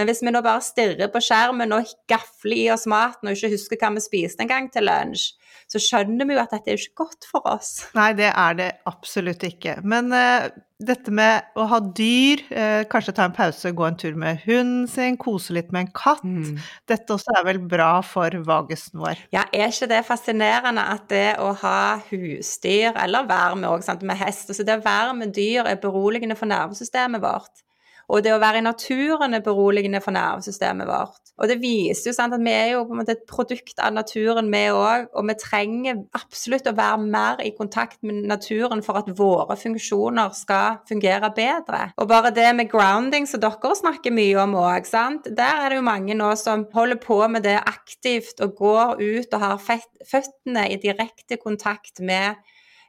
Men 0.00 0.08
hvis 0.08 0.22
vi 0.24 0.32
nå 0.32 0.40
bare 0.40 0.64
stirrer 0.64 1.10
på 1.12 1.20
skjermen 1.20 1.76
og 1.76 1.90
gafler 2.08 2.56
i 2.56 2.70
oss 2.72 2.86
maten 2.88 3.28
og 3.28 3.36
ikke 3.36 3.52
husker 3.52 3.76
hva 3.82 3.90
vi 3.92 4.00
spiste 4.00 4.40
en 4.40 4.48
gang 4.48 4.70
til 4.72 4.88
lunsj, 4.88 5.34
så 5.68 5.78
skjønner 5.82 6.24
vi 6.24 6.34
jo 6.34 6.40
at 6.40 6.54
dette 6.54 6.72
er 6.72 6.80
ikke 6.80 7.04
godt 7.04 7.26
for 7.28 7.44
oss. 7.46 7.74
Nei, 7.94 8.08
det 8.16 8.30
er 8.32 8.56
det 8.56 8.70
absolutt 8.88 9.44
ikke. 9.44 9.76
Men 9.84 10.08
uh, 10.08 10.48
dette 10.80 11.12
med 11.14 11.52
å 11.60 11.66
ha 11.68 11.82
dyr, 11.84 12.42
uh, 12.48 12.80
kanskje 12.90 13.14
ta 13.18 13.28
en 13.28 13.36
pause, 13.36 13.74
gå 13.76 13.86
en 13.86 14.00
tur 14.00 14.16
med 14.18 14.40
hunden 14.46 14.88
sin, 14.88 15.20
kose 15.20 15.54
litt 15.54 15.68
med 15.70 15.84
en 15.84 15.92
katt, 16.00 16.24
mm. 16.24 16.58
dette 16.90 17.14
også 17.14 17.36
er 17.38 17.46
vel 17.52 17.62
bra 17.70 17.92
for 18.02 18.40
vagusen 18.48 19.04
vår? 19.04 19.20
Ja, 19.36 19.44
er 19.52 19.68
ikke 19.68 19.92
det 19.92 20.02
fascinerende 20.08 20.88
at 20.96 21.06
det 21.12 21.26
å 21.44 21.52
ha 21.60 21.78
husdyr, 22.08 22.96
eller 22.96 23.28
være 23.28 23.60
med, 23.60 23.70
også, 23.76 24.00
med 24.00 24.24
hest, 24.24 24.48
altså 24.48 24.66
det 24.66 24.80
å 24.80 24.86
være 24.88 25.18
med 25.20 25.36
dyr 25.36 25.68
er 25.70 25.82
beroligende 25.84 26.40
for 26.40 26.50
nervesystemet 26.50 27.22
vårt. 27.22 27.62
Og 28.10 28.24
det 28.26 28.32
å 28.34 28.40
være 28.42 28.58
i 28.58 28.66
naturen 28.66 29.36
er 29.36 29.42
beroligende 29.44 30.00
for 30.02 30.14
nervesystemet 30.14 30.88
vårt. 30.88 31.30
Og 31.40 31.48
det 31.48 31.56
viser 31.62 32.10
jo 32.10 32.14
sant, 32.16 32.34
at 32.36 32.42
vi 32.42 32.52
er 32.52 32.72
jo 32.74 32.82
på 32.88 32.92
en 32.92 33.00
måte 33.00 33.14
et 33.14 33.22
produkt 33.28 33.78
av 33.80 33.94
naturen, 33.94 34.50
vi 34.52 34.64
òg. 34.74 35.06
Og 35.16 35.28
vi 35.30 35.36
trenger 35.40 36.02
absolutt 36.18 36.68
å 36.68 36.74
være 36.76 36.98
mer 37.04 37.40
i 37.46 37.52
kontakt 37.56 38.00
med 38.06 38.26
naturen 38.28 38.82
for 38.84 39.00
at 39.00 39.08
våre 39.16 39.56
funksjoner 39.60 40.34
skal 40.36 40.80
fungere 40.90 41.30
bedre. 41.36 41.82
Og 42.02 42.10
bare 42.10 42.34
det 42.34 42.48
med 42.58 42.70
grounding, 42.72 43.28
som 43.30 43.42
dere 43.42 43.74
snakker 43.78 44.14
mye 44.14 44.42
om 44.42 44.58
òg, 44.58 44.90
der 45.30 45.64
er 45.64 45.70
det 45.70 45.78
jo 45.78 45.86
mange 45.86 46.16
nå 46.18 46.32
som 46.40 46.66
holder 46.74 46.98
på 47.00 47.20
med 47.30 47.46
det 47.46 47.58
aktivt 47.62 48.42
og 48.44 48.56
går 48.58 49.00
ut 49.00 49.36
og 49.36 49.44
har 49.44 49.60
føttene 49.62 50.66
i 50.72 50.80
direkte 50.82 51.38
kontakt 51.40 52.02
med 52.04 52.40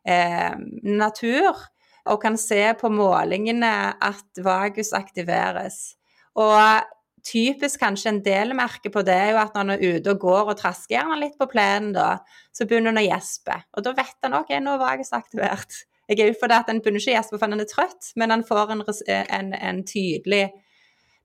eh, 0.07 0.55
natur 0.83 1.69
og 2.09 2.21
kan 2.23 2.37
se 2.39 2.63
på 2.79 2.89
målingene 2.93 3.73
at 4.01 4.41
vagus 4.43 4.93
aktiveres. 4.97 5.97
Og 6.39 6.87
typisk 7.25 7.81
kanskje 7.83 8.09
en 8.15 8.23
delmerke 8.25 8.89
på 8.93 9.03
det 9.05 9.13
er 9.13 9.29
jo 9.35 9.41
at 9.43 9.53
når 9.53 9.61
han 9.61 9.73
er 9.75 9.83
ute 9.83 10.15
og 10.15 10.23
går 10.23 10.51
og 10.53 10.57
trasker 10.57 10.95
gjerne 10.95 11.19
litt 11.21 11.37
på 11.39 11.49
plenen, 11.51 11.91
da, 11.95 12.23
så 12.55 12.65
begynner 12.65 12.95
han 12.95 13.03
å 13.03 13.05
gjespe. 13.05 13.59
Og 13.77 13.85
da 13.85 13.93
vet 13.97 14.17
han 14.25 14.39
ok, 14.39 14.55
nå 14.57 14.75
er 14.75 14.81
vagus 14.81 15.13
aktivert. 15.17 15.83
Jeg 16.09 16.19
er 16.19 16.33
ute 16.33 16.41
for 16.41 16.51
det 16.51 16.57
at 16.59 16.67
Han 16.67 16.81
begynner 16.81 16.99
ikke 16.99 17.13
å 17.13 17.19
gjespe 17.19 17.37
fordi 17.37 17.55
han 17.55 17.63
er 17.63 17.69
trøtt, 17.69 18.11
men 18.19 18.33
han 18.33 18.43
får 18.43 18.73
en, 18.73 18.83
en, 19.37 19.53
en 19.55 19.85
tydelig 19.87 20.49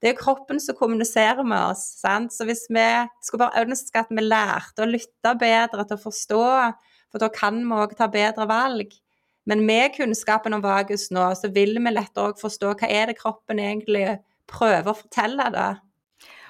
det 0.03 0.11
er 0.11 0.18
kroppen 0.18 0.61
som 0.61 0.77
kommuniserer 0.77 1.45
med 1.47 1.72
oss. 1.72 1.85
Sant? 2.03 2.35
Så 2.35 2.45
hvis 2.45 2.66
vi 2.68 2.85
skulle 3.24 3.47
bare 3.47 3.64
ønske 3.64 4.03
at 4.03 4.12
vi 4.12 4.24
lærte 4.24 4.85
å 4.85 4.91
lytte 4.91 5.33
bedre 5.41 5.87
til 5.87 5.97
å 5.97 6.03
forstå, 6.03 6.43
for 7.11 7.22
da 7.22 7.31
kan 7.33 7.62
vi 7.62 7.79
òg 7.81 7.95
ta 7.97 8.09
bedre 8.12 8.45
valg, 8.51 8.93
Men 9.47 9.62
med 9.66 9.94
kunnskapen 9.94 10.57
om 10.57 10.64
vagus 10.64 11.09
nå, 11.14 11.28
så 11.38 11.51
vil 11.55 11.76
vi 11.78 11.92
lettere 11.92 12.32
også 12.32 12.49
forstå 12.49 12.72
hva 12.80 12.88
er 12.90 13.11
det 13.11 13.18
kroppen 13.20 13.62
egentlig 13.62 14.18
prøver 14.51 14.90
å 14.90 14.99
fortelle. 14.99 15.47
da. 15.55 15.68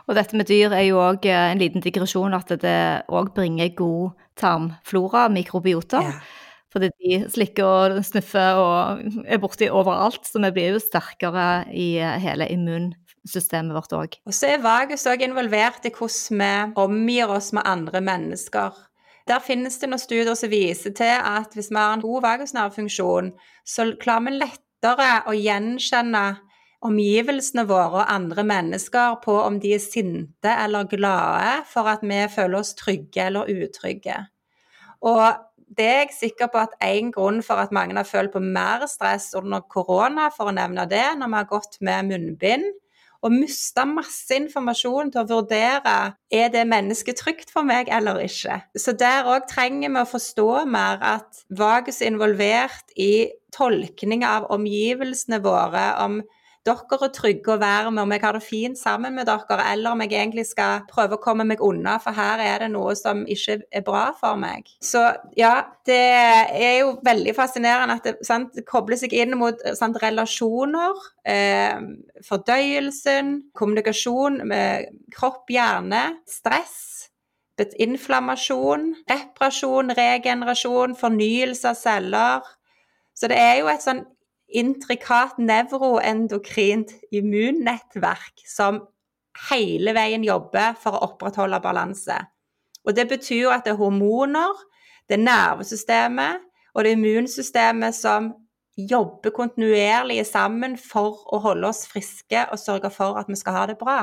Og 0.07 0.15
dette 0.17 0.39
med 0.39 0.49
dyr 0.49 0.73
er 0.73 0.87
jo 0.87 1.01
òg 1.03 1.27
en 1.29 1.61
liten 1.61 1.85
digresjon 1.85 2.37
at 2.37 2.53
det 2.63 2.81
òg 3.13 3.33
bringer 3.37 3.73
god 3.77 4.15
tarmflora, 4.39 5.27
mikrobiota. 5.33 6.03
Ja. 6.07 6.19
Fordi 6.77 6.91
de 7.01 7.19
slikker 7.33 7.65
og 7.97 8.05
snuffer 8.05 8.59
og 8.61 9.23
er 9.25 9.41
borti 9.41 9.69
overalt, 9.73 10.27
så 10.29 10.43
vi 10.45 10.53
blir 10.59 10.75
jo 10.75 10.83
sterkere 10.83 11.65
i 11.73 11.95
hele 12.21 12.49
immunsystemet 12.53 13.73
vårt 13.77 13.95
òg. 13.97 14.19
Og 14.29 14.37
så 14.37 14.53
er 14.53 14.65
vagus 14.65 15.07
òg 15.09 15.25
involvert 15.25 15.89
i 15.89 15.95
hvordan 15.95 16.43
vi 16.43 16.83
omgir 16.85 17.33
oss 17.33 17.53
med 17.57 17.65
andre 17.67 18.03
mennesker. 18.05 18.77
Der 19.27 19.43
finnes 19.43 19.81
det 19.83 19.89
noen 19.91 20.03
studier 20.03 20.37
som 20.39 20.53
viser 20.53 20.93
til 20.95 21.17
at 21.19 21.55
hvis 21.57 21.73
vi 21.73 21.81
har 21.81 21.97
en 21.97 22.05
god 22.05 22.23
vagusnervefunksjon, 22.23 23.33
så 23.67 23.89
klarer 23.99 24.29
vi 24.29 24.37
lettere 24.37 25.09
å 25.27 25.35
gjenkjenne 25.35 26.27
omgivelsene 26.87 27.65
våre 27.67 28.05
og 28.05 28.13
andre 28.13 28.45
mennesker 28.47 29.19
på 29.25 29.35
om 29.43 29.59
de 29.63 29.75
er 29.75 29.83
sinte 29.83 30.53
eller 30.53 30.87
glade 30.91 31.65
for 31.73 31.91
at 31.91 32.05
vi 32.07 32.21
føler 32.31 32.61
oss 32.61 32.77
trygge 32.79 33.27
eller 33.27 33.51
utrygge. 33.51 34.21
Og 35.03 35.25
det 35.77 35.87
er 35.87 36.03
jeg 36.05 36.15
sikker 36.21 36.51
på 36.53 36.63
at 36.63 36.77
en 36.85 37.11
grunn 37.13 37.43
for 37.43 37.59
at 37.59 37.75
mange 37.75 37.97
har 37.99 38.07
følt 38.07 38.33
på 38.33 38.43
mer 38.43 38.87
stress 38.87 39.33
under 39.35 39.65
korona, 39.67 40.31
for 40.31 40.51
å 40.51 40.55
nevne 40.55 40.87
det, 40.91 41.05
når 41.19 41.33
vi 41.33 41.41
har 41.41 41.49
gått 41.51 41.81
med 41.85 42.13
munnbind, 42.13 42.69
og 43.25 43.33
miste 43.33 43.85
masse 43.89 44.37
informasjon 44.37 45.13
til 45.13 45.23
å 45.23 45.29
vurdere 45.31 45.97
er 46.33 46.53
det 46.53 46.67
mennesket 46.69 47.21
trygt 47.23 47.53
for 47.55 47.67
meg 47.67 47.91
eller 47.93 48.21
ikke. 48.25 48.61
Så 48.77 48.97
der 48.99 49.29
òg 49.31 49.49
trenger 49.51 49.93
vi 49.93 50.03
å 50.03 50.11
forstå 50.11 50.51
mer 50.71 51.03
at 51.17 51.45
Vagus 51.49 52.03
er 52.03 52.13
involvert 52.13 52.97
i 52.97 53.29
tolkning 53.57 54.25
av 54.27 54.51
omgivelsene 54.53 55.41
våre, 55.45 55.87
om 56.05 56.21
dere 56.67 56.99
er 57.07 57.13
trygge 57.15 57.55
å 57.55 57.61
være 57.61 57.93
med, 57.93 58.03
om 58.03 58.15
jeg 58.15 58.23
har 58.25 58.37
det 58.37 58.43
fint 58.45 58.79
sammen 58.79 59.15
med 59.17 59.29
dere, 59.29 59.59
eller 59.73 59.93
om 59.93 60.03
jeg 60.03 60.13
egentlig 60.15 60.47
skal 60.49 60.85
prøve 60.91 61.17
å 61.17 61.23
komme 61.23 61.47
meg 61.49 61.63
unna, 61.65 61.97
for 62.03 62.17
her 62.17 62.43
er 62.43 62.65
det 62.65 62.71
noe 62.75 62.97
som 62.99 63.23
ikke 63.31 63.61
er 63.71 63.85
bra 63.87 64.09
for 64.19 64.39
meg. 64.41 64.69
Så 64.83 65.03
ja, 65.39 65.55
det 65.87 66.03
er 66.03 66.81
jo 66.81 66.97
veldig 67.07 67.37
fascinerende 67.37 67.99
at 68.01 68.11
det, 68.11 68.17
sant, 68.27 68.59
kobler 68.69 68.99
seg 69.01 69.15
inn 69.17 69.37
mot 69.39 69.63
sant, 69.79 69.99
relasjoner, 70.03 71.07
eh, 71.29 71.79
fordøyelsen, 72.27 73.37
kommunikasjon 73.57 74.43
med 74.51 74.91
kropp, 75.15 75.47
hjerne, 75.55 76.09
stress 76.29 76.97
inflammasjon, 77.57 78.91
reparasjon, 79.09 79.95
regenerasjon, 79.97 80.97
fornyelse 80.97 81.71
av 81.71 81.79
celler. 81.79 82.41
Så 83.17 83.29
det 83.29 83.39
er 83.41 83.61
jo 83.63 83.71
et 83.73 83.81
sånn 83.81 84.03
intrikat 84.49 85.39
nevroendokrint 85.43 86.93
immunnettverk 87.15 88.45
som 88.47 88.81
hele 89.51 89.93
veien 89.97 90.25
jobber 90.25 90.77
for 90.81 90.97
å 90.97 91.11
opprettholde 91.11 91.61
balanse. 91.61 92.17
Og 92.87 92.95
Det 92.95 93.09
betyr 93.09 93.51
at 93.51 93.65
det 93.67 93.75
er 93.75 93.81
hormoner, 93.81 94.55
det 95.09 95.19
er 95.19 95.27
nervesystemet 95.27 96.47
og 96.77 96.85
det 96.85 96.93
er 96.93 96.99
immunsystemet 96.99 97.97
som 97.97 98.35
jobber 98.77 99.33
kontinuerlig 99.33 100.21
sammen 100.29 100.77
for 100.77 101.23
å 101.33 101.41
holde 101.41 101.71
oss 101.71 101.87
friske 101.89 102.43
og 102.53 102.61
sørge 102.61 102.91
for 102.93 103.17
at 103.17 103.31
vi 103.33 103.39
skal 103.41 103.57
ha 103.57 103.63
det 103.71 103.79
bra. 103.81 104.03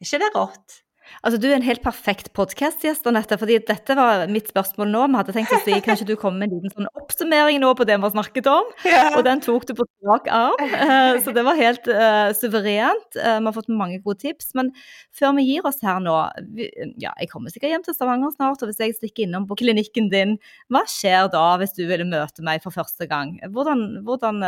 Er 0.00 0.08
ikke 0.08 0.18
det 0.24 0.30
rått? 0.34 0.80
Altså, 1.22 1.40
Du 1.40 1.46
er 1.48 1.56
en 1.56 1.66
helt 1.66 1.82
perfekt 1.84 2.32
podkastgjest, 2.36 3.06
Anette. 3.08 3.36
fordi 3.38 3.58
dette 3.66 3.96
var 3.96 4.26
mitt 4.28 4.48
spørsmål 4.48 4.88
nå. 4.88 5.06
Vi 5.10 5.18
hadde 5.20 5.34
tenkt 5.36 5.52
å 5.52 5.60
si 5.64 5.76
kanskje 5.84 6.06
du 6.08 6.14
kom 6.20 6.38
med 6.38 6.48
en 6.50 6.60
liten 6.60 6.74
sånn 6.74 6.88
oppsummering 6.96 7.60
nå 7.60 7.72
på 7.76 7.86
det 7.88 7.98
vi 7.98 8.06
har 8.06 8.14
snakket 8.14 8.50
om. 8.50 8.70
Ja. 8.88 9.02
Og 9.18 9.24
den 9.26 9.42
tok 9.44 9.66
du 9.68 9.74
på 9.78 9.86
strak 9.88 10.30
arm. 10.32 10.60
Uh, 10.60 11.18
så 11.24 11.34
det 11.36 11.44
var 11.46 11.58
helt 11.58 11.90
uh, 11.90 12.30
suverent. 12.36 13.08
Uh, 13.16 13.38
vi 13.40 13.50
har 13.50 13.56
fått 13.56 13.72
mange 13.72 14.00
gode 14.04 14.20
tips. 14.24 14.52
Men 14.58 14.72
før 15.16 15.36
vi 15.38 15.46
gir 15.48 15.66
oss 15.68 15.82
her 15.84 16.00
nå 16.02 16.16
vi, 16.56 16.70
Ja, 17.00 17.12
jeg 17.20 17.30
kommer 17.32 17.52
sikkert 17.52 17.74
hjem 17.74 17.86
til 17.86 17.96
Stavanger 17.96 18.32
snart. 18.36 18.62
Og 18.62 18.70
hvis 18.70 18.80
jeg 18.82 18.96
stikker 18.98 19.26
innom 19.26 19.48
på 19.50 19.58
klinikken 19.60 20.10
din, 20.12 20.38
hva 20.72 20.86
skjer 20.88 21.30
da 21.32 21.44
hvis 21.60 21.76
du 21.76 21.84
ville 21.86 22.08
møte 22.08 22.44
meg 22.46 22.64
for 22.64 22.74
første 22.74 23.08
gang? 23.10 23.36
Hvordan, 23.52 24.02
hvordan 24.06 24.42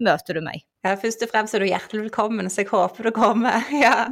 møter 0.00 0.38
du 0.38 0.44
meg? 0.44 0.69
Ja, 0.80 0.94
Først 0.96 1.20
og 1.20 1.28
fremst 1.28 1.52
er 1.54 1.60
du 1.60 1.68
hjertelig 1.68 2.06
velkommen, 2.06 2.48
så 2.48 2.62
jeg 2.62 2.70
håper 2.70 3.10
du 3.10 3.12
kommer. 3.12 3.66
Ja. 3.84 4.08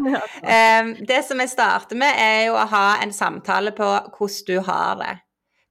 det 1.00 1.22
som 1.24 1.40
jeg 1.40 1.52
starter 1.54 1.96
med, 1.96 2.12
er 2.20 2.42
jo 2.50 2.58
å 2.60 2.66
ha 2.68 2.98
en 3.02 3.14
samtale 3.14 3.72
på 3.76 3.88
hvordan 4.18 4.44
du 4.50 4.58
har 4.66 5.00
det. 5.00 5.14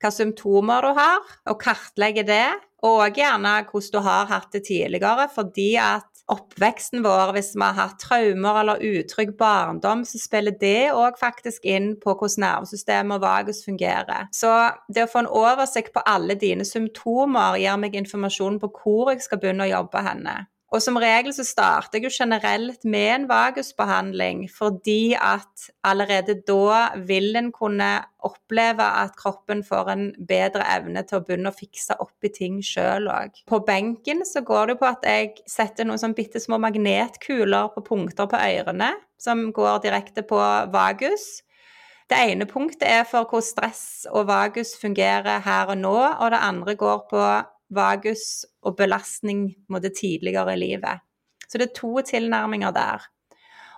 Hva 0.01 0.11
symptomer 0.13 0.85
du 0.85 0.97
har, 0.97 1.21
og 1.49 1.61
kartlegge 1.61 2.25
det. 2.25 2.47
Og 2.85 3.17
gjerne 3.17 3.59
hvordan 3.69 3.93
du 3.93 4.03
har 4.05 4.29
hatt 4.29 4.51
det 4.53 4.63
tidligere, 4.67 5.25
fordi 5.33 5.71
at 5.81 6.09
oppveksten 6.29 7.05
vår, 7.05 7.31
hvis 7.37 7.53
vi 7.55 7.63
har 7.63 7.77
hatt 7.77 8.01
traumer 8.01 8.59
eller 8.61 8.83
utrygg 8.83 9.31
barndom, 9.39 10.03
så 10.05 10.19
spiller 10.19 10.57
det 10.59 10.91
òg 10.91 11.17
faktisk 11.21 11.65
inn 11.65 11.93
på 12.01 12.13
hvordan 12.17 12.43
nervesystemet 12.43 13.15
og 13.17 13.23
vagus 13.23 13.63
fungerer. 13.65 14.27
Så 14.35 14.51
det 14.93 15.05
å 15.05 15.09
få 15.13 15.23
en 15.23 15.31
oversikt 15.45 15.93
på 15.95 16.03
alle 16.05 16.35
dine 16.37 16.67
symptomer 16.67 17.57
gir 17.61 17.79
meg 17.81 17.97
informasjon 17.97 18.59
på 18.61 18.73
hvor 18.81 19.13
jeg 19.13 19.25
skal 19.25 19.41
begynne 19.41 19.69
å 19.69 19.75
jobbe 19.77 20.05
henne. 20.09 20.37
Og 20.67 20.81
som 20.83 20.97
regel 20.99 21.31
så 21.31 21.45
starter 21.47 21.95
jeg 21.95 22.09
jo 22.09 22.11
generelt 22.11 22.81
med 22.83 23.07
en 23.13 23.27
vagusbehandling, 23.29 24.41
fordi 24.51 25.15
at 25.15 25.69
allerede 25.87 26.35
da 26.47 26.89
vil 27.07 27.39
en 27.39 27.53
kunne 27.55 27.87
oppleve 28.27 28.83
at 28.83 29.15
kroppen 29.15 29.63
får 29.63 29.93
en 29.93 30.03
bedre 30.27 30.65
evne 30.75 31.05
til 31.07 31.21
å 31.21 31.23
begynne 31.23 31.53
å 31.53 31.55
fikse 31.55 31.95
opp 32.03 32.27
i 32.27 32.33
ting 32.35 32.59
sjøl 32.59 33.07
òg. 33.07 33.39
På 33.47 33.61
benken 33.63 34.25
så 34.27 34.43
går 34.43 34.73
det 34.73 34.79
på 34.81 34.91
at 34.91 35.07
jeg 35.07 35.37
setter 35.47 35.87
noen 35.87 36.03
sånn 36.03 36.17
bitte 36.17 36.43
små 36.43 36.59
magnetkuler 36.59 37.71
på 37.71 37.87
punkter 37.87 38.27
på 38.27 38.35
ørene, 38.35 38.91
som 39.23 39.47
går 39.55 39.85
direkte 39.87 40.27
på 40.27 40.41
vagus. 40.73 41.45
Det 42.11 42.19
ene 42.27 42.47
punktet 42.47 42.87
er 42.91 43.07
for 43.07 43.27
hvor 43.27 43.43
stress 43.43 44.03
og 44.11 44.27
vagus 44.27 44.75
fungerer 44.79 45.39
her 45.47 45.71
og 45.71 45.79
nå, 45.79 45.95
og 45.95 46.31
det 46.35 46.43
andre 46.43 46.75
går 46.75 47.05
på 47.07 47.23
vagus 47.73 48.45
og 48.63 48.77
belastning 48.79 49.49
måtte, 49.71 49.91
tidligere 49.93 50.55
i 50.55 50.61
livet. 50.61 51.03
Så 51.47 51.59
det 51.59 51.69
er 51.69 51.79
to 51.79 52.01
tilnærminger 52.05 52.73
der. 52.75 53.05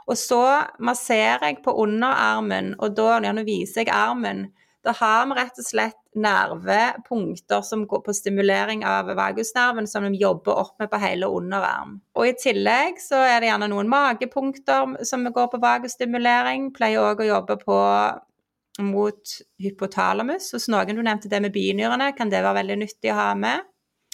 Og 0.10 0.18
så 0.18 0.44
masserer 0.82 1.46
jeg 1.46 1.62
på 1.66 1.76
underarmen, 1.78 2.74
og 2.80 2.96
da 2.98 3.20
når 3.22 3.46
viser 3.46 3.86
jeg 3.86 3.94
armen. 3.94 4.48
Da 4.86 4.94
har 4.96 5.26
vi 5.28 5.36
rett 5.38 5.60
og 5.60 5.66
slett 5.68 5.98
nervepunkter 6.16 7.62
som 7.68 7.84
går 7.88 8.02
på 8.06 8.16
stimulering 8.16 8.86
av 8.88 9.12
vagusnerven, 9.14 9.86
som 9.88 10.08
de 10.08 10.18
jobber 10.18 10.56
opp 10.64 10.80
med 10.80 10.90
på 10.90 11.02
hele 11.04 11.28
underarm. 11.28 12.00
Og 12.18 12.30
i 12.30 12.38
tillegg 12.40 12.98
så 13.04 13.20
er 13.28 13.42
det 13.42 13.52
gjerne 13.52 13.70
noen 13.70 13.92
magepunkter 13.92 14.96
som 15.06 15.28
går 15.36 15.52
på 15.52 15.62
vagusstimulering. 15.62 16.72
Pleier 16.74 17.06
òg 17.12 17.22
å 17.22 17.30
jobbe 17.30 17.60
på 17.62 17.80
mot 18.80 19.36
hypotalamus. 19.60 20.54
Hos 20.56 20.70
noen 20.72 20.96
du 20.96 21.04
nevnte 21.04 21.30
det 21.30 21.44
med 21.44 21.54
binyrene, 21.54 22.14
kan 22.18 22.32
det 22.32 22.42
være 22.42 22.62
veldig 22.64 22.80
nyttig 22.86 23.12
å 23.14 23.20
ha 23.20 23.34
med 23.38 23.68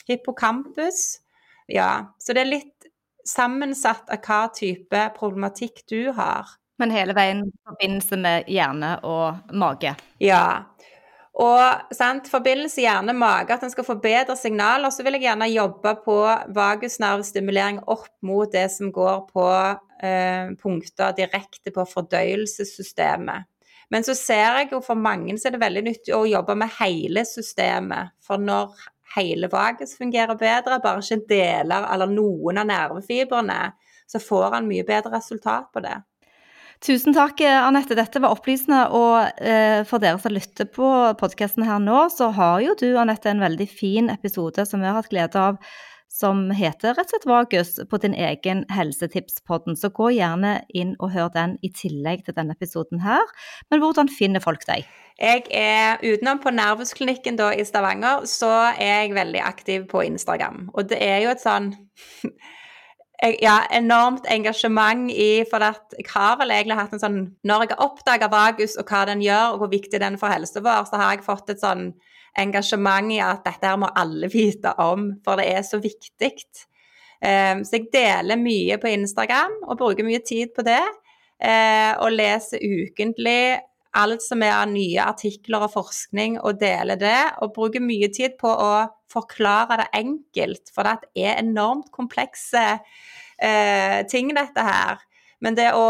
hippocampus. 0.07 1.21
Ja, 1.71 2.15
så 2.21 2.35
det 2.35 2.45
er 2.45 2.51
litt 2.51 2.89
sammensatt 3.25 4.11
av 4.13 4.21
hva 4.21 4.45
type 4.53 5.07
problematikk 5.17 5.83
du 5.89 6.11
har. 6.15 6.53
Men 6.79 6.91
hele 6.91 7.15
veien 7.15 7.45
i 7.47 7.51
forbindelse 7.65 8.17
med 8.19 8.49
hjerne 8.51 8.97
og 9.07 9.53
mage? 9.55 9.95
Ja. 10.23 10.75
Og 11.35 11.95
sant, 11.95 12.29
forbindelse 12.31 12.83
hjerne-mage, 12.83 13.55
at 13.55 13.63
en 13.65 13.71
skal 13.71 13.87
få 13.87 13.97
bedre 14.03 14.37
signaler. 14.39 14.91
Så 14.91 15.03
vil 15.03 15.17
jeg 15.17 15.25
gjerne 15.25 15.49
jobbe 15.51 15.95
på 16.05 16.19
vagusnervestimulering 16.55 17.81
opp 17.91 18.11
mot 18.23 18.51
det 18.51 18.69
som 18.71 18.91
går 18.95 19.25
på 19.33 19.49
eh, 20.03 20.53
punkter 20.61 21.15
direkte 21.17 21.73
på 21.75 21.87
fordøyelsessystemet. 21.91 23.51
Men 23.93 24.03
så 24.03 24.15
ser 24.17 24.61
jeg 24.61 24.71
jo 24.73 24.81
for 24.83 24.97
mange 24.97 25.35
så 25.37 25.49
er 25.49 25.55
det 25.55 25.61
veldig 25.61 25.83
nyttig 25.85 26.15
å 26.15 26.25
jobbe 26.27 26.55
med 26.57 26.71
hele 26.79 27.25
systemet. 27.27 28.15
For 28.23 28.41
når 28.41 28.73
hele 29.15 29.49
vagus 29.51 29.95
fungerer 29.99 30.37
bedre, 30.39 30.81
bare 30.83 31.03
ikke 31.03 31.29
deler 31.29 31.87
eller 31.93 32.11
noen 32.11 32.59
av 32.61 32.69
nervefibrene, 32.69 33.61
så 34.09 34.21
får 34.21 34.57
han 34.57 34.69
mye 34.69 34.85
bedre 34.87 35.13
resultat 35.15 35.71
på 35.73 35.83
det. 35.85 35.95
Tusen 36.83 37.15
takk, 37.15 37.39
Anette. 37.41 37.95
Dette 37.97 38.19
var 38.21 38.35
opplysende. 38.35 38.81
Og 38.93 39.41
eh, 39.41 39.81
for 39.87 40.03
dere 40.03 40.19
som 40.21 40.33
lytter 40.35 40.67
på 40.69 40.89
podkasten 41.17 41.65
her 41.65 41.79
nå, 41.81 42.05
så 42.13 42.29
har 42.35 42.59
jo 42.65 42.75
du, 42.77 42.89
Anette, 42.99 43.31
en 43.31 43.41
veldig 43.41 43.67
fin 43.71 44.11
episode 44.13 44.67
som 44.67 44.83
vi 44.83 44.89
har 44.89 44.99
hatt 44.99 45.09
glede 45.13 45.39
av 45.39 45.61
som 46.15 46.45
heter 46.55 46.93
rett 46.95 47.09
og 47.09 47.11
slett 47.11 47.25
Vagus, 47.27 47.71
på 47.89 47.99
din 48.03 48.13
egen 48.15 48.63
Helsetipspodden. 48.71 49.75
Så 49.79 49.91
gå 49.95 50.13
gjerne 50.15 50.59
inn 50.77 50.93
og 50.99 51.11
hør 51.15 51.31
den 51.33 51.57
i 51.65 51.71
tillegg 51.75 52.23
til 52.25 52.37
denne 52.37 52.55
episoden 52.55 53.01
her. 53.03 53.23
Men 53.71 53.83
hvordan 53.83 54.11
finner 54.11 54.43
folk 54.43 54.63
deg? 54.69 54.87
Jeg 55.15 55.45
er 55.55 56.01
utenom 56.03 56.41
på 56.43 56.51
Nervusklinikken 56.51 57.39
i 57.55 57.63
Stavanger, 57.63 58.25
så 58.27 58.51
er 58.75 59.05
jeg 59.05 59.15
veldig 59.15 59.41
aktiv 59.47 59.85
på 59.87 60.01
Instagram. 60.03 60.69
Og 60.73 60.89
det 60.89 60.99
er 60.99 61.21
jo 61.23 61.29
et 61.31 61.43
sånn 61.43 61.69
ja, 63.45 63.61
enormt 63.71 64.27
engasjement 64.27 65.07
i 65.11 65.45
For 65.49 65.63
at 65.63 65.95
jeg 65.95 66.09
har 66.11 66.35
vel 66.41 66.51
egentlig 66.51 66.75
hatt 66.75 66.93
en 66.93 67.01
sånn 67.01 67.19
Når 67.47 67.63
jeg 67.63 67.71
har 67.71 67.85
oppdaga 67.85 68.27
vagus 68.31 68.75
og 68.75 68.91
hva 68.91 69.05
den 69.07 69.23
gjør, 69.23 69.53
og 69.53 69.63
hvor 69.63 69.71
viktig 69.71 70.01
den 70.03 70.17
er 70.17 70.21
for 70.21 70.33
helsa 70.33 70.59
vår, 70.59 70.89
så 70.89 70.99
har 70.99 71.15
jeg 71.15 71.27
fått 71.27 71.53
et 71.53 71.63
sånn 71.63 71.93
engasjement 72.35 73.13
i 73.15 73.21
at 73.23 73.45
dette 73.45 73.69
her 73.69 73.79
må 73.79 73.87
alle 73.95 74.27
vite 74.33 74.73
om, 74.83 75.13
for 75.23 75.39
det 75.39 75.47
er 75.53 75.63
så 75.63 75.79
viktig. 75.79 76.33
Um, 77.23 77.63
så 77.63 77.79
jeg 77.79 77.87
deler 77.93 78.35
mye 78.35 78.75
på 78.81 78.91
Instagram 78.91 79.61
og 79.63 79.79
bruker 79.79 80.03
mye 80.03 80.19
tid 80.19 80.51
på 80.55 80.65
det. 80.67 80.83
Uh, 81.39 81.95
og 82.03 82.11
leser 82.15 82.59
ukentlig 82.59 83.55
alt 83.95 84.23
som 84.23 84.43
er 84.43 84.53
av 84.57 84.69
nye 84.71 85.03
artikler 85.03 85.65
og 85.65 85.73
forskning, 85.75 86.39
og 86.43 86.59
deler 86.61 86.99
det. 86.99 87.17
Og 87.43 87.53
bruker 87.55 87.83
mye 87.83 88.09
tid 88.13 88.37
på 88.41 88.51
å 88.51 88.71
forklare 89.11 89.79
det 89.83 89.89
enkelt, 89.95 90.71
for 90.75 90.87
det 90.87 91.25
er 91.27 91.39
enormt 91.39 91.91
komplekse 91.95 92.63
eh, 92.75 93.99
ting, 94.11 94.33
dette 94.35 94.65
her. 94.65 95.03
Men 95.43 95.57
det 95.57 95.69
å 95.77 95.85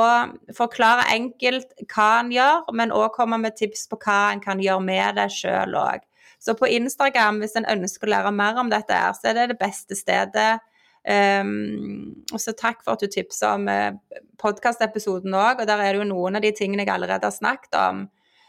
forklare 0.58 1.08
enkelt 1.14 1.72
hva 1.94 2.10
en 2.20 2.32
gjør, 2.34 2.66
men 2.76 2.94
òg 2.94 3.12
komme 3.16 3.40
med 3.42 3.58
tips 3.58 3.86
på 3.92 4.00
hva 4.02 4.34
en 4.34 4.44
kan 4.44 4.62
gjøre 4.62 4.84
med 4.84 5.20
det 5.20 5.30
sjøl 5.34 5.78
òg. 5.80 6.06
Så 6.42 6.54
på 6.58 6.70
Instagram, 6.70 7.40
hvis 7.42 7.56
en 7.58 7.68
ønsker 7.70 8.10
å 8.10 8.12
lære 8.12 8.34
mer 8.36 8.60
om 8.62 8.70
dette, 8.70 8.98
så 9.18 9.32
er 9.32 9.38
det 9.38 9.52
det 9.54 9.60
beste 9.62 9.98
stedet. 9.98 10.60
Um, 11.06 12.26
og 12.34 12.42
så 12.42 12.56
takk 12.58 12.80
for 12.82 12.96
at 12.96 13.04
du 13.04 13.12
tipsa 13.14 13.52
om 13.60 13.68
eh, 13.70 13.94
podkastepisoden 14.42 15.36
òg, 15.38 15.62
og 15.62 15.68
der 15.70 15.84
er 15.84 15.94
det 15.94 16.02
jo 16.02 16.08
noen 16.10 16.40
av 16.40 16.42
de 16.42 16.50
tingene 16.58 16.82
jeg 16.82 16.96
allerede 16.96 17.30
har 17.30 17.36
snakket 17.36 17.78
om. 17.78 18.06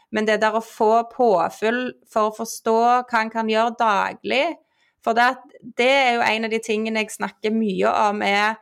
Men 0.09 0.25
det 0.25 0.39
der 0.41 0.55
å 0.57 0.63
få 0.63 1.03
påfyll 1.11 1.91
for 2.09 2.29
å 2.29 2.37
forstå 2.37 2.77
hva 3.09 3.21
en 3.21 3.29
kan 3.33 3.49
gjøre 3.51 3.75
daglig 3.75 4.45
For 5.03 5.11
det, 5.17 5.25
det 5.77 5.89
er 5.91 6.13
jo 6.15 6.23
en 6.23 6.47
av 6.47 6.53
de 6.53 6.59
tingene 6.63 7.03
jeg 7.03 7.13
snakker 7.13 7.53
mye 7.53 7.91
om, 7.91 8.23
er 8.23 8.55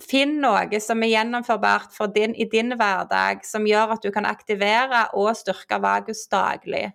Finn 0.00 0.38
noe 0.40 0.78
som 0.80 1.02
er 1.04 1.10
gjennomførbart 1.10 1.96
din, 2.14 2.32
i 2.32 2.46
din 2.48 2.72
hverdag, 2.80 3.42
som 3.44 3.66
gjør 3.68 3.92
at 3.92 4.06
du 4.06 4.08
kan 4.14 4.24
aktivere 4.24 5.02
og 5.12 5.34
styrke 5.36 5.76
vagus 5.84 6.22
daglig. 6.32 6.86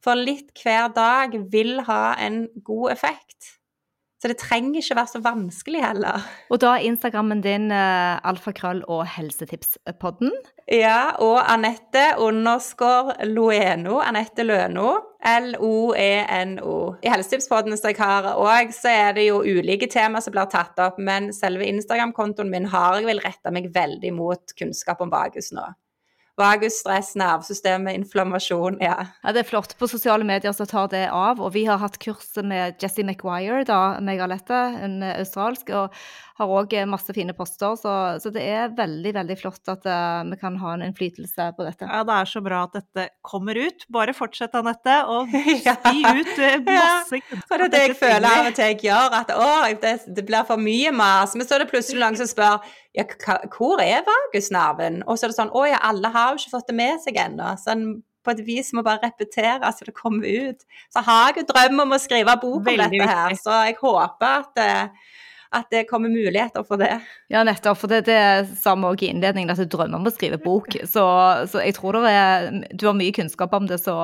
For 0.00 0.16
litt 0.16 0.48
hver 0.56 0.88
dag 0.96 1.36
vil 1.52 1.82
ha 1.84 2.14
en 2.16 2.46
god 2.64 2.94
effekt. 2.94 3.59
Så 4.20 4.28
det 4.28 4.36
trenger 4.42 4.82
ikke 4.82 4.98
være 4.98 5.08
så 5.14 5.20
vanskelig 5.24 5.80
heller. 5.80 6.24
Og 6.52 6.60
da 6.60 6.74
er 6.76 6.88
Instagrammen 6.90 7.40
din 7.40 7.70
uh, 7.72 8.20
alfakrøll 8.28 8.82
og 8.84 9.06
helsetipspodden? 9.08 10.34
Ja, 10.68 11.16
og 11.24 11.40
Anette 11.40 12.02
underscore 12.20 13.16
Loeno. 13.24 13.96
Anette 14.04 14.44
Løno. 14.44 14.92
L-O-E-N-O. 15.24 16.76
I 17.04 17.12
helsetipspodden 17.12 17.76
som 17.76 17.90
jeg 17.90 18.00
har 18.00 18.28
òg, 18.36 18.72
så 18.76 18.92
er 18.92 19.16
det 19.16 19.26
jo 19.26 19.40
ulike 19.40 19.88
tema 19.92 20.20
som 20.24 20.36
blir 20.36 20.48
tatt 20.52 20.80
opp, 20.80 21.00
men 21.00 21.28
selve 21.36 21.68
Instagram-kontoen 21.68 22.52
min 22.52 22.68
har 22.72 23.00
jeg 23.00 23.08
vel 23.08 23.20
retta 23.24 23.52
meg 23.52 23.68
veldig 23.74 24.14
mot 24.16 24.56
kunnskap 24.56 25.00
om 25.04 25.12
vagus 25.12 25.52
nå. 25.56 25.64
Vagus, 26.40 26.80
stress, 26.80 27.12
nervesystemet, 27.20 27.98
inflammasjon. 28.00 28.80
Ja. 28.82 28.96
ja. 29.22 29.34
Det 29.36 29.44
er 29.44 29.50
flott. 29.50 29.76
På 29.78 29.88
sosiale 29.90 30.26
medier 30.26 30.56
så 30.56 30.66
tar 30.68 30.88
det 30.92 31.06
av. 31.12 31.42
Og 31.42 31.52
vi 31.56 31.66
har 31.68 31.80
hatt 31.82 32.00
kurset 32.02 32.46
med 32.46 32.80
Jesse 32.80 33.04
McWire, 33.04 33.62
da, 33.68 34.00
meg 34.04 34.24
og 34.24 34.32
Lette, 34.32 34.64
en 34.80 35.00
australsk. 35.12 35.72
og 35.76 35.94
har 36.40 36.52
òg 36.60 36.74
masse 36.88 37.12
fine 37.14 37.34
poster. 37.36 37.76
Så, 37.78 37.94
så, 38.22 38.32
det 38.34 38.44
er 38.48 38.72
veldig 38.76 39.12
veldig 39.18 39.36
flott 39.40 39.70
at 39.72 39.86
uh, 39.88 40.22
vi 40.30 40.38
kan 40.40 40.56
ha 40.62 40.74
en 40.76 40.84
innflytelse 40.86 41.50
på 41.56 41.66
dette. 41.66 41.88
Ja, 41.88 42.02
det 42.06 42.16
er 42.16 42.30
så 42.30 42.42
bra 42.44 42.64
at 42.68 42.76
dette 42.78 43.08
kommer 43.26 43.58
ut. 43.58 43.86
Bare 43.92 44.14
fortsett, 44.16 44.56
Anette, 44.58 44.96
og 45.10 45.30
spy 45.32 45.96
ut 46.00 46.34
masse 46.68 47.20
kunnskap. 47.20 47.48
For 47.50 47.60
det 47.60 47.68
er 47.68 47.74
det 47.74 47.82
jeg 47.84 47.98
føler 48.00 48.28
av 48.30 48.50
og 48.50 48.56
til 48.56 48.70
jeg 48.70 48.80
gjør, 48.88 49.18
at 49.20 49.34
å, 49.36 49.50
det, 49.82 49.96
det, 50.08 50.26
blir 50.28 50.46
for 50.48 50.60
mye 50.60 50.94
mas. 50.94 51.36
Men 51.36 51.48
så 51.48 51.58
er 51.58 51.64
det 51.64 51.72
plutselig 51.72 52.00
noen 52.02 52.20
som 52.20 52.30
spør 52.30 52.70
ja, 52.96 53.06
hvor 53.54 53.80
er 53.82 54.04
vagusnerven? 54.06 55.02
Og 55.06 55.18
så 55.18 55.26
er 55.26 55.32
det 55.32 55.38
sånn 55.38 55.54
å 55.54 55.64
ja, 55.68 55.80
alle 55.86 56.10
har 56.14 56.32
jo 56.32 56.42
ikke 56.42 56.56
fått 56.56 56.70
det 56.72 56.78
med 56.80 57.02
seg 57.04 57.20
ennå. 57.22 57.52
Sånn, 57.60 57.88
på 58.24 58.34
et 58.34 58.44
vis 58.44 58.72
må 58.76 58.84
bare 58.84 59.06
repetere 59.06 59.70
så 59.72 59.86
det 59.86 59.96
kommer 59.96 60.26
ut. 60.26 60.66
Så 60.92 61.02
har 61.06 61.30
jeg 61.30 61.42
jo 61.42 61.50
drøm 61.52 61.86
om 61.86 61.96
å 61.96 62.02
skrive 62.02 62.36
bok 62.42 62.68
om 62.68 62.84
dette 62.84 63.10
her, 63.14 63.36
så 63.40 63.62
jeg 63.70 63.78
håper 63.80 64.40
at 64.42 64.60
uh, 64.60 65.10
at 65.50 65.66
det 65.70 65.86
kommer 65.88 66.08
muligheter 66.08 66.62
for 66.62 66.78
det. 66.78 67.00
Ja, 67.30 67.42
nettopp. 67.46 67.78
For 67.80 67.90
det, 67.90 68.04
det 68.06 68.54
sa 68.60 68.76
vi 68.78 68.86
òg 68.86 69.02
i 69.02 69.08
innledningen, 69.10 69.50
at 69.50 69.58
du 69.58 69.66
drømmer 69.66 69.98
om 69.98 70.06
å 70.06 70.12
skrive 70.14 70.38
bok. 70.42 70.76
Så, 70.86 71.02
så 71.50 71.64
jeg 71.64 71.74
tror 71.74 71.98
er, 72.06 72.52
du 72.70 72.86
har 72.86 72.94
mye 72.94 73.14
kunnskap 73.14 73.54
om 73.58 73.66
det, 73.70 73.80
så 73.82 73.96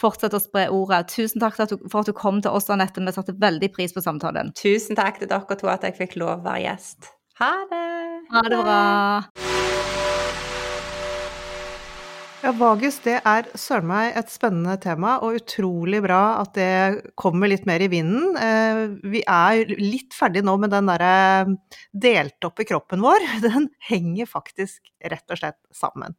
fortsett 0.00 0.36
å 0.36 0.40
spre 0.40 0.70
ordet. 0.72 1.02
Tusen 1.12 1.42
takk 1.42 1.58
for 1.58 2.00
at 2.00 2.08
du 2.08 2.14
kom 2.16 2.40
til 2.40 2.56
oss, 2.56 2.70
Anette. 2.72 3.04
Vi 3.04 3.16
satte 3.16 3.36
veldig 3.44 3.70
pris 3.76 3.92
på 3.92 4.04
samtalen. 4.04 4.54
Tusen 4.56 4.96
takk 4.96 5.20
til 5.20 5.30
dere 5.30 5.60
to 5.60 5.68
at 5.72 5.84
jeg 5.84 5.98
fikk 6.00 6.16
lov 6.22 6.38
å 6.38 6.46
være 6.48 6.64
gjest. 6.64 7.12
Ha 7.38 7.52
det! 7.70 8.26
Ha 8.30 8.40
det 8.48 8.56
bra. 8.56 9.75
Ja, 12.44 12.50
vagus 12.52 12.98
det 13.00 13.14
er 13.24 13.46
søren 13.56 13.86
meg 13.88 14.16
et 14.20 14.28
spennende 14.28 14.74
tema, 14.82 15.14
og 15.24 15.38
utrolig 15.38 16.02
bra 16.04 16.42
at 16.42 16.52
det 16.58 17.14
kommer 17.16 17.48
litt 17.48 17.64
mer 17.68 17.80
i 17.80 17.88
vinden. 17.88 18.36
Eh, 18.36 18.82
vi 19.08 19.22
er 19.24 19.72
litt 19.80 20.12
ferdig 20.14 20.42
nå 20.44 20.58
med 20.60 20.74
den 20.74 20.90
derre 20.90 21.56
delt 21.96 22.44
opp 22.44 22.60
i 22.60 22.68
kroppen 22.68 23.00
vår. 23.04 23.24
Den 23.46 23.70
henger 23.88 24.28
faktisk 24.28 24.84
rett 25.00 25.32
og 25.32 25.40
slett 25.40 25.60
sammen. 25.74 26.16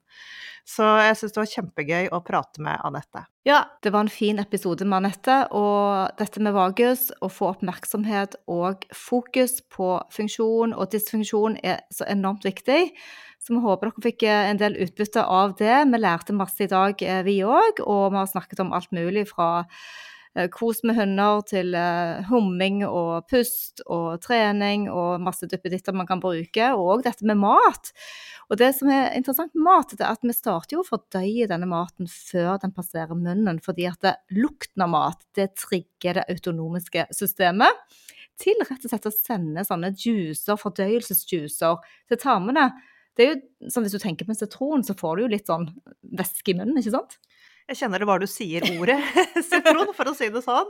Så 0.67 0.83
jeg 0.99 1.15
syns 1.15 1.35
det 1.35 1.39
var 1.39 1.51
kjempegøy 1.53 2.09
å 2.11 2.19
prate 2.25 2.65
med 2.65 2.81
Anette. 2.83 3.21
Ja, 3.47 3.61
det 3.85 3.93
var 3.93 4.03
en 4.03 4.11
fin 4.11 4.41
episode 4.41 4.83
med 4.89 4.97
Anette. 4.97 5.37
Og 5.55 6.17
dette 6.19 6.41
med 6.43 6.57
vagus, 6.57 7.07
å 7.23 7.29
få 7.31 7.53
oppmerksomhet 7.53 8.35
og 8.51 8.83
fokus 8.91 9.61
på 9.71 9.93
funksjon 10.11 10.75
og 10.75 10.91
dysfunksjon 10.91 11.61
er 11.61 11.85
så 11.93 12.09
enormt 12.09 12.43
viktig. 12.47 12.89
Så 13.47 13.53
vi 13.55 13.61
håper 13.63 13.87
dere 13.87 14.03
fikk 14.03 14.23
eh, 14.27 14.49
en 14.51 14.59
del 14.59 14.73
utbytte 14.83 15.21
av 15.23 15.53
det. 15.55 15.75
Vi 15.87 15.99
lærte 16.01 16.33
masse 16.35 16.65
i 16.65 16.67
dag, 16.67 16.99
eh, 16.99 17.21
vi 17.23 17.37
òg, 17.47 17.79
og 17.79 18.09
vi 18.11 18.19
har 18.19 18.27
snakket 18.27 18.59
om 18.59 18.73
alt 18.75 18.89
mulig 18.91 19.21
fra 19.29 19.61
eh, 20.35 20.49
kos 20.51 20.81
med 20.83 20.97
hunder 20.97 21.45
til 21.47 21.77
humming 22.27 22.81
og 22.83 23.29
pust 23.31 23.79
og 23.85 24.17
trening 24.25 24.89
og 24.91 25.23
masse 25.23 25.47
duppeditter 25.47 25.95
man 25.95 26.09
kan 26.09 26.19
bruke, 26.19 26.73
og 26.75 27.05
dette 27.05 27.23
med 27.23 27.39
mat. 27.39 27.93
Og 28.51 28.59
det 28.59 28.73
som 28.75 28.91
er 28.91 29.15
interessant 29.15 29.55
med 29.55 29.63
mat, 29.69 29.95
det 29.95 30.03
er 30.03 30.11
at 30.11 30.27
vi 30.27 30.35
starter 30.35 30.75
jo 30.75 30.83
å 30.83 30.89
fordøye 30.89 31.47
denne 31.47 31.71
maten 31.71 32.11
før 32.11 32.59
den 32.65 32.75
passerer 32.75 33.15
munnen, 33.15 33.63
fordi 33.63 33.87
at 33.87 34.11
lukten 34.35 34.83
av 34.83 34.91
mat 34.91 35.23
det 35.39 35.53
trigger 35.55 36.19
det 36.19 36.27
autonomiske 36.35 37.07
systemet 37.15 37.87
til 38.43 38.59
rett 38.67 38.83
og 38.83 38.91
slett 38.91 39.07
å 39.07 39.15
sende 39.15 39.63
sånne 39.65 39.95
juicer, 39.95 40.59
fordøyelsesjuicer, 40.59 41.79
til 42.11 42.23
tarmene 42.27 42.67
det 43.17 43.25
er 43.25 43.33
jo 43.33 43.71
sånn 43.73 43.87
Hvis 43.87 43.97
du 43.97 44.01
tenker 44.03 44.27
på 44.27 44.33
en 44.33 44.39
sitron, 44.39 44.85
så 44.85 44.95
får 44.97 45.17
du 45.17 45.25
jo 45.25 45.33
litt 45.33 45.49
sånn 45.49 45.67
væske 46.17 46.53
i 46.53 46.57
munnen, 46.59 46.77
ikke 46.79 46.93
sant? 46.93 47.17
Jeg 47.67 47.81
kjenner 47.81 47.99
det 47.99 48.07
bare 48.07 48.23
du 48.23 48.31
sier 48.31 48.63
ordet 48.77 48.95
sitron, 49.49 49.89
for 49.95 50.07
å 50.07 50.13
si 50.15 50.29
det 50.31 50.39
sånn. 50.45 50.69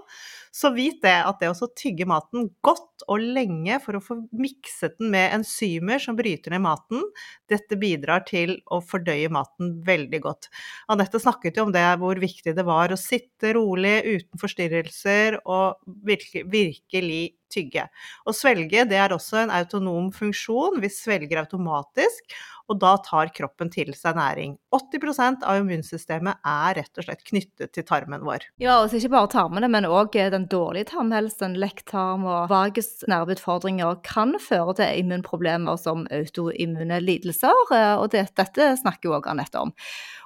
Så 0.56 0.72
vit 0.74 0.98
det 1.04 1.14
at 1.14 1.38
det 1.44 1.52
å 1.52 1.68
tygge 1.78 2.08
maten 2.10 2.48
godt 2.66 3.06
og 3.06 3.22
lenge 3.22 3.78
for 3.84 4.00
å 4.00 4.02
få 4.02 4.18
mikset 4.34 4.96
den 4.98 5.12
med 5.14 5.36
enzymer 5.36 6.02
som 6.02 6.18
bryter 6.18 6.56
ned 6.56 6.64
maten, 6.66 7.04
dette 7.52 7.78
bidrar 7.78 8.26
til 8.26 8.56
å 8.74 8.80
fordøye 8.82 9.30
maten 9.30 9.76
veldig 9.86 10.24
godt. 10.26 10.50
Anette 10.90 11.22
snakket 11.22 11.60
jo 11.60 11.68
om 11.68 11.76
det 11.76 11.86
hvor 12.02 12.18
viktig 12.18 12.56
det 12.58 12.66
var 12.66 12.90
å 12.90 12.98
sitte 12.98 13.54
rolig 13.60 14.00
uten 14.08 14.42
forstyrrelser 14.42 15.44
og 15.46 15.78
virkelig, 16.08 17.20
tygge. 17.54 17.88
Å 18.28 18.36
svelge 18.36 18.86
det 18.90 19.00
er 19.00 19.16
også 19.16 19.44
en 19.44 19.54
autonom 19.54 20.12
funksjon. 20.16 20.82
Vi 20.84 20.92
svelger 20.92 21.44
automatisk, 21.44 22.38
og 22.68 22.80
da 22.82 22.96
tar 23.04 23.32
kroppen 23.36 23.70
til 23.72 23.94
seg 23.96 24.18
næring. 24.18 24.58
80% 24.76 25.46
av 25.48 25.62
immunsystemet 25.62 26.42
er 26.48 26.76
rett 26.82 27.00
og 27.00 27.08
slett 27.08 27.24
knyttet 27.28 27.72
til 27.76 27.86
tarmen 27.88 28.26
vår. 28.28 28.44
Ja, 28.62 28.82
og 28.82 28.96
ikke 28.96 29.14
bare 29.14 29.32
tarmene, 29.32 29.70
men 29.72 29.88
òg 29.88 30.18
eh, 30.20 30.30
den 30.34 30.50
dårlige 30.52 30.90
tarmhelsen, 30.92 31.56
lekktarm 31.62 32.28
og 32.28 32.52
vagus 32.52 32.92
nerveutfordringer 33.08 34.02
kan 34.08 34.36
føre 34.44 34.76
til 34.82 35.02
immunproblemer 35.04 35.80
som 35.80 36.06
autoimmune 36.12 37.00
lidelser, 37.04 37.64
eh, 37.72 37.96
og 37.96 38.12
det, 38.16 38.28
dette 38.40 38.74
snakker 38.84 39.10
jo 39.12 39.18
òg 39.22 39.32
Anette 39.32 39.64
om. 39.64 39.74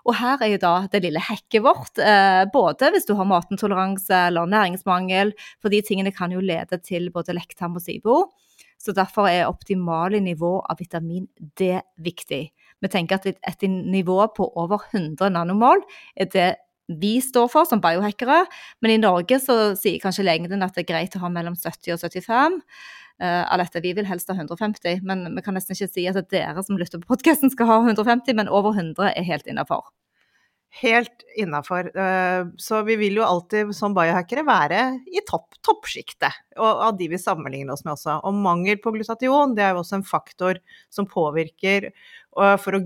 Og 0.09 0.17
her 0.17 0.41
er 0.41 0.55
jo 0.55 0.61
da 0.61 0.73
det 0.89 1.03
lille 1.05 1.21
hekket 1.21 1.61
vårt, 1.61 2.01
eh, 2.01 2.41
både 2.53 2.89
hvis 2.95 3.05
du 3.05 3.13
har 3.19 3.29
matintoleranse 3.29 4.23
eller 4.31 4.49
næringsmangel, 4.49 5.35
for 5.61 5.73
de 5.73 5.83
tingene 5.85 6.13
kan 6.15 6.33
jo 6.33 6.41
lede 6.41 6.81
til 6.81 7.10
både 7.13 7.35
lekktarm 7.37 7.77
og 7.77 7.83
SIBO. 7.83 8.17
Så 8.81 8.95
derfor 8.97 9.29
er 9.29 9.49
optimale 9.49 10.21
nivå 10.23 10.55
av 10.65 10.79
vitamin 10.81 11.27
D 11.59 11.75
viktig. 12.01 12.41
Vi 12.81 12.89
tenker 12.89 13.19
at 13.19 13.27
et 13.29 13.67
nivå 13.69 14.17
på 14.35 14.47
over 14.57 14.81
100 14.91 15.29
nanomål 15.35 15.83
er 16.15 16.31
det 16.33 16.49
vi 16.99 17.19
står 17.23 17.47
for 17.51 17.67
som 17.69 17.79
biohackere, 17.79 18.41
men 18.81 18.91
i 18.91 18.99
Norge 18.99 19.37
så 19.39 19.75
sier 19.79 20.01
kanskje 20.01 20.25
lengden 20.25 20.65
at 20.65 20.75
det 20.75 20.83
er 20.83 20.89
greit 20.89 21.15
å 21.15 21.21
ha 21.23 21.29
mellom 21.31 21.55
70 21.55 21.93
og 21.95 22.01
75. 22.03 22.57
Uh, 23.21 23.45
Alette, 23.53 23.83
vi 23.85 23.93
vil 23.95 24.07
helst 24.09 24.31
ha 24.33 24.35
150, 24.35 25.03
men 25.05 25.23
vi 25.37 25.45
kan 25.45 25.55
nesten 25.55 25.77
ikke 25.77 25.91
si 25.93 26.07
at 26.09 26.19
dere 26.33 26.65
som 26.65 26.79
lytter 26.81 26.99
på 26.99 27.13
podkasten 27.13 27.53
skal 27.53 27.69
ha 27.69 27.81
150, 27.85 28.33
men 28.35 28.49
over 28.49 28.73
100 28.73 29.13
er 29.13 29.27
helt 29.29 29.47
innafor 29.47 29.85
helt 30.71 31.23
innafor. 31.37 31.97
Eh, 31.97 32.45
så 32.57 32.81
vi 32.87 32.95
vil 32.95 33.19
jo 33.19 33.25
alltid 33.27 33.73
som 33.75 33.95
biohackere 33.95 34.43
være 34.47 34.81
i 35.11 35.23
topp, 35.27 35.57
toppsjiktet 35.65 36.55
av 36.57 36.95
de 36.97 37.09
vi 37.11 37.19
sammenligner 37.19 37.75
oss 37.75 37.83
med 37.83 37.97
også. 37.97 38.19
Og 38.27 38.37
mangel 38.39 38.79
på 38.79 38.93
glutation 38.95 39.55
det 39.57 39.65
er 39.65 39.75
jo 39.75 39.81
også 39.83 39.99
en 39.99 40.07
faktor 40.07 40.61
som 40.93 41.07
påvirker 41.09 41.91
Og 41.91 41.93
for 42.31 42.77
å 42.77 42.79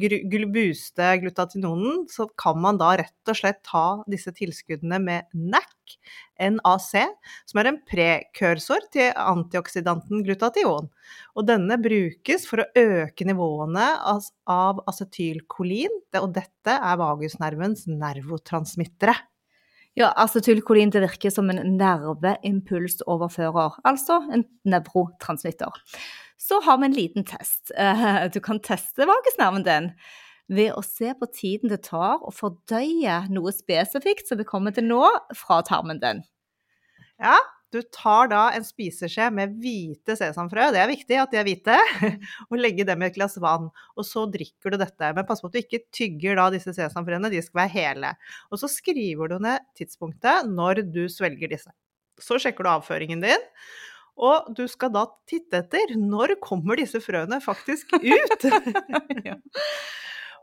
booste 0.50 1.10
glutatinonen, 1.22 2.08
så 2.10 2.26
kan 2.40 2.58
man 2.62 2.80
da 2.82 2.96
rett 2.98 3.30
og 3.30 3.38
slett 3.38 3.60
ta 3.68 4.02
disse 4.10 4.34
tilskuddene 4.34 4.98
med 5.04 5.28
NAC, 5.38 5.98
NAC, 6.42 6.88
som 7.46 7.62
er 7.62 7.70
en 7.70 7.78
prekursor 7.86 8.88
til 8.96 9.12
antioksidanten 9.14 10.26
glutation. 10.26 10.90
Og 11.38 11.46
denne 11.46 11.78
brukes 11.78 12.50
for 12.50 12.64
å 12.64 12.70
øke 12.74 13.30
nivåene 13.30 13.86
av 14.50 14.82
acetylkolin, 14.90 15.94
og 16.18 16.34
dette 16.34 16.82
er 16.82 17.02
vagusnervens 17.04 17.86
nervotransmittere. 17.92 19.14
Ja, 19.96 20.10
acetylkolin 20.20 20.90
det 20.92 21.06
virker 21.06 21.32
som 21.32 21.48
en 21.54 21.62
nerveimpulsoverfører, 21.78 23.78
altså 23.88 24.18
en 24.34 24.44
nevrotransmitter. 24.68 25.72
Så 26.46 26.60
har 26.62 26.78
vi 26.78 26.86
en 26.86 26.94
liten 26.94 27.26
test. 27.26 27.72
Eh, 27.78 28.26
du 28.34 28.40
kan 28.44 28.62
teste 28.62 29.08
vagusnerven 29.10 29.66
din 29.66 29.90
ved 30.54 30.76
å 30.78 30.84
se 30.86 31.10
på 31.18 31.26
tiden 31.34 31.72
det 31.72 31.82
tar 31.88 32.22
å 32.22 32.34
fordøye 32.34 33.24
noe 33.34 33.54
spesifikt 33.56 34.30
som 34.30 34.38
vi 34.38 34.46
kommer 34.46 34.76
til 34.76 34.86
nå, 34.86 35.02
fra 35.34 35.64
tarmen 35.66 36.02
din. 36.04 36.22
Ja, 37.18 37.40
du 37.74 37.80
tar 37.92 38.30
da 38.30 38.44
en 38.54 38.66
spiseskje 38.68 39.32
med 39.34 39.56
hvite 39.64 40.14
sesamfrø, 40.20 40.68
det 40.76 40.84
er 40.84 40.92
viktig 40.92 41.18
at 41.20 41.34
de 41.34 41.40
er 41.42 41.48
hvite, 41.48 41.80
og 42.50 42.60
legger 42.60 42.92
dem 42.92 43.02
i 43.02 43.08
et 43.10 43.18
glass 43.18 43.40
vann. 43.42 43.72
Og 43.98 44.06
så 44.08 44.28
drikker 44.30 44.76
du 44.76 44.80
dette. 44.84 45.10
Men 45.18 45.26
pass 45.28 45.42
på 45.42 45.50
at 45.50 45.58
du 45.58 45.64
ikke 45.64 45.82
tygger 45.96 46.38
da 46.40 46.52
disse 46.54 46.76
sesamfrøene, 46.78 47.34
de 47.34 47.42
skal 47.44 47.64
være 47.64 47.74
hele. 47.80 48.14
Og 48.52 48.62
så 48.62 48.70
skriver 48.72 49.34
du 49.34 49.40
ned 49.44 49.66
tidspunktet 49.80 50.52
når 50.52 50.86
du 50.94 51.08
svelger 51.12 51.52
disse. 51.52 51.74
Så 52.22 52.38
sjekker 52.40 52.64
du 52.64 52.72
avføringen 52.72 53.26
din. 53.26 53.50
Og 54.16 54.52
du 54.56 54.64
skal 54.72 54.94
da 54.96 55.06
titte 55.28 55.64
etter 55.64 55.96
når 56.00 56.38
kommer 56.44 56.80
disse 56.80 57.02
frøene 57.04 57.42
faktisk 57.44 57.98
ut? 58.00 58.48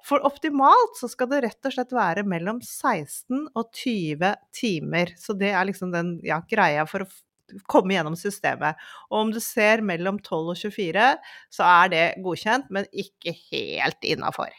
For 0.02 0.22
optimalt 0.26 0.98
så 0.98 1.06
skal 1.08 1.30
det 1.30 1.44
rett 1.44 1.68
og 1.68 1.74
slett 1.76 1.92
være 1.94 2.24
mellom 2.26 2.58
16 2.60 3.46
og 3.54 3.68
20 3.70 4.32
timer. 4.54 5.12
Så 5.16 5.36
det 5.38 5.52
er 5.54 5.68
liksom 5.68 5.92
den 5.94 6.16
ja, 6.26 6.40
greia 6.50 6.84
for 6.90 7.06
å 7.06 7.62
komme 7.70 7.94
gjennom 7.94 8.16
systemet. 8.18 8.80
Og 9.12 9.20
om 9.20 9.32
du 9.32 9.38
ser 9.42 9.84
mellom 9.86 10.18
12 10.18 10.42
og 10.42 10.58
24, 10.58 11.06
så 11.54 11.68
er 11.68 11.94
det 11.94 12.04
godkjent, 12.24 12.66
men 12.74 12.90
ikke 12.90 13.36
helt 13.52 14.08
innafor. 14.08 14.50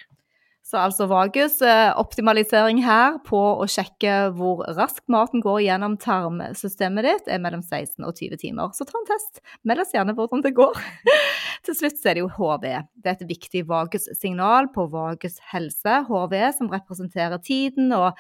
Så 0.73 0.79
altså 0.81 1.05
vagus 1.05 1.59
eh, 1.61 1.91
optimalisering 2.01 2.79
her 2.81 3.19
på 3.27 3.37
å 3.61 3.65
sjekke 3.69 4.31
hvor 4.33 4.63
raskt 4.73 5.03
maten 5.13 5.43
går 5.43 5.59
gjennom 5.67 5.99
tarmsystemet 6.01 7.05
ditt, 7.05 7.27
er 7.29 7.43
mellom 7.43 7.61
16 7.61 8.01
og 8.01 8.17
20 8.17 8.39
timer. 8.41 8.71
Så 8.73 8.87
ta 8.89 8.97
en 8.97 9.05
test. 9.05 9.43
Meld 9.69 9.83
oss 9.83 9.93
gjerne 9.93 10.15
hvordan 10.17 10.41
det 10.41 10.55
går. 10.57 10.79
Til 11.67 11.77
slutt 11.77 11.99
så 12.01 12.09
er 12.09 12.17
det 12.17 12.23
jo 12.23 12.31
HV. 12.39 12.65
Det 13.05 13.11
er 13.11 13.19
et 13.19 13.29
viktig 13.35 13.61
vagussignal 13.69 14.71
på 14.73 14.87
vagus 14.95 15.37
helse. 15.51 15.99
HV 16.09 16.33
som 16.57 16.73
representerer 16.73 17.37
tiden 17.45 17.93
og 17.93 18.17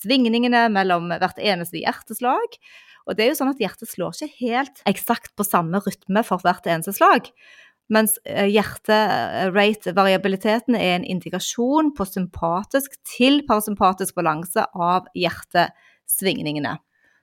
svingningene 0.00 0.70
mellom 0.72 1.12
hvert 1.12 1.44
eneste 1.44 1.82
hjerteslag. 1.82 2.56
Og 3.04 3.18
det 3.18 3.26
er 3.26 3.34
jo 3.34 3.40
sånn 3.42 3.52
at 3.52 3.60
hjertet 3.60 3.92
slår 3.92 4.16
ikke 4.16 4.46
helt 4.46 4.80
eksakt 4.88 5.36
på 5.36 5.44
samme 5.44 5.84
rytme 5.84 6.24
for 6.24 6.40
hvert 6.40 6.72
eneste 6.72 6.96
slag. 6.96 7.28
Mens 7.92 8.14
eh, 8.24 8.48
hjerte-rate-variabiliteten 8.48 10.74
er 10.78 10.94
en 10.96 11.04
indikasjon 11.04 11.92
på 11.96 12.04
sympatisk 12.08 12.90
til 13.16 13.42
parasympatisk 13.48 14.14
balanse 14.16 14.64
av 14.72 15.06
hjertesvingningene. 15.18 16.78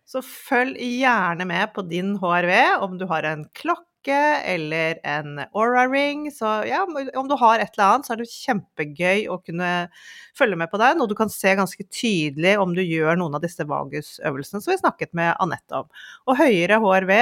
Så 0.09 0.23
følg 0.25 0.79
gjerne 0.81 1.45
med 1.45 1.69
på 1.75 1.83
din 1.85 2.15
HRV 2.17 2.53
om 2.81 2.95
du 2.97 3.03
har 3.11 3.27
en 3.29 3.43
klokke 3.53 4.17
eller 4.49 4.97
en 5.05 5.43
Aura-ring. 5.53 6.23
Så 6.33 6.49
ja, 6.65 6.79
om 6.89 7.29
du 7.29 7.35
har 7.37 7.61
et 7.61 7.75
eller 7.75 7.85
annet, 7.85 8.07
så 8.07 8.15
er 8.15 8.23
det 8.23 8.31
kjempegøy 8.31 9.27
å 9.29 9.37
kunne 9.43 9.69
følge 10.37 10.57
med 10.57 10.71
på 10.71 10.79
den. 10.81 11.03
Og 11.03 11.11
du 11.11 11.13
kan 11.19 11.29
se 11.29 11.53
ganske 11.59 11.85
tydelig 11.93 12.55
om 12.57 12.73
du 12.73 12.81
gjør 12.81 13.21
noen 13.21 13.37
av 13.37 13.45
disse 13.45 13.67
vagusøvelsene 13.69 14.65
som 14.65 14.73
vi 14.73 14.79
snakket 14.81 15.13
med 15.17 15.35
Anette 15.45 15.83
om. 15.83 15.91
Og 16.25 16.41
høyere 16.41 16.81
HRV, 16.81 17.13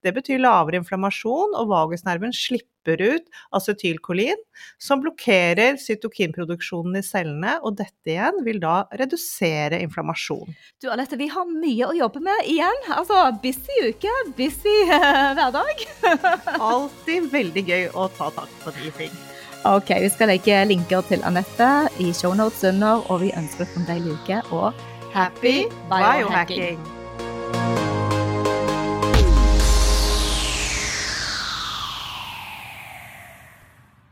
det 0.00 0.16
betyr 0.16 0.40
lavere 0.40 0.80
inflammasjon, 0.80 1.58
og 1.60 1.68
vagusnerven 1.74 2.32
slipper 2.32 2.70
ut 2.88 3.26
acetylkolin, 3.56 4.38
som 4.78 5.00
blokkerer 5.02 5.76
cytokinproduksjonen 5.80 7.00
i 7.00 7.04
cellene, 7.04 7.58
og 7.62 7.76
dette 7.80 8.14
igjen 8.14 8.40
vil 8.46 8.60
da 8.62 8.84
redusere 8.96 9.80
inflammasjon. 9.84 10.54
Du 10.82 10.90
Alette, 10.90 11.18
vi 11.20 11.28
har 11.32 11.48
mye 11.48 11.90
å 11.90 11.96
jobbe 11.96 12.22
med 12.24 12.46
igjen. 12.48 12.84
Altså 12.96 13.22
busy 13.42 13.90
uke, 13.90 14.14
busy 14.38 14.76
uh, 14.90 15.32
hverdag. 15.38 15.84
Alltid 16.70 17.28
veldig 17.32 17.66
gøy 17.66 17.90
å 17.94 18.08
ta 18.16 18.30
tak 18.36 18.54
på 18.64 18.74
de 18.78 18.94
ting. 18.98 19.18
Ok, 19.68 19.92
vi 20.00 20.08
skal 20.08 20.32
legge 20.32 20.62
linker 20.70 21.04
til 21.10 21.20
Anette 21.28 21.68
i 22.00 22.14
shownotes 22.16 22.64
under, 22.70 23.04
og 23.12 23.20
vi 23.26 23.34
ønsker 23.36 23.68
en 23.76 23.84
deilig 23.90 24.16
uke 24.22 24.40
og 24.56 24.72
happy 25.12 25.68
biohacking! 25.92 26.80